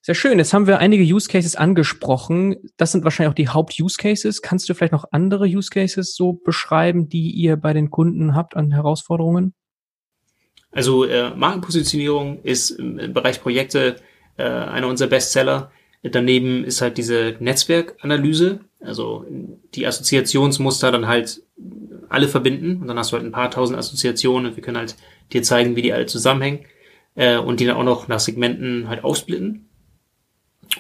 Sehr 0.06 0.14
schön. 0.14 0.38
Jetzt 0.38 0.54
haben 0.54 0.68
wir 0.68 0.78
einige 0.78 1.04
Use 1.04 1.28
Cases 1.28 1.56
angesprochen. 1.56 2.58
Das 2.78 2.92
sind 2.92 3.04
wahrscheinlich 3.04 3.32
auch 3.32 3.36
die 3.36 3.50
Haupt-Use 3.50 3.98
Cases. 3.98 4.44
Kannst 4.44 4.70
du 4.70 4.76
vielleicht 4.76 4.94
noch 4.94 5.06
andere 5.10 5.46
Use 5.46 5.72
Cases 5.72 6.16
so 6.16 6.34
beschreiben, 6.34 7.10
die 7.10 7.32
ihr 7.32 7.58
bei 7.58 7.74
den 7.74 7.90
Kunden 7.90 8.36
habt 8.36 8.56
an 8.56 8.72
Herausforderungen? 8.72 9.56
Also 10.76 11.06
äh, 11.06 11.34
Markenpositionierung 11.34 12.44
ist 12.44 12.72
im, 12.72 13.14
Bereich 13.14 13.42
Projekte 13.42 13.96
äh, 14.38 14.44
einer 14.44 14.88
unserer 14.88 15.08
Bestseller. 15.08 15.72
Daneben 16.04 16.66
ist 16.66 16.82
halt 16.82 16.98
diese 16.98 17.36
Netzwerkanalyse, 17.40 18.60
also 18.82 19.26
die 19.74 19.88
Assoziationsmuster 19.88 20.92
dann 20.92 21.08
halt 21.08 21.42
alle 22.10 22.28
verbinden 22.28 22.82
und 22.82 22.88
dann 22.88 23.00
hast 23.00 23.12
du 23.12 23.16
halt 23.16 23.26
ein 23.26 23.32
paar 23.32 23.50
tausend 23.50 23.80
Assoziationen 23.80 24.52
und 24.52 24.58
wir 24.58 24.62
können 24.62 24.78
halt 24.78 24.98
dir 25.32 25.42
zeigen, 25.42 25.76
wie 25.78 25.82
die 25.82 25.94
alle 25.94 26.06
zusammenhängen 26.06 26.66
äh, 27.16 27.38
und 27.38 27.62
die 27.62 27.66
dann 27.66 27.78
auch 27.78 27.84
noch 27.84 28.08
nach 28.10 28.20
Segmenten 28.20 28.90
halt 28.90 29.04
aufsplitten. 29.04 29.70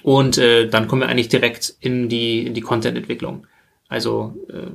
Und 0.04 0.38
äh, 0.38 0.68
dann 0.68 0.88
kommen 0.88 1.04
wir 1.04 1.10
eigentlich 1.10 1.30
direkt 1.30 1.74
in 1.80 2.10
die, 2.10 2.46
in 2.46 2.54
die 2.54 2.62
Content-Entwicklung. 2.62 3.48
Also 3.88 4.36
äh, 4.50 4.68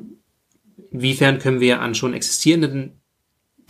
inwiefern 0.90 1.38
können 1.38 1.60
wir 1.60 1.82
an 1.82 1.94
schon 1.94 2.14
existierenden 2.14 2.99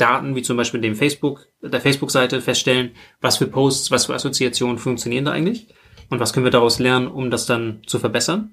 Daten, 0.01 0.35
wie 0.35 0.43
zum 0.43 0.57
Beispiel 0.57 0.81
dem 0.81 0.95
Facebook, 0.95 1.47
der 1.63 1.81
Facebook-Seite 1.81 2.41
feststellen, 2.41 2.93
was 3.21 3.37
für 3.37 3.47
Posts, 3.47 3.91
was 3.91 4.07
für 4.07 4.15
Assoziationen 4.15 4.79
funktionieren 4.79 5.25
da 5.25 5.33
eigentlich 5.33 5.69
und 6.09 6.21
was 6.21 6.33
können 6.33 6.45
wir 6.45 6.51
daraus 6.51 6.79
lernen, 6.79 7.09
um 7.09 7.31
das 7.31 7.47
dann 7.47 7.83
zu 7.87 7.99
verbessern. 7.99 8.53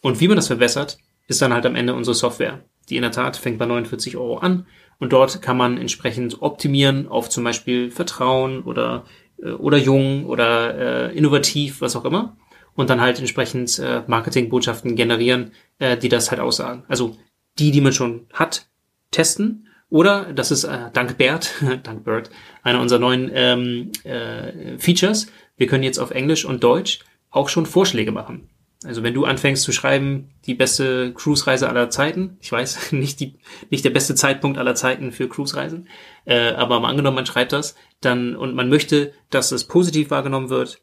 Und 0.00 0.20
wie 0.20 0.28
man 0.28 0.36
das 0.36 0.46
verbessert, 0.46 0.98
ist 1.28 1.42
dann 1.42 1.52
halt 1.52 1.66
am 1.66 1.74
Ende 1.74 1.94
unsere 1.94 2.14
Software. 2.14 2.64
Die 2.88 2.96
in 2.96 3.02
der 3.02 3.10
Tat 3.10 3.36
fängt 3.36 3.58
bei 3.58 3.66
49 3.66 4.16
Euro 4.16 4.38
an 4.38 4.66
und 4.98 5.12
dort 5.12 5.42
kann 5.42 5.56
man 5.56 5.76
entsprechend 5.78 6.40
optimieren 6.40 7.08
auf 7.08 7.28
zum 7.28 7.44
Beispiel 7.44 7.90
Vertrauen 7.90 8.62
oder 8.62 9.04
äh, 9.42 9.50
oder 9.50 9.78
jung 9.78 10.26
oder 10.26 11.08
äh, 11.10 11.16
innovativ, 11.16 11.80
was 11.80 11.96
auch 11.96 12.04
immer. 12.04 12.36
Und 12.74 12.90
dann 12.90 13.00
halt 13.00 13.18
entsprechend 13.18 13.78
äh, 13.78 14.02
Marketingbotschaften 14.06 14.96
generieren, 14.96 15.52
äh, 15.78 15.96
die 15.96 16.08
das 16.08 16.30
halt 16.30 16.40
aussagen. 16.40 16.84
Also 16.88 17.16
die, 17.58 17.70
die 17.70 17.80
man 17.80 17.92
schon 17.92 18.26
hat, 18.32 18.68
testen. 19.10 19.68
Oder, 19.88 20.32
das 20.32 20.50
ist 20.50 20.64
äh, 20.64 20.90
dank 20.92 21.16
Bert, 21.16 21.54
dank 21.82 22.04
Bert, 22.04 22.30
einer 22.62 22.80
unserer 22.80 22.98
neuen 22.98 23.30
ähm, 23.32 23.92
äh, 24.04 24.78
Features. 24.78 25.28
Wir 25.56 25.66
können 25.66 25.84
jetzt 25.84 25.98
auf 25.98 26.10
Englisch 26.10 26.44
und 26.44 26.64
Deutsch 26.64 27.00
auch 27.30 27.48
schon 27.48 27.66
Vorschläge 27.66 28.12
machen. 28.12 28.48
Also 28.84 29.02
wenn 29.02 29.14
du 29.14 29.24
anfängst 29.24 29.62
zu 29.62 29.72
schreiben, 29.72 30.28
die 30.44 30.54
beste 30.54 31.12
Cruise-Reise 31.14 31.68
aller 31.68 31.88
Zeiten, 31.88 32.36
ich 32.40 32.52
weiß, 32.52 32.92
nicht, 32.92 33.20
die, 33.20 33.38
nicht 33.70 33.84
der 33.84 33.90
beste 33.90 34.14
Zeitpunkt 34.14 34.58
aller 34.58 34.74
Zeiten 34.74 35.12
für 35.12 35.28
Cruise-Reisen, 35.28 35.88
äh, 36.24 36.50
aber 36.50 36.80
mal 36.80 36.90
angenommen, 36.90 37.16
man 37.16 37.26
schreibt 37.26 37.52
das, 37.52 37.74
dann, 38.00 38.36
und 38.36 38.54
man 38.54 38.68
möchte, 38.68 39.12
dass 39.30 39.52
es 39.52 39.64
positiv 39.64 40.10
wahrgenommen 40.10 40.50
wird 40.50 40.82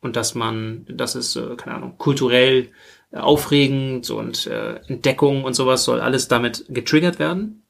und 0.00 0.16
dass 0.16 0.34
man, 0.34 0.86
dass 0.88 1.14
es, 1.14 1.34
äh, 1.36 1.56
keine 1.56 1.76
Ahnung, 1.76 1.98
kulturell 1.98 2.70
äh, 3.10 3.18
aufregend 3.18 4.10
und 4.10 4.46
äh, 4.46 4.76
Entdeckung 4.86 5.44
und 5.44 5.54
sowas 5.54 5.84
soll 5.84 6.00
alles 6.00 6.28
damit 6.28 6.66
getriggert 6.68 7.18
werden, 7.18 7.61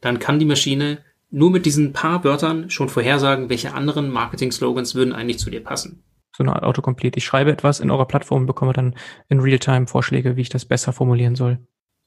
dann 0.00 0.18
kann 0.18 0.38
die 0.38 0.44
Maschine 0.44 0.98
nur 1.30 1.50
mit 1.50 1.66
diesen 1.66 1.92
paar 1.92 2.24
Wörtern 2.24 2.70
schon 2.70 2.88
vorhersagen, 2.88 3.48
welche 3.50 3.74
anderen 3.74 4.10
Marketing-Slogans 4.10 4.94
würden 4.94 5.12
eigentlich 5.12 5.38
zu 5.38 5.50
dir 5.50 5.62
passen 5.62 6.02
so 6.40 6.44
eine 6.44 6.54
Art 6.54 6.64
Autocomplete. 6.64 7.18
Ich 7.18 7.24
schreibe 7.24 7.52
etwas 7.52 7.80
in 7.80 7.90
eurer 7.90 8.06
Plattform 8.06 8.42
und 8.42 8.46
bekomme 8.46 8.72
dann 8.72 8.94
in 9.28 9.40
Realtime 9.40 9.86
Vorschläge, 9.86 10.36
wie 10.36 10.40
ich 10.42 10.48
das 10.48 10.64
besser 10.64 10.92
formulieren 10.92 11.34
soll. 11.34 11.58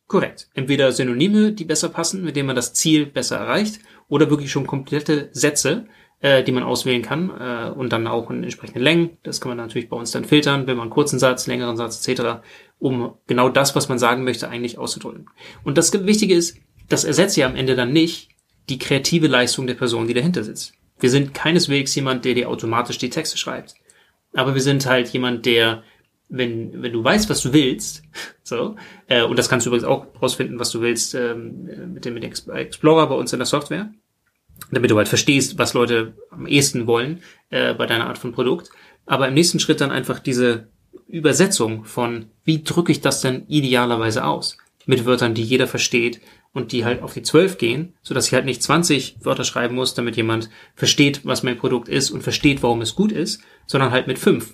Korrekt. 0.07 0.49
Entweder 0.53 0.91
Synonyme, 0.91 1.53
die 1.53 1.65
besser 1.65 1.89
passen, 1.89 2.23
mit 2.23 2.35
denen 2.35 2.47
man 2.47 2.55
das 2.55 2.73
Ziel 2.73 3.05
besser 3.05 3.37
erreicht, 3.37 3.79
oder 4.07 4.29
wirklich 4.29 4.51
schon 4.51 4.67
komplette 4.67 5.29
Sätze, 5.31 5.85
äh, 6.19 6.43
die 6.43 6.51
man 6.51 6.63
auswählen 6.63 7.01
kann 7.01 7.29
äh, 7.29 7.69
und 7.69 7.93
dann 7.93 8.07
auch 8.07 8.29
in 8.29 8.43
entsprechenden 8.43 8.81
Längen. 8.81 9.17
Das 9.23 9.39
kann 9.39 9.49
man 9.49 9.57
natürlich 9.57 9.89
bei 9.89 9.97
uns 9.97 10.11
dann 10.11 10.25
filtern, 10.25 10.67
wenn 10.67 10.77
man 10.77 10.85
einen 10.85 10.91
kurzen 10.91 11.19
Satz, 11.19 11.47
längeren 11.47 11.77
Satz 11.77 12.05
etc., 12.05 12.41
um 12.79 13.13
genau 13.27 13.49
das, 13.49 13.75
was 13.75 13.87
man 13.87 13.99
sagen 13.99 14.23
möchte, 14.23 14.49
eigentlich 14.49 14.77
auszudrücken. 14.77 15.27
Und 15.63 15.77
das 15.77 15.93
Wichtige 16.05 16.33
ist, 16.33 16.57
das 16.89 17.03
ersetzt 17.03 17.37
ja 17.37 17.47
am 17.47 17.55
Ende 17.55 17.75
dann 17.75 17.93
nicht 17.93 18.29
die 18.69 18.79
kreative 18.79 19.27
Leistung 19.27 19.67
der 19.67 19.73
Person, 19.73 20.07
die 20.07 20.13
dahinter 20.13 20.43
sitzt. 20.43 20.73
Wir 20.99 21.09
sind 21.09 21.33
keineswegs 21.33 21.95
jemand, 21.95 22.23
der 22.23 22.33
dir 22.33 22.49
automatisch 22.49 22.97
die 22.97 23.09
Texte 23.09 23.37
schreibt 23.37 23.75
aber 24.33 24.53
wir 24.53 24.61
sind 24.61 24.85
halt 24.85 25.09
jemand, 25.09 25.45
der, 25.45 25.83
wenn, 26.29 26.81
wenn 26.81 26.93
du 26.93 27.03
weißt, 27.03 27.29
was 27.29 27.41
du 27.41 27.53
willst, 27.53 28.03
so, 28.43 28.75
äh, 29.07 29.23
und 29.23 29.37
das 29.37 29.49
kannst 29.49 29.65
du 29.65 29.69
übrigens 29.69 29.87
auch 29.87 30.07
rausfinden, 30.21 30.59
was 30.59 30.71
du 30.71 30.81
willst, 30.81 31.15
ähm, 31.15 31.93
mit 31.93 32.05
dem, 32.05 32.15
mit 32.15 32.23
Explorer 32.23 33.07
bei 33.07 33.15
uns 33.15 33.33
in 33.33 33.39
der 33.39 33.45
Software, 33.45 33.91
damit 34.71 34.91
du 34.91 34.97
halt 34.97 35.07
verstehst, 35.07 35.57
was 35.57 35.73
Leute 35.73 36.13
am 36.31 36.47
ehesten 36.47 36.87
wollen 36.87 37.21
äh, 37.49 37.73
bei 37.73 37.85
deiner 37.85 38.07
Art 38.07 38.17
von 38.17 38.33
Produkt. 38.33 38.69
Aber 39.05 39.27
im 39.27 39.33
nächsten 39.33 39.59
Schritt 39.59 39.81
dann 39.81 39.91
einfach 39.91 40.19
diese 40.19 40.67
Übersetzung 41.07 41.85
von, 41.85 42.27
wie 42.45 42.63
drücke 42.63 42.91
ich 42.91 43.01
das 43.01 43.21
denn 43.21 43.45
idealerweise 43.47 44.25
aus? 44.25 44.57
Mit 44.85 45.05
Wörtern, 45.05 45.33
die 45.33 45.43
jeder 45.43 45.67
versteht 45.67 46.21
und 46.53 46.71
die 46.71 46.85
halt 46.85 47.01
auf 47.01 47.13
die 47.13 47.23
12 47.23 47.57
gehen, 47.57 47.93
so 48.01 48.13
dass 48.13 48.27
ich 48.27 48.33
halt 48.33 48.45
nicht 48.45 48.61
20 48.61 49.17
Wörter 49.21 49.43
schreiben 49.43 49.75
muss, 49.75 49.93
damit 49.95 50.15
jemand 50.15 50.49
versteht, 50.75 51.25
was 51.25 51.43
mein 51.43 51.57
Produkt 51.57 51.89
ist 51.89 52.11
und 52.11 52.21
versteht, 52.21 52.63
warum 52.63 52.81
es 52.81 52.95
gut 52.95 53.11
ist, 53.11 53.41
sondern 53.65 53.91
halt 53.91 54.07
mit 54.07 54.19
5. 54.19 54.53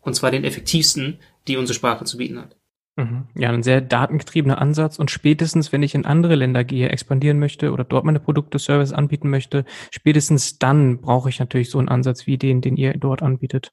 und 0.00 0.14
zwar 0.14 0.30
den 0.30 0.44
effektivsten, 0.44 1.18
die 1.46 1.56
unsere 1.56 1.74
Sprache 1.74 2.04
zu 2.04 2.18
bieten 2.18 2.38
hat. 2.38 2.56
Mhm. 2.96 3.26
Ja, 3.36 3.50
ein 3.50 3.62
sehr 3.62 3.80
datengetriebener 3.80 4.60
Ansatz 4.60 4.98
und 4.98 5.12
spätestens, 5.12 5.70
wenn 5.70 5.84
ich 5.84 5.94
in 5.94 6.04
andere 6.04 6.34
Länder 6.34 6.64
gehe, 6.64 6.88
expandieren 6.88 7.38
möchte 7.38 7.70
oder 7.70 7.84
dort 7.84 8.04
meine 8.04 8.18
Produkte, 8.18 8.58
Service 8.58 8.92
anbieten 8.92 9.30
möchte, 9.30 9.64
spätestens 9.92 10.58
dann 10.58 11.00
brauche 11.00 11.28
ich 11.28 11.38
natürlich 11.38 11.70
so 11.70 11.78
einen 11.78 11.88
Ansatz 11.88 12.26
wie 12.26 12.38
den, 12.38 12.60
den 12.60 12.76
ihr 12.76 12.94
dort 12.94 13.22
anbietet. 13.22 13.70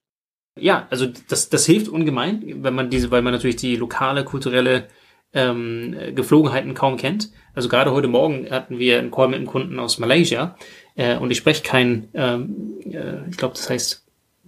Ja, 0.59 0.87
also 0.91 1.07
das, 1.27 1.49
das 1.49 1.65
hilft 1.65 1.89
ungemein, 1.89 2.63
wenn 2.63 2.75
man 2.75 2.91
diese, 2.91 3.09
weil 3.09 3.23
man 3.23 3.33
natürlich 3.33 3.57
die 3.57 3.75
lokale, 3.75 4.23
kulturelle 4.23 4.87
ähm, 5.35 5.95
Geflogenheiten 6.15 6.73
kaum 6.73 6.97
kennt. 6.97 7.29
Also 7.53 7.69
gerade 7.69 7.91
heute 7.91 8.07
Morgen 8.07 8.49
hatten 8.49 8.79
wir 8.79 8.97
einen 8.97 9.11
Call 9.11 9.27
mit 9.27 9.37
einem 9.37 9.45
Kunden 9.45 9.79
aus 9.79 9.99
Malaysia 9.99 10.55
äh, 10.95 11.17
und 11.17 11.29
ich 11.29 11.37
spreche 11.37 11.61
kein, 11.61 12.07
ähm, 12.13 12.79
äh, 12.85 13.29
ich 13.29 13.37
glaube, 13.37 13.53
das 13.53 13.69
heißt 13.69 14.05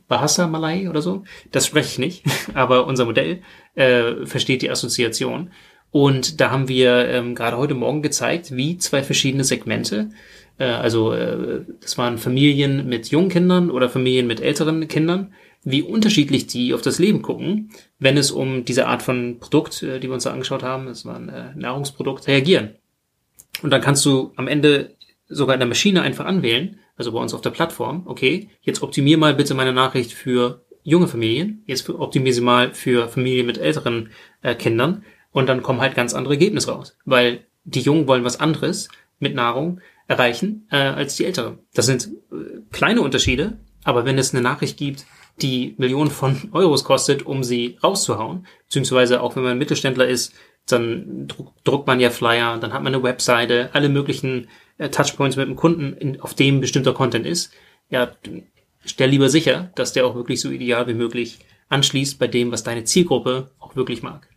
Bahasa 0.07 0.47
Malay 0.47 0.87
oder 0.87 1.01
so. 1.01 1.23
Das 1.51 1.65
spreche 1.65 1.89
ich 1.89 1.99
nicht, 1.99 2.23
aber 2.53 2.87
unser 2.87 3.05
Modell 3.05 3.41
äh, 3.75 4.25
versteht 4.25 4.61
die 4.61 4.71
Assoziation. 4.71 5.51
Und 5.91 6.41
da 6.41 6.51
haben 6.51 6.67
wir 6.67 7.07
ähm, 7.09 7.35
gerade 7.35 7.57
heute 7.57 7.73
Morgen 7.73 8.01
gezeigt, 8.01 8.55
wie 8.55 8.77
zwei 8.77 9.03
verschiedene 9.03 9.43
Segmente, 9.43 10.09
äh, 10.57 10.65
also 10.65 11.13
äh, 11.13 11.61
das 11.81 11.97
waren 11.97 12.17
Familien 12.17 12.87
mit 12.87 13.09
jungen 13.09 13.29
Kindern 13.29 13.69
oder 13.69 13.89
Familien 13.89 14.27
mit 14.27 14.41
älteren 14.41 14.87
Kindern, 14.87 15.33
wie 15.63 15.81
unterschiedlich 15.81 16.47
die 16.47 16.73
auf 16.73 16.81
das 16.81 16.99
Leben 16.99 17.21
gucken, 17.21 17.71
wenn 17.99 18.17
es 18.17 18.31
um 18.31 18.65
diese 18.65 18.87
Art 18.87 19.01
von 19.01 19.39
Produkt, 19.39 19.83
äh, 19.83 19.99
die 19.99 20.07
wir 20.07 20.13
uns 20.13 20.23
da 20.23 20.31
angeschaut 20.31 20.63
haben, 20.63 20.87
das 20.87 21.05
war 21.05 21.15
ein 21.15 21.29
äh, 21.29 21.55
Nahrungsprodukt, 21.55 22.27
reagieren. 22.27 22.75
Und 23.61 23.71
dann 23.71 23.81
kannst 23.81 24.05
du 24.05 24.31
am 24.35 24.47
Ende 24.47 24.95
sogar 25.27 25.55
in 25.55 25.59
der 25.59 25.67
Maschine 25.67 26.01
einfach 26.01 26.25
anwählen, 26.25 26.79
also 26.95 27.11
bei 27.11 27.19
uns 27.19 27.33
auf 27.33 27.41
der 27.41 27.49
Plattform, 27.49 28.03
okay, 28.05 28.49
jetzt 28.61 28.81
optimier 28.81 29.17
mal 29.17 29.35
bitte 29.35 29.53
meine 29.53 29.73
Nachricht 29.73 30.13
für 30.13 30.63
junge 30.83 31.07
Familien, 31.07 31.63
jetzt 31.65 31.89
optimier 31.89 32.33
sie 32.33 32.41
mal 32.41 32.73
für 32.73 33.09
Familien 33.09 33.45
mit 33.45 33.57
älteren 33.57 34.09
äh, 34.41 34.55
Kindern 34.55 35.03
und 35.31 35.47
dann 35.47 35.61
kommen 35.61 35.81
halt 35.81 35.95
ganz 35.95 36.13
andere 36.13 36.35
Ergebnisse 36.35 36.71
raus, 36.71 36.97
weil 37.03 37.41
die 37.65 37.81
Jungen 37.81 38.07
wollen 38.07 38.23
was 38.23 38.39
anderes 38.39 38.87
mit 39.19 39.35
Nahrung 39.35 39.81
erreichen 40.07 40.67
äh, 40.71 40.77
als 40.77 41.17
die 41.17 41.25
Älteren. 41.25 41.59
Das 41.73 41.85
sind 41.85 42.09
äh, 42.31 42.61
kleine 42.71 43.01
Unterschiede, 43.01 43.57
aber 43.83 44.05
wenn 44.05 44.17
es 44.17 44.33
eine 44.33 44.41
Nachricht 44.41 44.77
gibt, 44.77 45.05
die 45.41 45.75
Millionen 45.77 46.11
von 46.11 46.49
Euros 46.51 46.83
kostet, 46.83 47.25
um 47.25 47.43
sie 47.43 47.77
rauszuhauen, 47.83 48.47
beziehungsweise 48.65 49.21
auch 49.21 49.35
wenn 49.35 49.43
man 49.43 49.57
Mittelständler 49.57 50.07
ist, 50.07 50.33
dann 50.67 51.27
druckt 51.63 51.87
man 51.87 51.99
ja 51.99 52.09
Flyer, 52.09 52.57
dann 52.57 52.73
hat 52.73 52.83
man 52.83 52.93
eine 52.93 53.03
Webseite, 53.03 53.69
alle 53.73 53.89
möglichen 53.89 54.49
äh, 54.77 54.89
Touchpoints 54.89 55.37
mit 55.37 55.47
dem 55.47 55.55
Kunden, 55.55 55.93
in, 55.93 56.19
auf 56.21 56.33
dem 56.33 56.59
bestimmter 56.59 56.93
Content 56.93 57.25
ist, 57.25 57.53
ja, 57.89 58.11
stell 58.83 59.09
lieber 59.09 59.29
sicher, 59.29 59.71
dass 59.75 59.93
der 59.93 60.05
auch 60.05 60.15
wirklich 60.15 60.41
so 60.41 60.49
ideal 60.49 60.87
wie 60.87 60.93
möglich 60.93 61.39
anschließt 61.69 62.19
bei 62.19 62.27
dem, 62.27 62.51
was 62.51 62.63
deine 62.63 62.83
Zielgruppe 62.83 63.51
auch 63.59 63.75
wirklich 63.75 64.03
mag. 64.03 64.27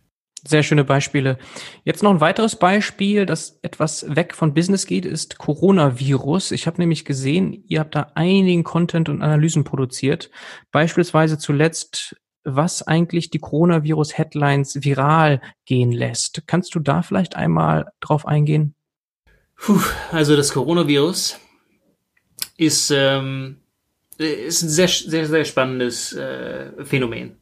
Sehr 0.43 0.63
schöne 0.63 0.83
Beispiele. 0.83 1.37
Jetzt 1.83 2.01
noch 2.01 2.09
ein 2.09 2.21
weiteres 2.21 2.55
Beispiel, 2.55 3.27
das 3.27 3.59
etwas 3.61 4.15
weg 4.15 4.33
von 4.33 4.55
Business 4.55 4.87
geht, 4.87 5.05
ist 5.05 5.37
Coronavirus. 5.37 6.51
Ich 6.51 6.65
habe 6.65 6.81
nämlich 6.81 7.05
gesehen, 7.05 7.63
ihr 7.67 7.79
habt 7.79 7.93
da 7.93 8.11
einigen 8.15 8.63
Content 8.63 9.07
und 9.07 9.21
Analysen 9.21 9.63
produziert. 9.63 10.31
Beispielsweise 10.71 11.37
zuletzt, 11.37 12.15
was 12.43 12.81
eigentlich 12.81 13.29
die 13.29 13.39
Coronavirus-Headlines 13.39 14.83
viral 14.83 15.41
gehen 15.65 15.91
lässt. 15.91 16.43
Kannst 16.47 16.73
du 16.73 16.79
da 16.79 17.03
vielleicht 17.03 17.35
einmal 17.35 17.91
drauf 17.99 18.25
eingehen? 18.25 18.73
Puh, 19.57 19.79
also 20.11 20.35
das 20.35 20.53
Coronavirus 20.53 21.39
ist, 22.57 22.91
ähm, 22.91 23.57
ist 24.17 24.63
ein 24.63 24.69
sehr, 24.69 24.87
sehr, 24.87 25.27
sehr 25.27 25.45
spannendes 25.45 26.13
äh, 26.13 26.83
Phänomen. 26.83 27.37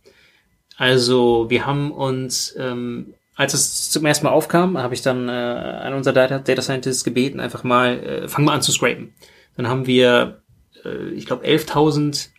Also 0.80 1.48
wir 1.50 1.66
haben 1.66 1.92
uns, 1.92 2.56
ähm, 2.58 3.14
als 3.36 3.54
es 3.54 3.90
zum 3.90 4.06
ersten 4.06 4.26
Mal 4.26 4.32
aufkam, 4.32 4.78
habe 4.78 4.94
ich 4.94 5.02
dann 5.02 5.28
äh, 5.28 5.32
an 5.32 5.94
unser 5.94 6.14
Data, 6.14 6.40
Data 6.40 6.62
Scientist 6.62 7.04
gebeten, 7.04 7.42
einfach 7.42 7.66
mal, 7.66 8.00
äh, 8.00 8.28
fang 8.30 8.46
mal 8.46 8.54
an 8.54 8.62
zu 8.62 8.72
scrapen. 8.72 9.14
Dann 9.58 9.68
haben 9.68 9.88
wir, 9.88 10.42
äh, 10.86 11.10
ich 11.10 11.26
glaube, 11.26 11.46
11.000 11.46 12.30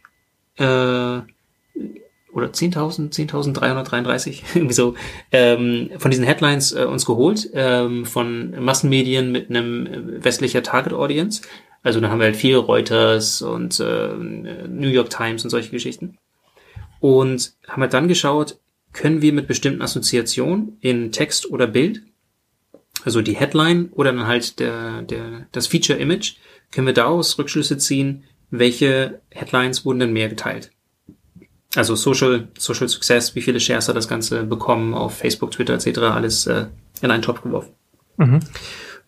äh, 0.56 0.62
oder 2.32 2.46
10.000, 2.46 3.12
10.333, 3.12 4.42
irgendwie 4.54 4.74
so, 4.74 4.94
ähm, 5.32 5.90
von 5.98 6.10
diesen 6.10 6.24
Headlines 6.24 6.72
äh, 6.72 6.84
uns 6.84 7.04
geholt, 7.04 7.50
ähm, 7.52 8.06
von 8.06 8.58
Massenmedien 8.58 9.32
mit 9.32 9.50
einem 9.50 9.86
äh, 9.86 10.24
westlicher 10.24 10.62
Target 10.62 10.94
Audience. 10.94 11.42
Also 11.82 12.00
da 12.00 12.08
haben 12.08 12.20
wir 12.20 12.26
halt 12.26 12.36
viel 12.36 12.56
Reuters 12.56 13.42
und 13.42 13.80
äh, 13.80 14.14
New 14.14 14.88
York 14.88 15.10
Times 15.10 15.44
und 15.44 15.50
solche 15.50 15.70
Geschichten. 15.70 16.16
Und 17.00 17.54
haben 17.66 17.82
halt 17.82 17.94
dann 17.94 18.08
geschaut, 18.08 18.58
können 18.92 19.22
wir 19.22 19.32
mit 19.32 19.46
bestimmten 19.46 19.82
Assoziationen 19.82 20.76
in 20.80 21.12
Text 21.12 21.50
oder 21.50 21.66
Bild, 21.66 22.02
also 23.04 23.22
die 23.22 23.36
Headline 23.36 23.88
oder 23.92 24.12
dann 24.12 24.26
halt 24.26 24.58
der, 24.58 25.02
der, 25.02 25.46
das 25.52 25.66
Feature 25.66 25.98
Image, 25.98 26.36
können 26.70 26.86
wir 26.86 26.94
daraus 26.94 27.38
Rückschlüsse 27.38 27.78
ziehen, 27.78 28.24
welche 28.50 29.20
Headlines 29.30 29.84
wurden 29.84 30.00
denn 30.00 30.12
mehr 30.12 30.28
geteilt. 30.28 30.70
Also 31.76 31.94
Social, 31.94 32.48
Social 32.58 32.88
Success, 32.88 33.34
wie 33.36 33.42
viele 33.42 33.60
Shares 33.60 33.88
hat 33.88 33.96
das 33.96 34.08
Ganze 34.08 34.42
bekommen 34.42 34.92
auf 34.92 35.16
Facebook, 35.18 35.52
Twitter 35.52 35.74
etc., 35.74 35.98
alles 35.98 36.46
äh, 36.46 36.66
in 37.00 37.10
einen 37.10 37.22
Topf 37.22 37.42
geworfen. 37.42 37.72
Mhm. 38.16 38.40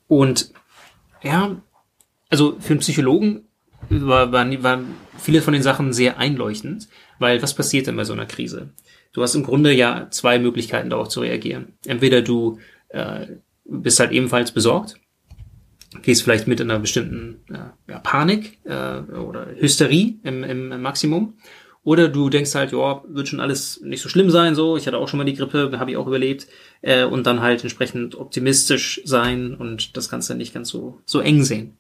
Und 0.07 0.53
ja, 1.23 1.57
also 2.31 2.57
für 2.61 2.71
einen 2.71 2.81
Psychologen 2.81 3.43
war, 3.91 4.31
waren, 4.31 4.63
waren 4.63 4.95
viele 5.19 5.43
von 5.43 5.53
den 5.53 5.63
Sachen 5.63 5.93
sehr 5.93 6.19
einleuchtend, 6.19 6.89
weil 7.23 7.43
was 7.43 7.55
passiert 7.55 7.87
denn 7.87 7.97
bei 7.97 8.05
so 8.05 8.13
einer 8.13 8.27
Krise? 8.27 8.69
Du 9.15 9.23
hast 9.23 9.35
im 9.35 9.43
Grunde 9.43 9.73
ja 9.73 10.09
zwei 10.11 10.39
Möglichkeiten 10.39 10.91
darauf 10.91 11.09
zu 11.09 11.21
reagieren. 11.21 11.73
Entweder 11.87 12.21
du 12.21 12.59
äh, 12.91 13.27
bist 13.65 13.99
halt 14.01 14.13
ebenfalls 14.13 14.53
besorgt, 14.53 14.97
gehst 16.03 16.23
vielleicht 16.23 16.47
mit 16.47 16.61
einer 16.61 16.79
bestimmten 16.79 17.41
äh, 17.51 17.91
ja, 17.91 17.99
Panik 18.01 18.59
äh, 18.65 19.01
oder 19.01 19.47
Hysterie 19.59 20.19
im, 20.23 20.45
im, 20.45 20.73
im 20.73 20.83
Maximum 20.83 21.35
oder 21.85 22.09
du 22.09 22.29
denkst 22.29 22.55
halt, 22.55 22.73
ja, 22.73 23.03
wird 23.09 23.29
schon 23.29 23.41
alles 23.41 23.81
nicht 23.81 24.03
so 24.03 24.09
schlimm 24.09 24.31
sein, 24.31 24.55
so, 24.55 24.77
ich 24.77 24.87
hatte 24.87 24.99
auch 24.99 25.09
schon 25.09 25.19
mal 25.19 25.25
die 25.25 25.35
Grippe, 25.35 25.73
habe 25.79 25.91
ich 25.91 25.97
auch 25.97 26.07
überlebt, 26.07 26.47
äh, 26.81 27.05
und 27.05 27.27
dann 27.27 27.41
halt 27.41 27.63
entsprechend 27.63 28.15
optimistisch 28.15 29.01
sein 29.05 29.55
und 29.55 29.97
das 29.97 30.09
Ganze 30.09 30.37
nicht 30.37 30.55
ganz 30.55 30.69
so, 30.69 31.01
so 31.05 31.21
eng 31.21 31.43
sehen. 31.43 31.79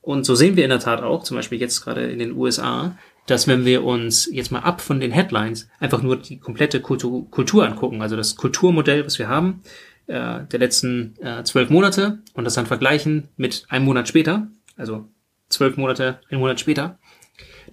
Und 0.00 0.26
so 0.26 0.34
sehen 0.34 0.56
wir 0.56 0.64
in 0.64 0.70
der 0.70 0.80
Tat 0.80 1.02
auch, 1.02 1.22
zum 1.22 1.36
Beispiel 1.36 1.60
jetzt 1.60 1.82
gerade 1.82 2.04
in 2.10 2.18
den 2.18 2.32
USA, 2.32 2.98
dass 3.26 3.48
wenn 3.48 3.64
wir 3.64 3.84
uns 3.84 4.28
jetzt 4.30 4.52
mal 4.52 4.60
ab 4.60 4.80
von 4.80 5.00
den 5.00 5.10
Headlines 5.10 5.68
einfach 5.80 6.02
nur 6.02 6.16
die 6.16 6.38
komplette 6.38 6.80
Kultur, 6.80 7.30
Kultur 7.30 7.66
angucken, 7.66 8.02
also 8.02 8.16
das 8.16 8.36
Kulturmodell, 8.36 9.04
was 9.06 9.18
wir 9.18 9.28
haben, 9.28 9.62
äh, 10.06 10.44
der 10.44 10.58
letzten 10.58 11.14
äh, 11.20 11.42
zwölf 11.44 11.70
Monate 11.70 12.18
und 12.34 12.44
das 12.44 12.54
dann 12.54 12.66
vergleichen 12.66 13.28
mit 13.36 13.64
einem 13.68 13.86
Monat 13.86 14.08
später, 14.08 14.48
also 14.76 15.08
zwölf 15.48 15.76
Monate, 15.76 16.20
ein 16.30 16.38
Monat 16.38 16.60
später, 16.60 16.98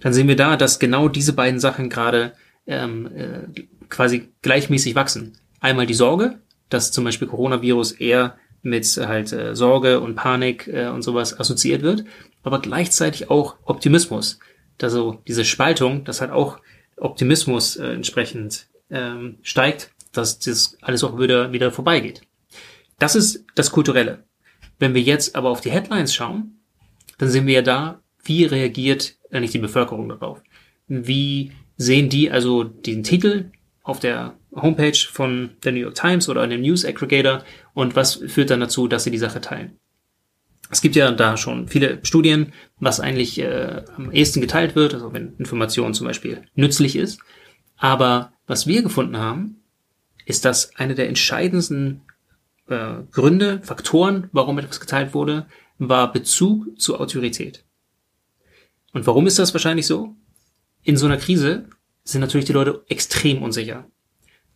dann 0.00 0.12
sehen 0.12 0.28
wir 0.28 0.36
da, 0.36 0.56
dass 0.56 0.78
genau 0.78 1.08
diese 1.08 1.32
beiden 1.32 1.60
Sachen 1.60 1.90
gerade 1.90 2.32
ähm, 2.66 3.08
äh, 3.14 3.62
quasi 3.88 4.32
gleichmäßig 4.42 4.94
wachsen. 4.94 5.36
Einmal 5.60 5.86
die 5.86 5.94
Sorge, 5.94 6.38
dass 6.70 6.92
zum 6.92 7.04
Beispiel 7.04 7.28
Coronavirus 7.28 7.92
eher 7.92 8.36
mit 8.62 8.86
halt 8.96 9.32
äh, 9.32 9.54
Sorge 9.54 10.00
und 10.00 10.14
Panik 10.14 10.68
äh, 10.68 10.88
und 10.88 11.02
sowas 11.02 11.38
assoziiert 11.38 11.82
wird, 11.82 12.04
aber 12.42 12.60
gleichzeitig 12.60 13.30
auch 13.30 13.56
Optimismus. 13.64 14.38
Also 14.82 15.22
diese 15.26 15.44
Spaltung, 15.44 16.04
dass 16.04 16.20
halt 16.20 16.30
auch 16.30 16.58
Optimismus 16.96 17.76
äh, 17.76 17.92
entsprechend 17.92 18.68
ähm, 18.90 19.38
steigt, 19.42 19.92
dass 20.12 20.38
das 20.38 20.76
alles 20.82 21.02
auch 21.04 21.18
wieder, 21.18 21.52
wieder 21.52 21.70
vorbeigeht. 21.70 22.22
Das 22.98 23.16
ist 23.16 23.44
das 23.54 23.72
Kulturelle. 23.72 24.24
Wenn 24.78 24.94
wir 24.94 25.02
jetzt 25.02 25.34
aber 25.34 25.50
auf 25.50 25.60
die 25.60 25.70
Headlines 25.70 26.14
schauen, 26.14 26.60
dann 27.18 27.30
sehen 27.30 27.46
wir 27.46 27.54
ja 27.54 27.62
da, 27.62 28.00
wie 28.24 28.44
reagiert 28.44 29.16
eigentlich 29.30 29.52
die 29.52 29.58
Bevölkerung 29.58 30.08
darauf? 30.08 30.42
Wie 30.86 31.52
sehen 31.76 32.08
die 32.08 32.30
also 32.30 32.64
den 32.64 33.02
Titel 33.02 33.50
auf 33.82 33.98
der 33.98 34.34
Homepage 34.54 34.98
von 35.10 35.50
der 35.64 35.72
New 35.72 35.80
York 35.80 35.94
Times 35.94 36.28
oder 36.28 36.42
einem 36.42 36.60
News 36.60 36.84
Aggregator 36.84 37.44
und 37.74 37.96
was 37.96 38.16
führt 38.26 38.50
dann 38.50 38.60
dazu, 38.60 38.86
dass 38.86 39.04
sie 39.04 39.10
die 39.10 39.18
Sache 39.18 39.40
teilen? 39.40 39.78
Es 40.72 40.80
gibt 40.80 40.96
ja 40.96 41.12
da 41.12 41.36
schon 41.36 41.68
viele 41.68 41.98
Studien, 42.02 42.54
was 42.80 42.98
eigentlich 42.98 43.38
äh, 43.38 43.84
am 43.94 44.10
ehesten 44.10 44.40
geteilt 44.40 44.74
wird, 44.74 44.94
also 44.94 45.12
wenn 45.12 45.36
Information 45.36 45.92
zum 45.92 46.06
Beispiel 46.06 46.46
nützlich 46.54 46.96
ist. 46.96 47.20
Aber 47.76 48.32
was 48.46 48.66
wir 48.66 48.82
gefunden 48.82 49.18
haben, 49.18 49.60
ist, 50.24 50.46
dass 50.46 50.74
eine 50.76 50.94
der 50.94 51.08
entscheidendsten 51.08 52.00
äh, 52.68 53.02
Gründe, 53.10 53.60
Faktoren, 53.62 54.30
warum 54.32 54.58
etwas 54.58 54.80
geteilt 54.80 55.12
wurde, 55.12 55.46
war 55.76 56.10
Bezug 56.10 56.80
zur 56.80 57.02
Autorität. 57.02 57.66
Und 58.94 59.06
warum 59.06 59.26
ist 59.26 59.38
das 59.38 59.52
wahrscheinlich 59.52 59.86
so? 59.86 60.16
In 60.84 60.96
so 60.96 61.04
einer 61.04 61.18
Krise 61.18 61.68
sind 62.02 62.22
natürlich 62.22 62.46
die 62.46 62.54
Leute 62.54 62.82
extrem 62.88 63.42
unsicher. 63.42 63.84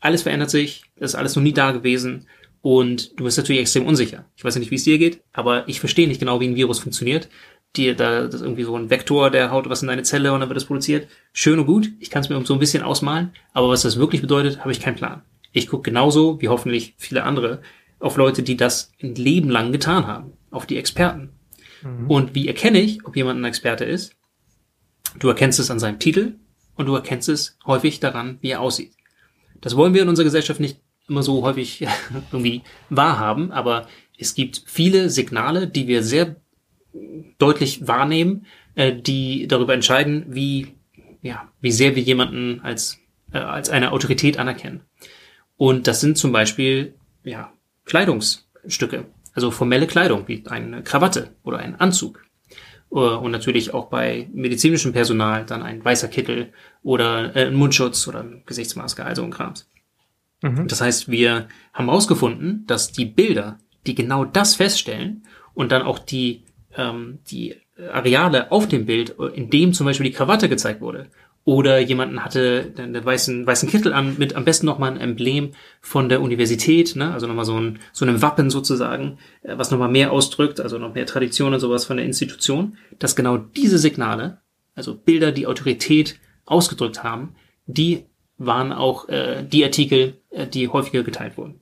Alles 0.00 0.22
verändert 0.22 0.48
sich, 0.48 0.84
das 0.96 1.10
ist 1.10 1.14
alles 1.14 1.36
noch 1.36 1.42
nie 1.42 1.52
da 1.52 1.72
gewesen 1.72 2.26
und 2.62 3.18
du 3.18 3.24
bist 3.24 3.38
natürlich 3.38 3.60
extrem 3.60 3.86
unsicher. 3.86 4.24
Ich 4.36 4.44
weiß 4.44 4.56
nicht, 4.56 4.70
wie 4.70 4.76
es 4.76 4.84
dir 4.84 4.98
geht, 4.98 5.22
aber 5.32 5.68
ich 5.68 5.80
verstehe 5.80 6.08
nicht 6.08 6.20
genau, 6.20 6.40
wie 6.40 6.48
ein 6.48 6.56
Virus 6.56 6.78
funktioniert. 6.78 7.28
dir 7.76 7.94
da 7.94 8.22
das 8.22 8.36
ist 8.36 8.40
irgendwie 8.42 8.64
so 8.64 8.76
ein 8.76 8.90
Vektor, 8.90 9.30
der 9.30 9.50
haut 9.50 9.68
was 9.68 9.82
in 9.82 9.88
deine 9.88 10.02
Zelle 10.02 10.32
und 10.32 10.40
dann 10.40 10.48
wird 10.48 10.56
es 10.56 10.64
produziert. 10.64 11.08
Schön 11.32 11.58
und 11.58 11.66
gut, 11.66 11.90
ich 12.00 12.10
kann 12.10 12.22
es 12.22 12.28
mir 12.28 12.44
so 12.44 12.54
ein 12.54 12.60
bisschen 12.60 12.82
ausmalen, 12.82 13.32
aber 13.52 13.68
was 13.68 13.82
das 13.82 13.98
wirklich 13.98 14.20
bedeutet, 14.20 14.60
habe 14.60 14.72
ich 14.72 14.80
keinen 14.80 14.96
Plan. 14.96 15.22
Ich 15.52 15.68
gucke 15.68 15.90
genauso 15.90 16.40
wie 16.40 16.48
hoffentlich 16.48 16.94
viele 16.98 17.24
andere 17.24 17.62
auf 17.98 18.16
Leute, 18.16 18.42
die 18.42 18.56
das 18.56 18.92
ein 19.02 19.14
Leben 19.14 19.48
lang 19.50 19.72
getan 19.72 20.06
haben, 20.06 20.32
auf 20.50 20.66
die 20.66 20.76
Experten. 20.76 21.30
Mhm. 21.82 22.10
Und 22.10 22.34
wie 22.34 22.48
erkenne 22.48 22.80
ich, 22.80 23.04
ob 23.06 23.16
jemand 23.16 23.40
ein 23.40 23.44
Experte 23.44 23.84
ist? 23.84 24.14
Du 25.18 25.28
erkennst 25.28 25.58
es 25.58 25.70
an 25.70 25.78
seinem 25.78 25.98
Titel 25.98 26.34
und 26.74 26.86
du 26.86 26.94
erkennst 26.94 27.28
es 27.28 27.58
häufig 27.66 28.00
daran, 28.00 28.38
wie 28.40 28.50
er 28.50 28.60
aussieht. 28.60 28.92
Das 29.60 29.76
wollen 29.76 29.94
wir 29.94 30.02
in 30.02 30.08
unserer 30.08 30.24
Gesellschaft 30.24 30.60
nicht 30.60 30.80
immer 31.08 31.22
so 31.22 31.42
häufig 31.42 31.86
irgendwie 32.30 32.62
wahrhaben, 32.90 33.52
aber 33.52 33.86
es 34.18 34.34
gibt 34.34 34.62
viele 34.66 35.10
Signale, 35.10 35.68
die 35.68 35.88
wir 35.88 36.02
sehr 36.02 36.36
deutlich 37.38 37.86
wahrnehmen, 37.86 38.46
äh, 38.74 38.94
die 38.94 39.46
darüber 39.46 39.74
entscheiden, 39.74 40.24
wie, 40.28 40.68
ja, 41.22 41.50
wie 41.60 41.72
sehr 41.72 41.96
wir 41.96 42.02
jemanden 42.02 42.60
als, 42.60 42.98
äh, 43.32 43.38
als 43.38 43.68
eine 43.68 43.92
Autorität 43.92 44.38
anerkennen. 44.38 44.82
Und 45.56 45.86
das 45.86 46.00
sind 46.00 46.18
zum 46.18 46.32
Beispiel, 46.32 46.94
ja, 47.24 47.52
Kleidungsstücke, 47.84 49.06
also 49.34 49.50
formelle 49.50 49.86
Kleidung, 49.86 50.28
wie 50.28 50.44
eine 50.46 50.82
Krawatte 50.82 51.30
oder 51.42 51.58
ein 51.58 51.78
Anzug. 51.78 52.24
Äh, 52.90 52.96
und 52.96 53.30
natürlich 53.30 53.74
auch 53.74 53.86
bei 53.88 54.28
medizinischem 54.32 54.92
Personal 54.92 55.44
dann 55.44 55.62
ein 55.62 55.84
weißer 55.84 56.08
Kittel 56.08 56.52
oder 56.82 57.34
äh, 57.36 57.46
ein 57.46 57.54
Mundschutz 57.54 58.06
oder 58.08 58.24
Gesichtsmaske, 58.46 59.04
also 59.04 59.22
ein 59.22 59.30
Krams. 59.30 59.68
Mhm. 60.42 60.68
Das 60.68 60.80
heißt, 60.80 61.10
wir 61.10 61.48
haben 61.72 61.86
herausgefunden, 61.86 62.64
dass 62.66 62.92
die 62.92 63.06
Bilder, 63.06 63.58
die 63.86 63.94
genau 63.94 64.24
das 64.24 64.56
feststellen 64.56 65.24
und 65.54 65.72
dann 65.72 65.82
auch 65.82 65.98
die, 65.98 66.44
ähm, 66.76 67.18
die 67.30 67.56
Areale 67.92 68.50
auf 68.52 68.66
dem 68.68 68.86
Bild, 68.86 69.16
in 69.34 69.50
dem 69.50 69.72
zum 69.72 69.86
Beispiel 69.86 70.06
die 70.06 70.16
Krawatte 70.16 70.48
gezeigt 70.48 70.80
wurde, 70.80 71.08
oder 71.46 71.78
jemanden 71.78 72.24
hatte 72.24 72.72
einen 72.76 73.04
weißen, 73.04 73.46
weißen 73.46 73.68
Kittel 73.68 73.92
an, 73.92 74.16
mit 74.18 74.34
am 74.34 74.44
besten 74.44 74.66
nochmal 74.66 74.90
ein 74.90 75.00
Emblem 75.00 75.52
von 75.80 76.08
der 76.08 76.20
Universität, 76.20 76.96
ne? 76.96 77.12
also 77.12 77.28
nochmal 77.28 77.44
so 77.44 77.56
ein, 77.56 77.78
so 77.92 78.04
ein 78.04 78.20
Wappen 78.20 78.50
sozusagen, 78.50 79.18
äh, 79.42 79.56
was 79.56 79.70
nochmal 79.70 79.88
mehr 79.88 80.10
ausdrückt, 80.10 80.60
also 80.60 80.78
noch 80.78 80.94
mehr 80.94 81.06
Tradition 81.06 81.54
und 81.54 81.60
sowas 81.60 81.84
von 81.84 81.98
der 81.98 82.06
Institution, 82.06 82.76
dass 82.98 83.14
genau 83.14 83.36
diese 83.36 83.78
Signale, 83.78 84.40
also 84.74 84.96
Bilder, 84.96 85.30
die 85.30 85.46
Autorität 85.46 86.18
ausgedrückt 86.46 87.04
haben, 87.04 87.36
die 87.66 88.06
waren 88.38 88.72
auch 88.72 89.08
äh, 89.08 89.44
die 89.44 89.64
Artikel, 89.64 90.14
äh, 90.25 90.25
die 90.44 90.68
häufiger 90.68 91.02
geteilt 91.02 91.38
wurden. 91.38 91.60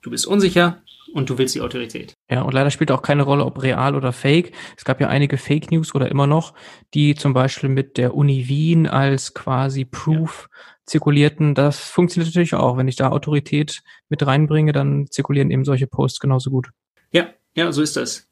Du 0.00 0.10
bist 0.10 0.26
unsicher, 0.26 0.82
und 1.12 1.30
du 1.30 1.38
willst 1.38 1.54
die 1.54 1.60
Autorität. 1.60 2.14
Ja, 2.30 2.42
und 2.42 2.52
leider 2.52 2.70
spielt 2.70 2.90
auch 2.90 3.02
keine 3.02 3.22
Rolle, 3.22 3.44
ob 3.44 3.62
real 3.62 3.94
oder 3.94 4.12
fake. 4.12 4.52
Es 4.76 4.84
gab 4.84 5.00
ja 5.00 5.08
einige 5.08 5.38
Fake 5.38 5.70
News 5.70 5.94
oder 5.94 6.10
immer 6.10 6.26
noch, 6.26 6.54
die 6.94 7.14
zum 7.14 7.32
Beispiel 7.32 7.68
mit 7.68 7.96
der 7.96 8.14
Uni 8.14 8.48
Wien 8.48 8.86
als 8.86 9.34
quasi 9.34 9.84
Proof 9.84 10.48
ja. 10.50 10.58
zirkulierten. 10.86 11.54
Das 11.54 11.80
funktioniert 11.88 12.34
natürlich 12.34 12.54
auch. 12.54 12.76
Wenn 12.76 12.88
ich 12.88 12.96
da 12.96 13.08
Autorität 13.08 13.82
mit 14.08 14.26
reinbringe, 14.26 14.72
dann 14.72 15.06
zirkulieren 15.10 15.50
eben 15.50 15.64
solche 15.64 15.86
Posts 15.86 16.20
genauso 16.20 16.50
gut. 16.50 16.68
Ja, 17.12 17.30
ja, 17.54 17.72
so 17.72 17.82
ist 17.82 17.96
das. 17.96 18.28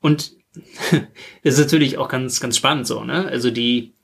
Und 0.00 0.32
das 1.42 1.54
ist 1.54 1.60
natürlich 1.60 1.98
auch 1.98 2.08
ganz, 2.08 2.40
ganz 2.40 2.56
spannend 2.56 2.86
so, 2.86 3.04
ne? 3.04 3.26
Also 3.26 3.50
die, 3.50 3.92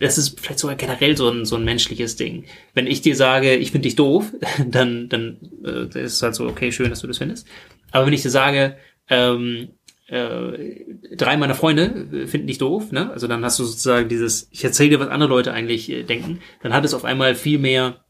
das 0.00 0.18
ist 0.18 0.40
vielleicht 0.40 0.58
sogar 0.58 0.76
generell 0.76 1.16
so 1.16 1.28
ein, 1.30 1.44
so 1.44 1.56
ein 1.56 1.64
menschliches 1.64 2.16
Ding. 2.16 2.44
Wenn 2.74 2.86
ich 2.86 3.02
dir 3.02 3.14
sage, 3.14 3.56
ich 3.56 3.70
finde 3.70 3.86
dich 3.86 3.96
doof, 3.96 4.32
dann, 4.66 5.08
dann 5.08 5.38
äh, 5.64 5.84
ist 6.02 6.14
es 6.14 6.22
halt 6.22 6.34
so, 6.34 6.46
okay, 6.46 6.72
schön, 6.72 6.90
dass 6.90 7.00
du 7.00 7.06
das 7.06 7.18
findest. 7.18 7.46
Aber 7.92 8.06
wenn 8.06 8.12
ich 8.12 8.22
dir 8.22 8.30
sage, 8.30 8.76
ähm, 9.08 9.70
äh, 10.06 10.84
drei 11.16 11.36
meiner 11.36 11.54
Freunde 11.54 12.26
finden 12.26 12.46
dich 12.46 12.58
doof, 12.58 12.92
ne? 12.92 13.10
Also 13.12 13.28
dann 13.28 13.44
hast 13.44 13.58
du 13.58 13.64
sozusagen 13.64 14.08
dieses, 14.08 14.48
ich 14.50 14.64
erzähle 14.64 14.90
dir, 14.90 15.00
was 15.00 15.08
andere 15.08 15.30
Leute 15.30 15.52
eigentlich 15.52 15.90
äh, 15.90 16.02
denken, 16.02 16.40
dann 16.62 16.72
hat 16.72 16.84
es 16.84 16.94
auf 16.94 17.04
einmal 17.04 17.34
viel 17.34 17.58
mehr 17.58 18.04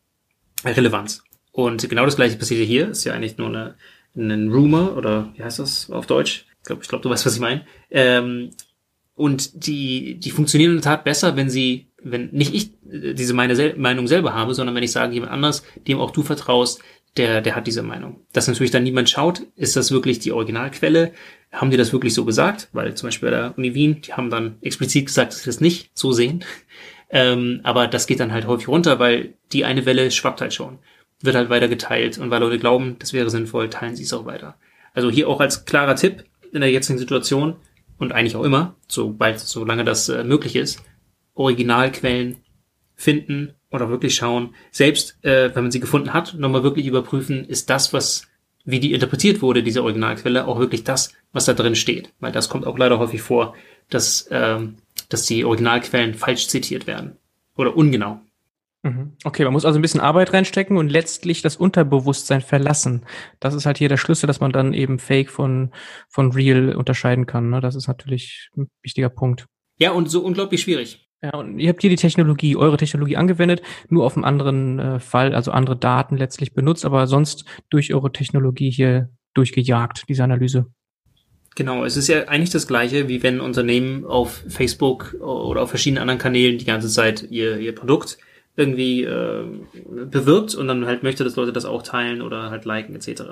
Relevanz. 0.65 1.23
Und 1.53 1.89
genau 1.89 2.05
das 2.05 2.17
gleiche 2.17 2.37
passiert 2.37 2.67
hier, 2.67 2.89
ist 2.89 3.05
ja 3.05 3.13
eigentlich 3.13 3.37
nur 3.37 3.49
eine, 3.49 3.75
ein 4.17 4.51
Rumor 4.51 4.97
oder 4.97 5.33
wie 5.35 5.43
heißt 5.43 5.59
das 5.59 5.91
auf 5.91 6.07
Deutsch? 6.07 6.47
Ich 6.59 6.65
glaube, 6.65 6.83
ich 6.83 6.89
glaub, 6.89 7.03
du 7.03 7.11
weißt, 7.11 7.27
was 7.27 7.35
ich 7.35 7.41
meine. 7.41 7.67
Ähm, 7.91 8.51
und 9.21 9.67
die, 9.67 10.15
die 10.15 10.31
funktionieren 10.31 10.71
in 10.71 10.77
der 10.79 10.85
Tat 10.85 11.05
besser, 11.05 11.37
wenn 11.37 11.51
sie, 11.51 11.89
wenn 12.03 12.31
nicht 12.31 12.55
ich 12.55 12.73
äh, 12.91 13.13
diese 13.13 13.35
meine 13.35 13.55
Sel 13.55 13.77
Meinung 13.77 14.09
selber 14.09 14.33
habe, 14.33 14.55
sondern 14.55 14.75
wenn 14.75 14.83
ich 14.83 14.93
sage, 14.93 15.13
jemand 15.13 15.31
anders, 15.31 15.63
dem 15.87 16.01
auch 16.01 16.11
du 16.11 16.23
vertraust, 16.23 16.81
der, 17.19 17.43
der 17.43 17.55
hat 17.55 17.67
diese 17.67 17.83
Meinung. 17.83 18.21
Dass 18.33 18.49
natürlich 18.49 18.71
dann 18.71 18.83
niemand 18.83 19.11
schaut, 19.11 19.43
ist 19.57 19.77
das 19.77 19.93
wirklich 19.93 20.21
die 20.21 20.33
Originalquelle? 20.33 21.13
Haben 21.53 21.71
die 21.71 21.77
das 21.77 21.93
wirklich 21.93 22.15
so 22.15 22.25
gesagt? 22.25 22.69
Weil 22.73 22.95
zum 22.95 23.09
Beispiel 23.09 23.31
bei 23.31 23.37
der 23.37 23.59
Uni 23.59 23.75
Wien, 23.75 24.01
die 24.01 24.15
haben 24.15 24.31
dann 24.31 24.57
explizit 24.63 25.07
gesagt, 25.07 25.33
dass 25.33 25.41
sie 25.41 25.51
das 25.51 25.61
nicht 25.61 25.91
so 25.93 26.13
sehen. 26.13 26.43
Ähm, 27.13 27.61
aber 27.65 27.89
das 27.89 28.07
geht 28.07 28.21
dann 28.21 28.33
halt 28.33 28.47
häufig 28.47 28.69
runter, 28.69 29.01
weil 29.01 29.35
die 29.53 29.65
eine 29.65 29.85
Welle 29.85 30.13
schwappt 30.13 30.41
halt 30.41 30.55
schon. 30.55 30.79
Wird 31.21 31.35
halt 31.35 31.51
weiter 31.51 31.67
geteilt. 31.67 32.19
Und 32.19 32.31
weil 32.31 32.41
Leute 32.41 32.61
glauben, 32.61 32.97
das 33.01 33.13
wäre 33.13 33.29
sinnvoll, 33.29 33.69
teilen 33.69 33.97
sie 33.97 34.05
es 34.05 34.13
auch 34.13 34.25
weiter. 34.25 34.57
Also 34.95 35.11
hier 35.11 35.29
auch 35.29 35.41
als 35.41 35.65
klarer 35.65 35.97
Tipp 35.97 36.25
in 36.53 36.61
der 36.61 36.71
jetzigen 36.71 36.99
Situation, 37.01 37.57
und 38.01 38.13
eigentlich 38.13 38.35
auch 38.35 38.45
immer, 38.45 38.75
sobald, 38.89 39.39
solange 39.39 39.85
das 39.85 40.09
äh, 40.09 40.25
möglich 40.25 40.57
ist, 40.57 40.83
Originalquellen 41.35 42.39
finden 42.97 43.55
oder 43.71 43.89
wirklich 43.91 44.15
schauen, 44.15 44.55
selbst 44.73 45.23
äh, 45.23 45.55
wenn 45.55 45.65
man 45.65 45.71
sie 45.71 45.81
gefunden 45.81 46.13
hat, 46.13 46.35
nochmal 46.35 46.63
wirklich 46.63 46.87
überprüfen, 46.87 47.45
ist 47.45 47.71
das, 47.71 47.93
was, 47.93 48.27
wie 48.65 48.81
die 48.81 48.95
interpretiert 48.95 49.43
wurde, 49.43 49.63
diese 49.63 49.83
Originalquelle, 49.83 50.47
auch 50.47 50.59
wirklich 50.59 50.83
das, 50.83 51.13
was 51.33 51.45
da 51.45 51.53
drin 51.53 51.77
steht. 51.77 52.13
Weil 52.21 52.33
das 52.33 52.49
kommt 52.49 52.67
auch 52.67 52.79
leider 52.79 52.99
häufig 52.99 53.21
vor, 53.21 53.55
dass, 53.91 54.27
ähm, 54.31 54.77
dass 55.11 55.27
die 55.27 55.45
Originalquellen 55.45 56.15
falsch 56.15 56.49
zitiert 56.49 56.87
werden 56.87 57.17
oder 57.55 57.77
ungenau. 57.77 58.21
Mhm. 58.83 59.17
Okay, 59.25 59.45
man 59.45 59.53
muss 59.53 59.65
also 59.65 59.79
ein 59.79 59.83
bisschen 59.83 60.01
Arbeit 60.01 60.33
reinstecken 60.33 60.77
und 60.77 60.89
letztlich 60.89 61.43
das 61.43 61.57
Unterbewusstsein 61.57 62.41
verlassen. 62.41 63.05
Das 63.39 63.55
ist 63.55 63.67
halt 63.67 63.79
hier 63.79 63.91
der 63.91 63.99
Schlüssel, 63.99 64.27
dass 64.27 64.41
man 64.41 64.53
dann 64.53 64.73
eben 64.73 64.99
Fake 64.99 65.31
von, 65.31 65.71
von 66.09 66.33
Real 66.33 66.75
unterscheiden 66.75 67.27
kann. 67.27 67.51
Ne? 67.51 67.61
Das 67.61 67.75
ist 67.75 67.89
natürlich 67.89 68.49
ein 68.57 68.71
wichtiger 68.83 69.11
Punkt. 69.11 69.47
Ja, 69.79 69.93
und 69.93 70.11
so 70.11 70.23
unglaublich 70.23 70.63
schwierig. 70.63 71.07
Ja, 71.23 71.35
und 71.35 71.59
ihr 71.59 71.69
habt 71.69 71.83
hier 71.83 71.91
die 71.91 71.97
Technologie, 71.97 72.57
eure 72.57 72.79
Technologie 72.79 73.17
angewendet, 73.17 73.61
nur 73.91 74.07
auf 74.07 74.17
einem 74.17 74.25
anderen 74.25 74.79
äh, 74.79 75.01
Fall, 75.01 75.35
also 75.35 75.51
andere 75.51 75.77
Daten 75.77 76.17
letztlich 76.17 76.55
benutzt, 76.55 76.87
aber 76.87 77.07
sonst 77.07 77.45
durch 77.69 77.93
eure 77.93 78.11
Technologie 78.11 78.71
hier 78.71 79.11
durchgejagt, 79.35 80.05
diese 80.09 80.25
Analyse. 80.25 80.67
Genau, 81.57 81.85
es 81.85 81.99
ist 81.99 82.09
ja 82.09 82.29
eigentlich 82.29 82.51
das 82.51 82.67
gleiche, 82.67 83.09
wie 83.09 83.23
wenn 83.23 83.41
Unternehmen 83.41 84.07
auf 84.07 84.45
Facebook 84.49 85.15
oder 85.21 85.63
auf 85.63 85.69
verschiedenen 85.69 86.01
anderen 86.01 86.19
Kanälen 86.19 86.57
die 86.57 86.65
ganze 86.65 86.89
Zeit 86.89 87.27
ihr, 87.31 87.59
ihr 87.59 87.75
Produkt 87.75 88.17
irgendwie 88.57 89.05
äh, 89.05 89.45
bewirbt 90.11 90.55
und 90.55 90.69
dann 90.69 90.87
halt 90.87 91.03
möchte, 91.03 91.25
dass 91.25 91.37
Leute 91.37 91.53
das 91.53 91.65
auch 91.65 91.83
teilen 91.83 92.21
oder 92.21 92.51
halt 92.51 92.65
liken 92.65 92.95
etc. 92.95 93.23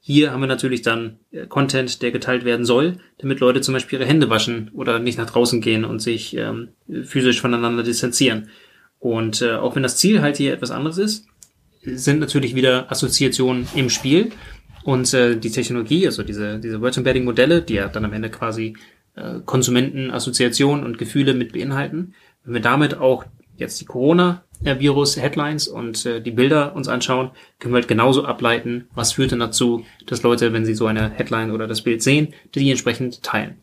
Hier 0.00 0.32
haben 0.32 0.40
wir 0.40 0.46
natürlich 0.46 0.82
dann 0.82 1.18
äh, 1.30 1.46
Content, 1.46 2.02
der 2.02 2.10
geteilt 2.10 2.44
werden 2.44 2.66
soll, 2.66 2.98
damit 3.18 3.40
Leute 3.40 3.60
zum 3.60 3.74
Beispiel 3.74 3.98
ihre 3.98 4.08
Hände 4.08 4.28
waschen 4.30 4.70
oder 4.74 4.98
nicht 4.98 5.16
nach 5.16 5.30
draußen 5.30 5.60
gehen 5.60 5.84
und 5.84 6.00
sich 6.00 6.36
ähm, 6.36 6.70
physisch 7.04 7.40
voneinander 7.40 7.82
distanzieren. 7.82 8.50
Und 8.98 9.42
äh, 9.42 9.52
auch 9.52 9.76
wenn 9.76 9.82
das 9.82 9.96
Ziel 9.96 10.22
halt 10.22 10.36
hier 10.36 10.52
etwas 10.52 10.70
anderes 10.70 10.98
ist, 10.98 11.26
sind 11.82 12.20
natürlich 12.20 12.54
wieder 12.54 12.90
Assoziationen 12.90 13.68
im 13.74 13.90
Spiel 13.90 14.32
und 14.84 15.12
äh, 15.14 15.36
die 15.36 15.50
Technologie, 15.50 16.06
also 16.06 16.22
diese, 16.22 16.58
diese 16.58 16.80
Word 16.80 16.96
Embedding 16.96 17.24
Modelle, 17.24 17.62
die 17.62 17.74
ja 17.74 17.88
dann 17.88 18.04
am 18.04 18.12
Ende 18.12 18.30
quasi 18.30 18.76
äh, 19.14 19.40
Konsumentenassoziationen 19.44 20.84
und 20.84 20.98
Gefühle 20.98 21.34
mit 21.34 21.52
beinhalten, 21.52 22.14
wenn 22.44 22.54
wir 22.54 22.60
damit 22.60 22.94
auch 22.96 23.24
jetzt 23.56 23.80
die 23.80 23.86
Corona-Virus-Headlines 24.62 25.68
und 25.68 26.06
äh, 26.06 26.20
die 26.20 26.30
Bilder 26.30 26.74
uns 26.74 26.88
anschauen, 26.88 27.30
können 27.58 27.74
wir 27.74 27.78
halt 27.78 27.88
genauso 27.88 28.24
ableiten, 28.24 28.88
was 28.94 29.12
führt 29.12 29.32
denn 29.32 29.40
dazu, 29.40 29.84
dass 30.06 30.22
Leute, 30.22 30.52
wenn 30.52 30.64
sie 30.64 30.74
so 30.74 30.86
eine 30.86 31.10
Headline 31.10 31.50
oder 31.50 31.66
das 31.66 31.82
Bild 31.82 32.02
sehen, 32.02 32.34
die 32.54 32.70
entsprechend 32.70 33.22
teilen. 33.22 33.58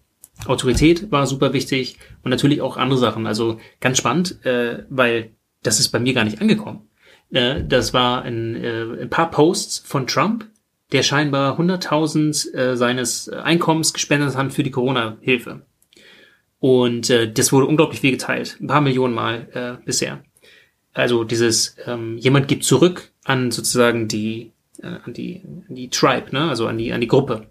Autorität 0.46 1.12
war 1.12 1.28
super 1.28 1.54
wichtig 1.54 1.98
und 2.24 2.32
natürlich 2.32 2.62
auch 2.62 2.78
andere 2.78 3.00
Sachen. 3.00 3.28
Also 3.28 3.60
ganz 3.80 3.98
spannend, 3.98 4.44
äh, 4.46 4.84
weil 4.90 5.32
das 5.64 5.80
ist 5.80 5.90
bei 5.90 6.00
mir 6.00 6.14
gar 6.14 6.24
nicht 6.24 6.42
angekommen. 6.42 6.88
Äh, 7.32 7.64
das 7.64 7.94
war 7.94 8.24
ein, 8.24 8.56
äh, 8.56 8.84
ein 9.02 9.10
paar 9.10 9.30
Posts 9.30 9.80
von 9.86 10.08
Trump, 10.08 10.48
der 10.92 11.04
scheinbar 11.04 11.60
100.000 11.60 12.54
äh, 12.54 12.76
seines 12.76 13.30
Einkommens 13.30 13.94
gespendet 13.94 14.36
hat 14.36 14.52
für 14.52 14.64
die 14.64 14.72
Corona-Hilfe. 14.72 15.62
Und 16.60 17.10
äh, 17.10 17.32
das 17.32 17.52
wurde 17.52 17.66
unglaublich 17.66 18.02
viel 18.02 18.12
geteilt, 18.12 18.58
ein 18.60 18.68
paar 18.68 18.82
Millionen 18.82 19.14
Mal 19.14 19.48
äh, 19.54 19.84
bisher. 19.84 20.24
Also 20.94 21.24
dieses 21.24 21.76
ähm, 21.86 22.18
jemand 22.18 22.48
gibt 22.48 22.64
zurück 22.64 23.12
an 23.24 23.52
sozusagen 23.52 24.08
die 24.08 24.52
äh, 24.82 24.88
an 24.88 25.14
die 25.14 25.42
an 25.70 25.76
die 25.76 25.90
Tribe, 25.90 26.32
ne? 26.32 26.50
also 26.50 26.68
an 26.68 26.78
die 26.78 26.92
an 26.92 27.02
die 27.02 27.08
Gruppe. 27.08 27.48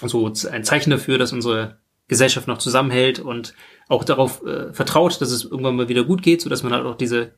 Also 0.00 0.32
ein 0.50 0.64
Zeichen 0.64 0.90
dafür, 0.90 1.18
dass 1.18 1.32
unsere 1.32 1.78
Gesellschaft 2.08 2.48
noch 2.48 2.58
zusammenhält 2.58 3.20
und 3.20 3.54
auch 3.88 4.04
darauf 4.04 4.44
äh, 4.44 4.72
vertraut, 4.72 5.20
dass 5.20 5.30
es 5.30 5.44
irgendwann 5.44 5.76
mal 5.76 5.88
wieder 5.88 6.04
gut 6.04 6.22
geht, 6.22 6.40
so 6.40 6.48
dass 6.48 6.62
man 6.62 6.72
halt 6.72 6.84
auch 6.84 6.96
diese 6.96 7.32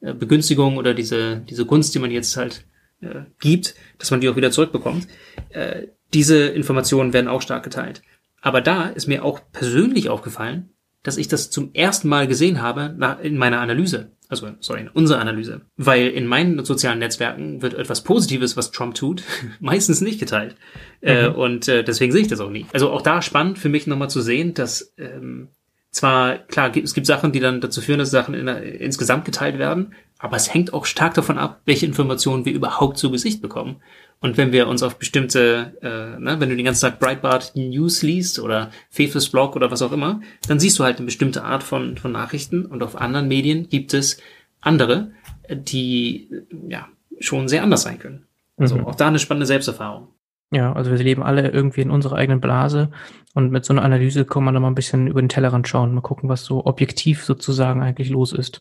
äh, 0.00 0.14
Begünstigung 0.14 0.76
oder 0.76 0.94
diese 0.94 1.42
diese 1.48 1.66
Gunst, 1.66 1.94
die 1.94 1.98
man 1.98 2.10
jetzt 2.10 2.36
halt 2.36 2.64
äh, 3.00 3.22
gibt, 3.40 3.74
dass 3.98 4.10
man 4.10 4.20
die 4.20 4.28
auch 4.28 4.36
wieder 4.36 4.50
zurückbekommt. 4.50 5.08
Äh, 5.50 5.88
diese 6.12 6.46
Informationen 6.46 7.12
werden 7.12 7.28
auch 7.28 7.42
stark 7.42 7.62
geteilt. 7.62 8.02
Aber 8.40 8.60
da 8.60 8.88
ist 8.88 9.06
mir 9.06 9.24
auch 9.24 9.40
persönlich 9.52 10.08
aufgefallen, 10.08 10.70
dass 11.02 11.16
ich 11.16 11.28
das 11.28 11.50
zum 11.50 11.72
ersten 11.74 12.08
Mal 12.08 12.26
gesehen 12.26 12.60
habe 12.62 12.96
in 13.22 13.36
meiner 13.36 13.60
Analyse. 13.60 14.12
Also, 14.30 14.48
sorry, 14.60 14.82
in 14.82 14.88
unserer 14.88 15.18
Analyse. 15.18 15.62
Weil 15.76 16.06
in 16.06 16.24
meinen 16.24 16.64
sozialen 16.64 17.00
Netzwerken 17.00 17.62
wird 17.62 17.74
etwas 17.74 18.04
Positives, 18.04 18.56
was 18.56 18.70
Trump 18.70 18.94
tut, 18.94 19.24
meistens 19.60 20.00
nicht 20.00 20.20
geteilt. 20.20 20.54
Äh, 21.00 21.28
mhm. 21.28 21.34
Äh, 21.34 21.36
und 21.36 21.68
äh, 21.68 21.82
deswegen 21.82 22.12
sehe 22.12 22.22
ich 22.22 22.28
das 22.28 22.40
auch 22.40 22.50
nie. 22.50 22.66
Also 22.72 22.90
auch 22.90 23.02
da 23.02 23.22
spannend 23.22 23.58
für 23.58 23.68
mich 23.68 23.88
nochmal 23.88 24.08
zu 24.08 24.20
sehen, 24.20 24.54
dass 24.54 24.94
ähm, 24.96 25.48
zwar, 25.90 26.38
klar, 26.38 26.74
es 26.76 26.94
gibt 26.94 27.08
Sachen, 27.08 27.32
die 27.32 27.40
dann 27.40 27.60
dazu 27.60 27.80
führen, 27.80 27.98
dass 27.98 28.12
Sachen 28.12 28.34
in, 28.34 28.46
insgesamt 28.46 29.24
geteilt 29.24 29.58
werden, 29.58 29.94
aber 30.20 30.36
es 30.36 30.52
hängt 30.52 30.72
auch 30.74 30.84
stark 30.84 31.14
davon 31.14 31.38
ab, 31.38 31.62
welche 31.64 31.86
Informationen 31.86 32.44
wir 32.44 32.52
überhaupt 32.52 32.98
zu 32.98 33.10
Gesicht 33.10 33.40
bekommen. 33.40 33.76
Und 34.20 34.36
wenn 34.36 34.52
wir 34.52 34.68
uns 34.68 34.82
auf 34.82 34.98
bestimmte, 34.98 35.78
äh, 35.80 36.20
ne, 36.20 36.36
wenn 36.38 36.50
du 36.50 36.56
den 36.56 36.66
ganzen 36.66 36.82
Tag 36.82 37.00
Breitbart 37.00 37.56
News 37.56 38.02
liest 38.02 38.38
oder 38.38 38.70
Fefes 38.90 39.30
Blog 39.30 39.56
oder 39.56 39.70
was 39.70 39.80
auch 39.80 39.92
immer, 39.92 40.20
dann 40.46 40.60
siehst 40.60 40.78
du 40.78 40.84
halt 40.84 40.98
eine 40.98 41.06
bestimmte 41.06 41.42
Art 41.42 41.62
von, 41.62 41.96
von 41.96 42.12
Nachrichten 42.12 42.66
und 42.66 42.82
auf 42.82 43.00
anderen 43.00 43.28
Medien 43.28 43.70
gibt 43.70 43.94
es 43.94 44.18
andere, 44.60 45.12
die 45.50 46.28
ja 46.68 46.86
schon 47.18 47.48
sehr 47.48 47.62
anders 47.62 47.82
sein 47.82 47.98
können. 47.98 48.26
Also 48.58 48.76
mhm. 48.76 48.84
auch 48.84 48.94
da 48.94 49.08
eine 49.08 49.18
spannende 49.18 49.46
Selbsterfahrung. 49.46 50.08
Ja, 50.52 50.72
also 50.72 50.90
wir 50.90 50.98
leben 50.98 51.22
alle 51.22 51.48
irgendwie 51.48 51.80
in 51.80 51.90
unserer 51.90 52.16
eigenen 52.16 52.40
Blase 52.40 52.90
und 53.34 53.50
mit 53.52 53.64
so 53.64 53.72
einer 53.72 53.82
Analyse 53.82 54.24
kann 54.26 54.44
man 54.44 54.52
da 54.52 54.60
mal 54.60 54.68
ein 54.68 54.74
bisschen 54.74 55.06
über 55.06 55.22
den 55.22 55.28
Tellerrand 55.28 55.68
schauen, 55.68 55.94
mal 55.94 56.00
gucken, 56.00 56.28
was 56.28 56.44
so 56.44 56.66
objektiv 56.66 57.24
sozusagen 57.24 57.82
eigentlich 57.82 58.10
los 58.10 58.32
ist. 58.32 58.60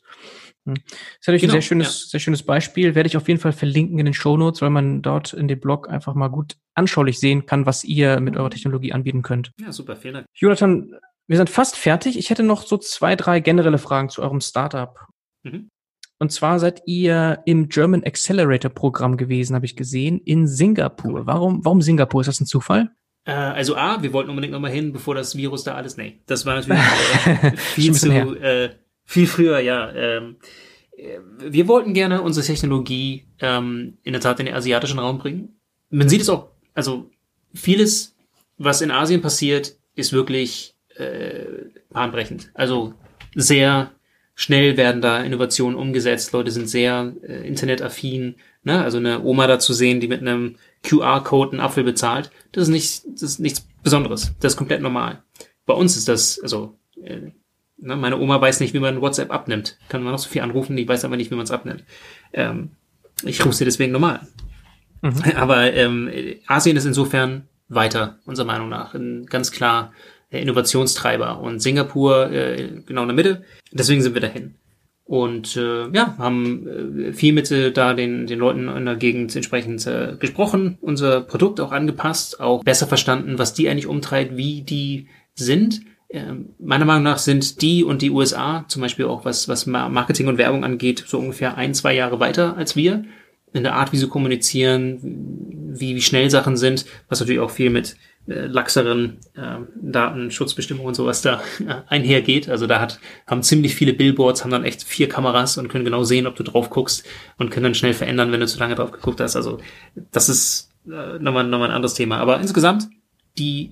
Hm. 0.76 0.84
Das 0.86 0.94
ist 0.94 1.28
natürlich 1.28 1.42
genau, 1.42 1.54
ein 1.54 1.56
sehr 1.56 1.62
schönes, 1.62 2.04
ja. 2.04 2.10
sehr 2.10 2.20
schönes 2.20 2.44
Beispiel. 2.44 2.96
Werde 2.96 3.08
ich 3.08 3.18
auf 3.18 3.28
jeden 3.28 3.40
Fall 3.40 3.52
verlinken 3.52 4.00
in 4.00 4.06
den 4.06 4.14
Show 4.14 4.38
Notes, 4.38 4.62
weil 4.62 4.70
man 4.70 5.02
dort 5.02 5.34
in 5.34 5.48
dem 5.48 5.60
Blog 5.60 5.90
einfach 5.90 6.16
mal 6.16 6.30
gut 6.30 6.58
anschaulich 6.74 7.20
sehen 7.20 7.46
kann, 7.46 7.66
was 7.66 7.84
ihr 7.84 8.20
mit 8.20 8.38
eurer 8.38 8.50
Technologie 8.50 8.94
anbieten 8.94 9.22
könnt. 9.22 9.52
Ja, 9.60 9.72
super, 9.72 9.96
vielen 9.96 10.16
Dank. 10.16 10.26
Jonathan, 10.34 10.96
wir 11.28 11.38
sind 11.38 11.50
fast 11.50 11.76
fertig. 11.76 12.18
Ich 12.18 12.30
hätte 12.30 12.44
noch 12.44 12.66
so 12.66 12.78
zwei, 12.78 13.16
drei 13.16 13.40
generelle 13.40 13.78
Fragen 13.78 14.10
zu 14.10 14.22
eurem 14.22 14.42
Startup. 14.42 15.00
Mhm. 15.44 15.70
Und 16.20 16.32
zwar 16.32 16.60
seid 16.60 16.82
ihr 16.86 17.40
im 17.46 17.70
German 17.70 18.04
Accelerator 18.04 18.70
Programm 18.70 19.16
gewesen, 19.16 19.56
habe 19.56 19.66
ich 19.66 19.78
gesehen, 19.78 20.20
in 20.20 20.48
Singapur. 20.48 21.26
Warum, 21.26 21.64
warum 21.64 21.82
Singapur? 21.82 22.22
Ist 22.22 22.28
das 22.28 22.42
ein 22.42 22.46
Zufall? 22.46 22.92
Äh, 23.26 23.32
also 23.32 23.76
A, 23.76 24.02
wir 24.02 24.12
wollten 24.12 24.30
unbedingt 24.30 24.54
nochmal 24.54 24.72
hin, 24.72 24.92
bevor 24.92 25.16
das 25.16 25.38
Virus 25.38 25.64
da 25.64 25.76
alles, 25.76 25.98
nee, 25.98 26.20
das 26.26 26.46
war 26.46 26.56
natürlich 26.56 26.82
äh, 27.44 27.58
viel 27.58 27.94
zu, 27.94 28.36
äh, 28.36 28.72
viel 29.10 29.26
früher, 29.26 29.60
ja. 29.60 29.92
Ähm, 29.92 30.36
äh, 30.96 31.18
wir 31.40 31.68
wollten 31.68 31.96
gerne 31.96 32.22
unsere 32.22 32.46
Technologie 32.46 33.26
ähm, 33.40 33.98
in 34.04 34.14
der 34.14 34.22
Tat 34.22 34.40
in 34.40 34.46
den 34.46 34.54
asiatischen 34.54 35.00
Raum 35.00 35.18
bringen. 35.18 35.60
Man 35.90 36.08
sieht 36.08 36.22
es 36.22 36.30
auch, 36.30 36.50
also 36.76 37.10
vieles, 37.56 38.16
was 38.60 38.82
in 38.82 38.92
Asien 38.92 39.24
passiert, 39.24 39.76
ist 39.96 40.14
wirklich 40.14 40.76
äh, 40.96 41.46
bahnbrechend. 41.90 42.52
Also 42.54 42.94
sehr 43.34 43.92
schnell 44.36 44.78
werden 44.78 45.02
da 45.02 45.24
Innovationen 45.24 45.76
umgesetzt. 45.76 46.32
Leute 46.32 46.52
sind 46.52 46.70
sehr 46.70 47.12
äh, 47.24 47.48
internetaffin. 47.48 48.36
Ne? 48.64 48.84
Also 48.84 49.00
eine 49.00 49.24
Oma 49.24 49.48
da 49.48 49.58
zu 49.58 49.74
sehen, 49.74 50.02
die 50.02 50.08
mit 50.08 50.22
einem 50.22 50.58
QR-Code 50.84 51.54
einen 51.54 51.62
Apfel 51.62 51.84
bezahlt, 51.84 52.30
das 52.52 52.64
ist 52.64 52.70
nicht, 52.70 53.04
das 53.08 53.24
ist 53.24 53.40
nichts 53.40 53.68
Besonderes. 53.82 54.34
Das 54.40 54.54
ist 54.54 54.58
komplett 54.58 54.84
normal. 54.84 55.24
Bei 55.66 55.74
uns 55.74 55.98
ist 55.98 56.08
das, 56.08 56.40
also 56.40 56.78
äh, 57.04 57.32
Ne? 57.82 57.96
Meine 57.96 58.18
Oma 58.18 58.40
weiß 58.40 58.60
nicht, 58.60 58.74
wie 58.74 58.80
man 58.80 59.02
WhatsApp 59.02 59.32
abnimmt. 59.32 59.78
Kann 59.90 60.04
man 60.04 60.12
noch 60.12 60.20
so 60.20 60.30
viel 60.30 60.42
anrufen, 60.42 60.76
die 60.76 60.88
weiß 60.88 61.06
aber 61.06 61.18
nicht, 61.18 61.32
wie 61.32 61.36
man 61.36 61.46
es 61.46 61.52
abnimmt. 61.52 61.84
Ähm, 62.34 62.72
ich 63.24 63.44
rufe 63.46 63.56
sie 63.56 63.66
deswegen 63.66 63.92
normal. 63.92 64.22
Mhm. 65.02 65.22
Aber 65.36 65.74
ähm, 65.74 66.10
Asien 66.48 66.78
ist 66.78 66.86
insofern 66.86 67.48
weiter, 67.68 68.20
unserer 68.26 68.48
Meinung 68.48 68.70
nach. 68.70 68.94
Ein 68.94 69.26
ganz 69.26 69.52
klar 69.52 69.94
der 70.32 70.42
Innovationstreiber. 70.42 71.40
Und 71.40 71.62
Singapur 71.62 72.32
äh, 72.32 72.82
genau 72.86 73.02
in 73.02 73.08
der 73.08 73.16
Mitte. 73.16 73.44
Deswegen 73.72 74.02
sind 74.02 74.14
wir 74.14 74.22
dahin. 74.22 74.56
Und 75.10 75.56
äh, 75.56 75.90
ja, 75.90 76.16
haben 76.20 76.68
äh, 77.08 77.14
viel 77.14 77.34
mit 77.34 77.50
äh, 77.50 77.72
da 77.72 77.96
den, 77.96 78.28
den 78.28 78.38
Leuten 78.38 78.68
in 78.68 78.86
der 78.86 78.96
Gegend 78.96 79.36
entsprechend 79.36 79.86
äh, 79.88 80.16
gesprochen, 80.20 80.78
unser 80.82 81.22
Produkt 81.22 81.60
auch 81.60 81.72
angepasst, 81.72 82.40
auch 82.40 82.64
besser 82.64 82.86
verstanden, 82.86 83.40
was 83.40 83.56
die 83.56 83.70
eigentlich 83.70 83.88
umtreibt, 83.88 84.38
wie 84.38 84.62
die 84.62 85.08
sind 85.34 85.82
meiner 86.58 86.86
Meinung 86.86 87.04
nach 87.04 87.20
sind 87.20 87.62
die 87.62 87.84
und 87.84 88.02
die 88.02 88.10
USA, 88.10 88.66
zum 88.68 88.82
Beispiel 88.82 89.06
auch 89.06 89.26
was, 89.26 89.48
was 89.48 89.68
Marketing 89.68 90.28
und 90.28 90.40
Werbung 90.40 90.64
angeht, 90.64 91.04
so 91.06 91.20
ungefähr 91.20 91.56
ein, 91.56 91.74
zwei 91.76 91.94
Jahre 91.94 92.20
weiter 92.20 92.58
als 92.58 92.76
wir. 92.76 93.06
In 93.54 93.64
der 93.64 93.76
Art, 93.76 93.94
wie 93.94 93.98
sie 93.98 94.08
kommunizieren, 94.08 95.00
wie, 95.74 95.96
wie 95.96 96.02
schnell 96.02 96.30
Sachen 96.30 96.58
sind, 96.58 96.86
was 97.10 97.20
natürlich 97.20 97.42
auch 97.42 97.50
viel 97.50 97.70
mit 97.70 97.96
äh, 98.28 98.46
laxeren 98.46 99.18
äh, 99.36 99.58
Datenschutzbestimmungen 99.82 100.90
und 100.90 100.94
sowas 100.94 101.24
da 101.24 101.42
äh, 101.60 101.82
einhergeht. 101.88 102.48
Also 102.48 102.68
da 102.68 102.80
hat, 102.80 103.00
haben 103.26 103.42
ziemlich 103.42 103.74
viele 103.74 103.94
Billboards, 103.94 104.44
haben 104.44 104.52
dann 104.52 104.66
echt 104.66 104.84
vier 104.84 105.10
Kameras 105.10 105.58
und 105.58 105.68
können 105.68 105.86
genau 105.86 106.04
sehen, 106.04 106.28
ob 106.28 106.36
du 106.36 106.44
drauf 106.44 106.70
guckst 106.70 107.08
und 107.38 107.50
können 107.50 107.64
dann 107.64 107.76
schnell 107.76 107.94
verändern, 107.94 108.32
wenn 108.32 108.40
du 108.40 108.48
zu 108.48 108.60
lange 108.60 108.76
drauf 108.76 108.92
geguckt 108.92 109.20
hast. 109.20 109.36
Also 109.36 109.60
das 110.12 110.30
ist 110.30 110.72
äh, 110.88 111.18
nochmal, 111.20 111.46
nochmal 111.46 111.70
ein 111.70 111.76
anderes 111.76 111.96
Thema. 111.96 112.18
Aber 112.18 112.40
insgesamt, 112.40 112.88
die, 113.40 113.72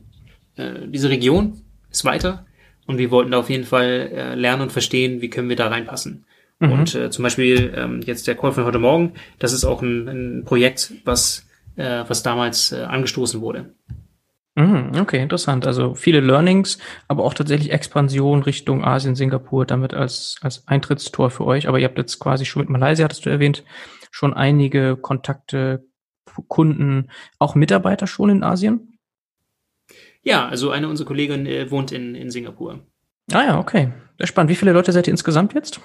äh, 0.55 0.87
diese 0.87 1.09
Region 1.09 1.61
ist 1.97 2.05
weiter 2.05 2.45
und 2.85 2.97
wir 2.97 3.11
wollten 3.11 3.31
da 3.31 3.39
auf 3.39 3.49
jeden 3.49 3.65
Fall 3.65 4.11
äh, 4.13 4.35
lernen 4.35 4.63
und 4.63 4.71
verstehen, 4.71 5.21
wie 5.21 5.29
können 5.29 5.49
wir 5.49 5.55
da 5.55 5.67
reinpassen. 5.67 6.25
Mhm. 6.59 6.71
Und 6.71 6.95
äh, 6.95 7.09
zum 7.09 7.23
Beispiel 7.23 7.73
ähm, 7.75 8.01
jetzt 8.01 8.27
der 8.27 8.35
Call 8.35 8.53
von 8.53 8.65
heute 8.65 8.79
Morgen, 8.79 9.13
das 9.39 9.53
ist 9.53 9.65
auch 9.65 9.81
ein, 9.81 10.07
ein 10.07 10.43
Projekt, 10.45 10.93
was, 11.05 11.47
äh, 11.75 12.03
was 12.07 12.23
damals 12.23 12.71
äh, 12.71 12.83
angestoßen 12.83 13.41
wurde. 13.41 13.73
Mhm, 14.55 14.93
okay, 14.99 15.21
interessant. 15.21 15.67
Also 15.67 15.93
viele 15.93 16.19
Learnings, 16.19 16.79
aber 17.07 17.23
auch 17.25 17.35
tatsächlich 17.35 17.71
Expansion 17.71 18.41
Richtung 18.41 18.83
Asien, 18.83 19.15
Singapur, 19.15 19.65
damit 19.65 19.93
als, 19.93 20.37
als 20.41 20.67
Eintrittstor 20.67 21.29
für 21.29 21.45
euch. 21.45 21.67
Aber 21.67 21.77
ihr 21.77 21.85
habt 21.85 21.99
jetzt 21.99 22.17
quasi 22.17 22.45
schon 22.45 22.61
mit 22.61 22.69
Malaysia, 22.69 23.03
hattest 23.03 23.25
du 23.25 23.29
erwähnt, 23.29 23.63
schon 24.09 24.33
einige 24.33 24.97
Kontakte, 24.97 25.85
Kunden, 26.47 27.09
auch 27.37 27.53
Mitarbeiter 27.53 28.07
schon 28.07 28.29
in 28.29 28.43
Asien? 28.43 28.96
Ja, 30.23 30.47
also 30.47 30.71
eine 30.71 30.87
unserer 30.87 31.07
Kolleginnen 31.07 31.45
äh, 31.45 31.69
wohnt 31.71 31.91
in, 31.91 32.15
in 32.15 32.31
Singapur. 32.31 32.79
Ah 33.31 33.43
ja, 33.43 33.59
okay. 33.59 33.91
Sehr 34.17 34.27
spannend. 34.27 34.49
Wie 34.51 34.55
viele 34.55 34.71
Leute 34.71 34.91
seid 34.91 35.07
ihr 35.07 35.11
insgesamt 35.11 35.53
jetzt? 35.53 35.79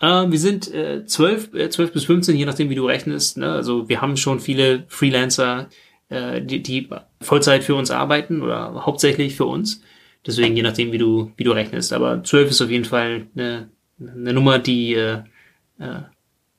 Äh, 0.00 0.30
wir 0.30 0.38
sind 0.38 0.72
äh, 0.72 1.04
12, 1.04 1.54
äh, 1.54 1.70
12 1.70 1.92
bis 1.92 2.04
15, 2.04 2.36
je 2.36 2.44
nachdem, 2.44 2.70
wie 2.70 2.74
du 2.74 2.86
rechnest. 2.86 3.36
Ne? 3.38 3.50
Also 3.50 3.88
wir 3.88 4.00
haben 4.00 4.16
schon 4.16 4.40
viele 4.40 4.84
Freelancer, 4.88 5.68
äh, 6.08 6.40
die, 6.40 6.62
die 6.62 6.88
Vollzeit 7.20 7.64
für 7.64 7.74
uns 7.74 7.90
arbeiten 7.90 8.42
oder 8.42 8.86
hauptsächlich 8.86 9.36
für 9.36 9.46
uns. 9.46 9.82
Deswegen 10.26 10.56
je 10.56 10.62
nachdem, 10.62 10.92
wie 10.92 10.98
du, 10.98 11.32
wie 11.36 11.44
du 11.44 11.52
rechnest. 11.52 11.92
Aber 11.92 12.22
12 12.22 12.50
ist 12.50 12.62
auf 12.62 12.70
jeden 12.70 12.84
Fall 12.84 13.26
eine, 13.34 13.70
eine 14.00 14.32
Nummer, 14.32 14.58
die, 14.58 14.94
äh, 14.94 15.22
äh, 15.78 16.02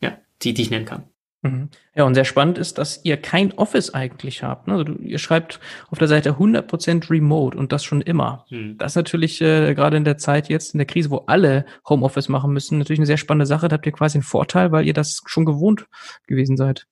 ja, 0.01 0.17
die, 0.41 0.53
die 0.53 0.61
ich 0.61 0.69
nennen 0.69 0.85
kann. 0.85 1.03
Mhm. 1.41 1.69
Ja, 1.95 2.03
und 2.03 2.15
sehr 2.15 2.25
spannend 2.25 2.57
ist, 2.57 2.77
dass 2.77 3.03
ihr 3.05 3.15
kein 3.15 3.53
Office 3.53 3.93
eigentlich 3.93 4.43
habt. 4.43 4.67
Ne? 4.67 4.73
Also 4.73 4.83
du, 4.83 5.01
ihr 5.01 5.19
schreibt 5.19 5.59
auf 5.89 5.97
der 5.97 6.09
Seite 6.09 6.33
100% 6.33 7.09
Remote 7.09 7.57
und 7.57 7.71
das 7.71 7.83
schon 7.83 8.01
immer. 8.01 8.45
Mhm. 8.49 8.77
Das 8.77 8.91
ist 8.93 8.95
natürlich 8.97 9.39
äh, 9.41 9.73
gerade 9.73 9.95
in 9.95 10.03
der 10.03 10.17
Zeit 10.17 10.49
jetzt, 10.49 10.73
in 10.73 10.79
der 10.79 10.87
Krise, 10.87 11.11
wo 11.11 11.23
alle 11.27 11.65
Homeoffice 11.87 12.27
machen 12.27 12.51
müssen, 12.51 12.77
natürlich 12.77 12.99
eine 12.99 13.05
sehr 13.05 13.17
spannende 13.17 13.45
Sache. 13.45 13.69
Da 13.69 13.75
habt 13.75 13.85
ihr 13.85 13.93
quasi 13.93 14.17
einen 14.17 14.23
Vorteil, 14.23 14.71
weil 14.71 14.85
ihr 14.85 14.93
das 14.93 15.21
schon 15.25 15.45
gewohnt 15.45 15.85
gewesen 16.27 16.57
seid. 16.57 16.87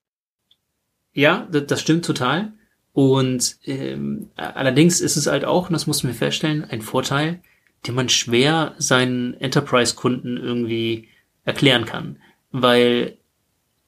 Ja, 1.14 1.48
das 1.52 1.82
stimmt 1.82 2.06
total. 2.06 2.54
Und 2.94 3.58
ähm, 3.66 4.30
allerdings 4.36 5.02
ist 5.02 5.18
es 5.18 5.28
halt 5.28 5.46
auch, 5.46 5.68
und 5.68 5.74
das 5.74 5.88
mussten 5.88 6.08
wir 6.08 6.16
feststellen, 6.16 6.64
ein 6.64 6.82
Vorteil, 6.82 7.42
den 7.86 7.96
man 7.96 8.10
schwer 8.10 8.76
seinen 8.78 9.34
Enterprise-Kunden 9.36 10.38
irgendwie 10.38 11.10
erklären 11.44 11.86
kann. 11.86 12.18
Weil 12.52 13.18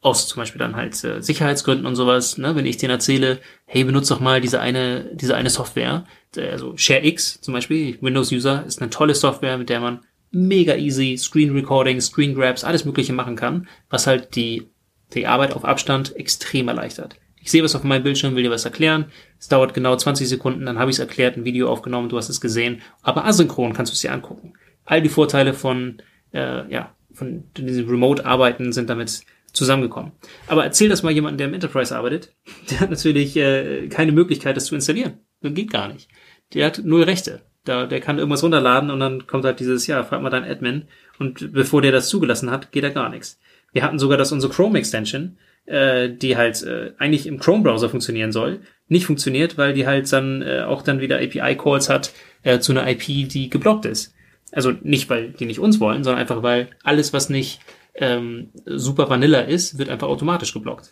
aus 0.02 0.28
zum 0.28 0.42
Beispiel 0.42 0.60
dann 0.60 0.76
halt 0.76 1.04
äh, 1.04 1.22
Sicherheitsgründen 1.22 1.86
und 1.86 1.96
sowas, 1.96 2.38
ne, 2.38 2.56
wenn 2.56 2.66
ich 2.66 2.78
denen 2.78 2.92
erzähle, 2.92 3.40
hey, 3.66 3.84
benutze 3.84 4.14
doch 4.14 4.22
mal 4.22 4.40
diese 4.40 4.62
eine, 4.62 5.10
diese 5.14 5.36
eine 5.36 5.50
Software, 5.50 6.06
also 6.38 6.78
ShareX 6.78 7.42
zum 7.42 7.54
Beispiel, 7.54 7.98
Windows 8.02 8.32
User 8.32 8.66
ist 8.66 8.82
eine 8.82 8.90
tolle 8.90 9.16
Software, 9.16 9.58
mit 9.58 9.70
der 9.70 9.82
man 9.82 10.00
mega 10.32 10.76
easy 10.76 11.18
Screen 11.18 11.52
Recording, 11.54 12.00
Screen 12.00 12.36
Grabs, 12.36 12.64
alles 12.64 12.86
Mögliche 12.86 13.14
machen 13.14 13.36
kann, 13.36 13.68
was 13.90 14.08
halt 14.08 14.36
die, 14.36 14.68
die 15.14 15.28
Arbeit 15.28 15.54
auf 15.54 15.66
Abstand 15.66 16.16
extrem 16.16 16.68
erleichtert. 16.68 17.16
Ich 17.42 17.52
sehe 17.52 17.64
was 17.64 17.76
auf 17.76 17.84
meinem 17.84 18.04
Bildschirm, 18.04 18.36
will 18.36 18.44
dir 18.44 18.52
was 18.52 18.66
erklären. 18.66 19.06
Es 19.40 19.48
dauert 19.48 19.74
genau 19.74 19.96
20 19.96 20.28
Sekunden, 20.28 20.66
dann 20.66 20.78
habe 20.78 20.92
ich 20.92 20.98
es 20.98 21.00
erklärt, 21.00 21.38
ein 21.38 21.46
Video 21.46 21.70
aufgenommen, 21.70 22.10
du 22.10 22.18
hast 22.18 22.30
es 22.30 22.42
gesehen. 22.42 22.82
Aber 23.02 23.26
asynchron 23.26 23.74
kannst 23.74 23.92
du 23.92 23.96
es 23.96 24.02
dir 24.02 24.14
angucken. 24.14 24.54
All 24.86 25.02
die 25.02 25.10
Vorteile 25.10 25.54
von, 25.54 26.02
äh, 26.34 26.72
ja, 26.72 26.94
von 27.14 27.44
diesem 27.58 27.90
Remote-Arbeiten 27.90 28.72
sind 28.72 28.90
damit 28.90 29.22
zusammengekommen. 29.54 30.12
Aber 30.48 30.64
erzähl 30.64 30.90
das 30.90 31.04
mal 31.04 31.12
jemandem, 31.12 31.38
der 31.38 31.48
im 31.48 31.54
Enterprise 31.54 31.96
arbeitet. 31.96 32.34
Der 32.70 32.80
hat 32.80 32.90
natürlich 32.90 33.36
äh, 33.38 33.88
keine 33.88 34.12
Möglichkeit, 34.12 34.58
das 34.58 34.66
zu 34.66 34.76
installieren. 34.76 35.20
Das 35.42 35.54
geht 35.54 35.72
gar 35.72 35.92
nicht. 35.92 36.10
Der 36.54 36.66
hat 36.66 36.82
null 36.84 37.04
Rechte. 37.04 37.42
Da, 37.66 37.86
der 37.86 38.00
kann 38.00 38.18
irgendwas 38.18 38.44
runterladen 38.44 38.90
und 38.90 39.00
dann 39.00 39.28
kommt 39.28 39.46
halt 39.46 39.60
dieses, 39.60 39.86
ja, 39.88 40.04
frag 40.04 40.22
mal 40.22 40.30
deinen 40.30 40.50
Admin. 40.50 40.86
Und 41.20 41.54
bevor 41.54 41.82
der 41.82 41.92
das 41.92 42.10
zugelassen 42.10 42.50
hat, 42.50 42.72
geht 42.72 42.84
da 42.84 42.90
gar 42.90 43.10
nichts. 43.10 43.40
Wir 43.72 43.84
hatten 43.84 44.00
sogar, 44.00 44.18
dass 44.18 44.32
unsere 44.32 44.52
Chrome 44.52 44.80
Extension, 44.80 45.38
äh, 45.66 46.10
die 46.10 46.38
halt 46.38 46.64
äh, 46.64 46.94
eigentlich 46.98 47.28
im 47.28 47.40
Chrome 47.40 47.64
Browser 47.64 47.90
funktionieren 47.90 48.32
soll, 48.32 48.62
nicht 48.88 49.06
funktioniert, 49.06 49.58
weil 49.58 49.74
die 49.74 49.86
halt 49.86 50.12
dann 50.12 50.42
äh, 50.42 50.62
auch 50.62 50.82
dann 50.82 51.00
wieder 51.00 51.18
API-Calls 51.18 51.90
hat 51.90 52.14
äh, 52.44 52.60
zu 52.60 52.72
einer 52.72 52.90
IP, 52.90 53.30
die 53.30 53.50
geblockt 53.50 53.86
ist. 53.86 54.16
Also 54.52 54.74
nicht, 54.82 55.10
weil 55.10 55.30
die 55.30 55.46
nicht 55.46 55.60
uns 55.60 55.80
wollen, 55.80 56.04
sondern 56.04 56.22
einfach, 56.22 56.42
weil 56.42 56.70
alles, 56.84 57.14
was 57.14 57.30
nicht 57.30 57.60
ähm, 58.00 58.52
super 58.66 59.10
Vanilla 59.10 59.42
ist, 59.42 59.78
wird 59.78 59.90
einfach 59.90 60.08
automatisch 60.08 60.54
geblockt. 60.54 60.92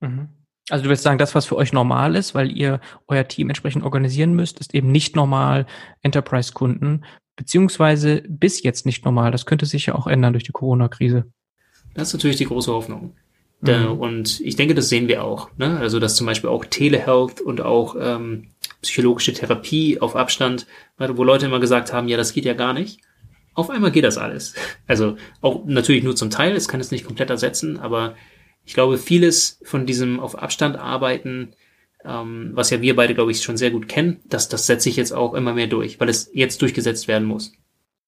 Mhm. 0.00 0.28
Also 0.70 0.84
du 0.84 0.88
willst 0.88 1.02
sagen, 1.02 1.18
das, 1.18 1.34
was 1.34 1.44
für 1.44 1.56
euch 1.56 1.72
normal 1.72 2.16
ist, 2.16 2.34
weil 2.34 2.50
ihr 2.50 2.80
euer 3.06 3.28
Team 3.28 3.50
entsprechend 3.50 3.84
organisieren 3.84 4.34
müsst, 4.34 4.60
ist 4.60 4.74
eben 4.74 4.90
nicht 4.90 5.14
normal 5.14 5.66
Enterprise-Kunden, 6.00 7.04
beziehungsweise 7.36 8.22
bis 8.26 8.62
jetzt 8.62 8.86
nicht 8.86 9.04
normal. 9.04 9.30
Das 9.30 9.44
könnte 9.44 9.66
sich 9.66 9.86
ja 9.86 9.94
auch 9.94 10.06
ändern 10.06 10.32
durch 10.32 10.44
die 10.44 10.52
Corona-Krise. 10.52 11.26
Das 11.92 12.08
ist 12.08 12.14
natürlich 12.14 12.36
die 12.36 12.46
große 12.46 12.72
Hoffnung. 12.72 13.14
Mhm. 13.60 13.98
Und 13.98 14.40
ich 14.40 14.56
denke, 14.56 14.74
das 14.74 14.88
sehen 14.88 15.08
wir 15.08 15.24
auch. 15.24 15.50
Ne? 15.56 15.78
Also, 15.78 15.98
dass 15.98 16.16
zum 16.16 16.26
Beispiel 16.26 16.50
auch 16.50 16.64
Telehealth 16.64 17.40
und 17.40 17.60
auch 17.60 17.96
ähm, 17.98 18.48
psychologische 18.82 19.32
Therapie 19.32 20.00
auf 20.00 20.16
Abstand, 20.16 20.66
wo 20.98 21.24
Leute 21.24 21.46
immer 21.46 21.60
gesagt 21.60 21.92
haben, 21.92 22.08
ja, 22.08 22.16
das 22.16 22.32
geht 22.32 22.44
ja 22.44 22.54
gar 22.54 22.72
nicht. 22.72 23.00
Auf 23.54 23.70
einmal 23.70 23.92
geht 23.92 24.04
das 24.04 24.18
alles. 24.18 24.54
Also 24.86 25.16
auch 25.40 25.64
natürlich 25.64 26.02
nur 26.02 26.16
zum 26.16 26.30
Teil, 26.30 26.54
es 26.54 26.68
kann 26.68 26.80
es 26.80 26.90
nicht 26.90 27.06
komplett 27.06 27.30
ersetzen, 27.30 27.78
aber 27.78 28.14
ich 28.64 28.74
glaube, 28.74 28.98
vieles 28.98 29.60
von 29.64 29.86
diesem 29.86 30.20
auf 30.20 30.36
Abstand 30.36 30.76
arbeiten, 30.76 31.54
ähm, 32.04 32.50
was 32.54 32.70
ja 32.70 32.80
wir 32.80 32.96
beide, 32.96 33.14
glaube 33.14 33.30
ich, 33.30 33.42
schon 33.42 33.56
sehr 33.56 33.70
gut 33.70 33.88
kennen, 33.88 34.20
das, 34.26 34.48
das 34.48 34.66
setze 34.66 34.88
ich 34.88 34.96
jetzt 34.96 35.12
auch 35.12 35.34
immer 35.34 35.54
mehr 35.54 35.66
durch, 35.66 36.00
weil 36.00 36.08
es 36.08 36.30
jetzt 36.32 36.60
durchgesetzt 36.62 37.08
werden 37.08 37.26
muss. 37.26 37.52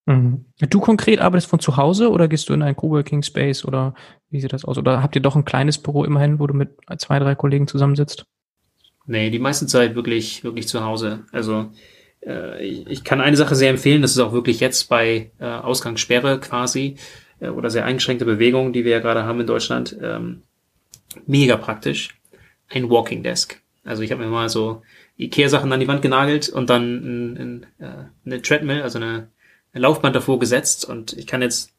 Mhm. 0.06 0.44
Du 0.70 0.80
konkret 0.80 1.20
arbeitest 1.20 1.50
von 1.50 1.58
zu 1.58 1.76
Hause 1.76 2.10
oder 2.10 2.28
gehst 2.28 2.48
du 2.48 2.54
in 2.54 2.62
einen 2.62 2.76
Coworking 2.76 3.22
Space 3.22 3.64
oder 3.64 3.94
wie 4.30 4.40
sieht 4.40 4.52
das 4.52 4.64
aus? 4.64 4.78
Oder 4.78 5.02
habt 5.02 5.16
ihr 5.16 5.22
doch 5.22 5.36
ein 5.36 5.44
kleines 5.44 5.78
Büro 5.78 6.04
immerhin, 6.04 6.38
wo 6.38 6.46
du 6.46 6.54
mit 6.54 6.70
zwei, 6.98 7.18
drei 7.18 7.34
Kollegen 7.34 7.66
zusammensitzt? 7.66 8.24
Nee, 9.06 9.30
die 9.30 9.38
meiste 9.38 9.66
Zeit 9.66 9.94
wirklich, 9.94 10.44
wirklich 10.44 10.68
zu 10.68 10.84
Hause. 10.84 11.24
Also 11.32 11.70
äh, 12.26 12.64
ich, 12.64 13.04
kann 13.04 13.20
eine 13.20 13.36
Sache 13.36 13.54
sehr 13.54 13.70
empfehlen, 13.70 14.02
das 14.02 14.12
ist 14.12 14.18
auch 14.18 14.32
wirklich 14.32 14.60
jetzt 14.60 14.88
bei 14.88 15.30
äh, 15.38 15.44
Ausgangssperre 15.44 16.40
quasi 16.40 16.96
äh, 17.40 17.48
oder 17.48 17.70
sehr 17.70 17.84
eingeschränkte 17.84 18.24
Bewegung, 18.24 18.72
die 18.72 18.84
wir 18.84 18.92
ja 18.92 18.98
gerade 19.00 19.24
haben 19.24 19.40
in 19.40 19.46
Deutschland, 19.46 19.96
ähm, 20.02 20.42
mega 21.26 21.56
praktisch. 21.56 22.18
Ein 22.68 22.90
Walking 22.90 23.22
Desk. 23.22 23.60
Also 23.84 24.02
ich 24.02 24.10
habe 24.10 24.24
mir 24.24 24.30
mal 24.30 24.48
so 24.48 24.82
Ikea-Sachen 25.18 25.72
an 25.72 25.78
die 25.78 25.86
Wand 25.86 26.02
genagelt 26.02 26.48
und 26.48 26.68
dann 26.68 26.82
ein, 26.82 27.36
ein, 27.36 27.66
äh, 27.78 28.04
eine 28.26 28.42
Treadmill, 28.42 28.82
also 28.82 28.98
eine, 28.98 29.28
eine 29.72 29.82
Laufband 29.82 30.16
davor 30.16 30.40
gesetzt 30.40 30.84
und 30.84 31.12
ich 31.12 31.28
kann 31.28 31.42
jetzt 31.42 31.72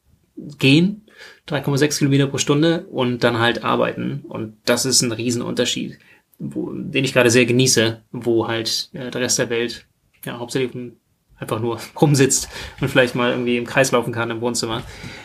gehen, 0.58 1.04
3,6 1.48 1.98
Kilometer 1.98 2.26
pro 2.26 2.38
Stunde 2.38 2.86
und 2.90 3.22
dann 3.24 3.38
halt 3.38 3.64
arbeiten. 3.64 4.24
Und 4.28 4.56
das 4.64 4.86
ist 4.86 5.02
ein 5.02 5.12
Riesenunterschied, 5.12 5.98
wo, 6.38 6.72
den 6.72 7.04
ich 7.04 7.12
gerade 7.12 7.30
sehr 7.30 7.44
genieße, 7.44 8.02
wo 8.12 8.48
halt 8.48 8.88
äh, 8.94 9.10
der 9.10 9.20
Rest 9.20 9.38
der 9.38 9.50
Welt 9.50 9.87
ja 10.24 10.38
hauptsächlich 10.38 10.92
einfach 11.36 11.60
nur 11.60 11.78
rumsitzt 12.00 12.48
und 12.80 12.88
vielleicht 12.88 13.14
mal 13.14 13.30
irgendwie 13.30 13.56
im 13.56 13.66
Kreis 13.66 13.92
laufen 13.92 14.12
kann 14.12 14.30
im 14.30 14.40
Wohnzimmer. 14.40 14.82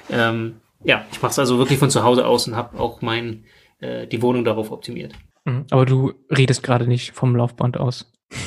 Ähm, 0.10 0.62
ja, 0.84 1.06
ich 1.12 1.22
mache 1.22 1.32
es 1.32 1.40
also 1.40 1.58
wirklich 1.58 1.80
von 1.80 1.90
zu 1.90 2.04
Hause 2.04 2.26
aus 2.26 2.48
und 2.48 2.56
habe 2.56 2.80
auch 2.80 3.02
mein 3.02 3.46
äh, 3.80 4.08
die 4.08 4.22
Wohnung 4.22 4.44
darauf 4.44 4.72
optimiert. 4.72 5.14
Mhm, 5.46 5.66
aber 5.72 5.86
du 5.86 6.14
redest 6.30 6.64
gerade 6.64 6.88
nicht 6.88 7.14
vom 7.14 7.36
Laufband 7.36 7.78
aus. 7.78 8.12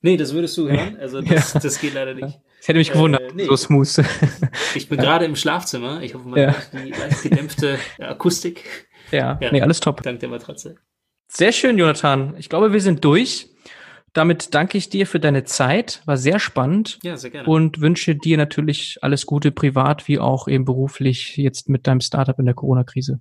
Nee, 0.00 0.16
das 0.16 0.32
würdest 0.32 0.56
du 0.56 0.68
hören. 0.68 0.96
Also 1.00 1.20
das, 1.20 1.54
ja. 1.54 1.60
das 1.60 1.80
geht 1.80 1.94
leider 1.94 2.14
nicht. 2.14 2.38
Das 2.58 2.68
hätte 2.68 2.78
mich 2.78 2.92
gewundert, 2.92 3.32
äh, 3.32 3.34
nee. 3.34 3.46
so 3.46 3.56
smooth. 3.56 4.04
Ich 4.76 4.88
bin 4.88 4.98
ja. 4.98 5.04
gerade 5.04 5.24
im 5.24 5.34
Schlafzimmer. 5.34 6.02
Ich 6.02 6.14
hoffe, 6.14 6.28
man 6.28 6.38
ja. 6.38 6.46
hört 6.52 6.70
die 6.72 6.90
leicht 6.90 7.22
gedämpfte 7.24 7.78
Akustik. 7.98 8.64
Ja, 9.10 9.38
ja, 9.40 9.50
nee, 9.50 9.60
alles 9.60 9.80
top. 9.80 10.02
Dank 10.02 10.20
der 10.20 10.28
Matratze. 10.28 10.76
Sehr 11.26 11.50
schön, 11.50 11.78
Jonathan. 11.78 12.34
Ich 12.38 12.48
glaube, 12.48 12.72
wir 12.72 12.80
sind 12.80 13.04
durch. 13.04 13.48
Damit 14.12 14.54
danke 14.54 14.78
ich 14.78 14.88
dir 14.88 15.06
für 15.06 15.20
deine 15.20 15.44
Zeit. 15.44 16.02
War 16.06 16.16
sehr 16.16 16.38
spannend. 16.38 16.98
Ja, 17.02 17.16
sehr 17.16 17.30
gerne. 17.30 17.48
Und 17.48 17.80
wünsche 17.80 18.14
dir 18.14 18.36
natürlich 18.36 18.98
alles 19.02 19.26
Gute 19.26 19.52
privat 19.52 20.08
wie 20.08 20.18
auch 20.18 20.48
eben 20.48 20.64
beruflich 20.64 21.36
jetzt 21.36 21.68
mit 21.68 21.86
deinem 21.86 22.00
Startup 22.00 22.38
in 22.38 22.46
der 22.46 22.54
Corona-Krise. 22.54 23.20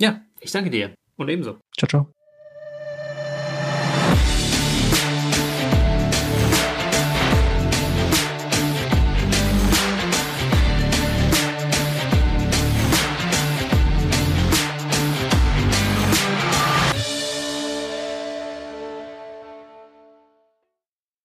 Ja, 0.00 0.22
ich 0.40 0.52
danke 0.52 0.70
dir. 0.70 0.94
Und 1.16 1.28
ebenso. 1.28 1.58
Ciao, 1.76 1.88
ciao. 1.88 2.19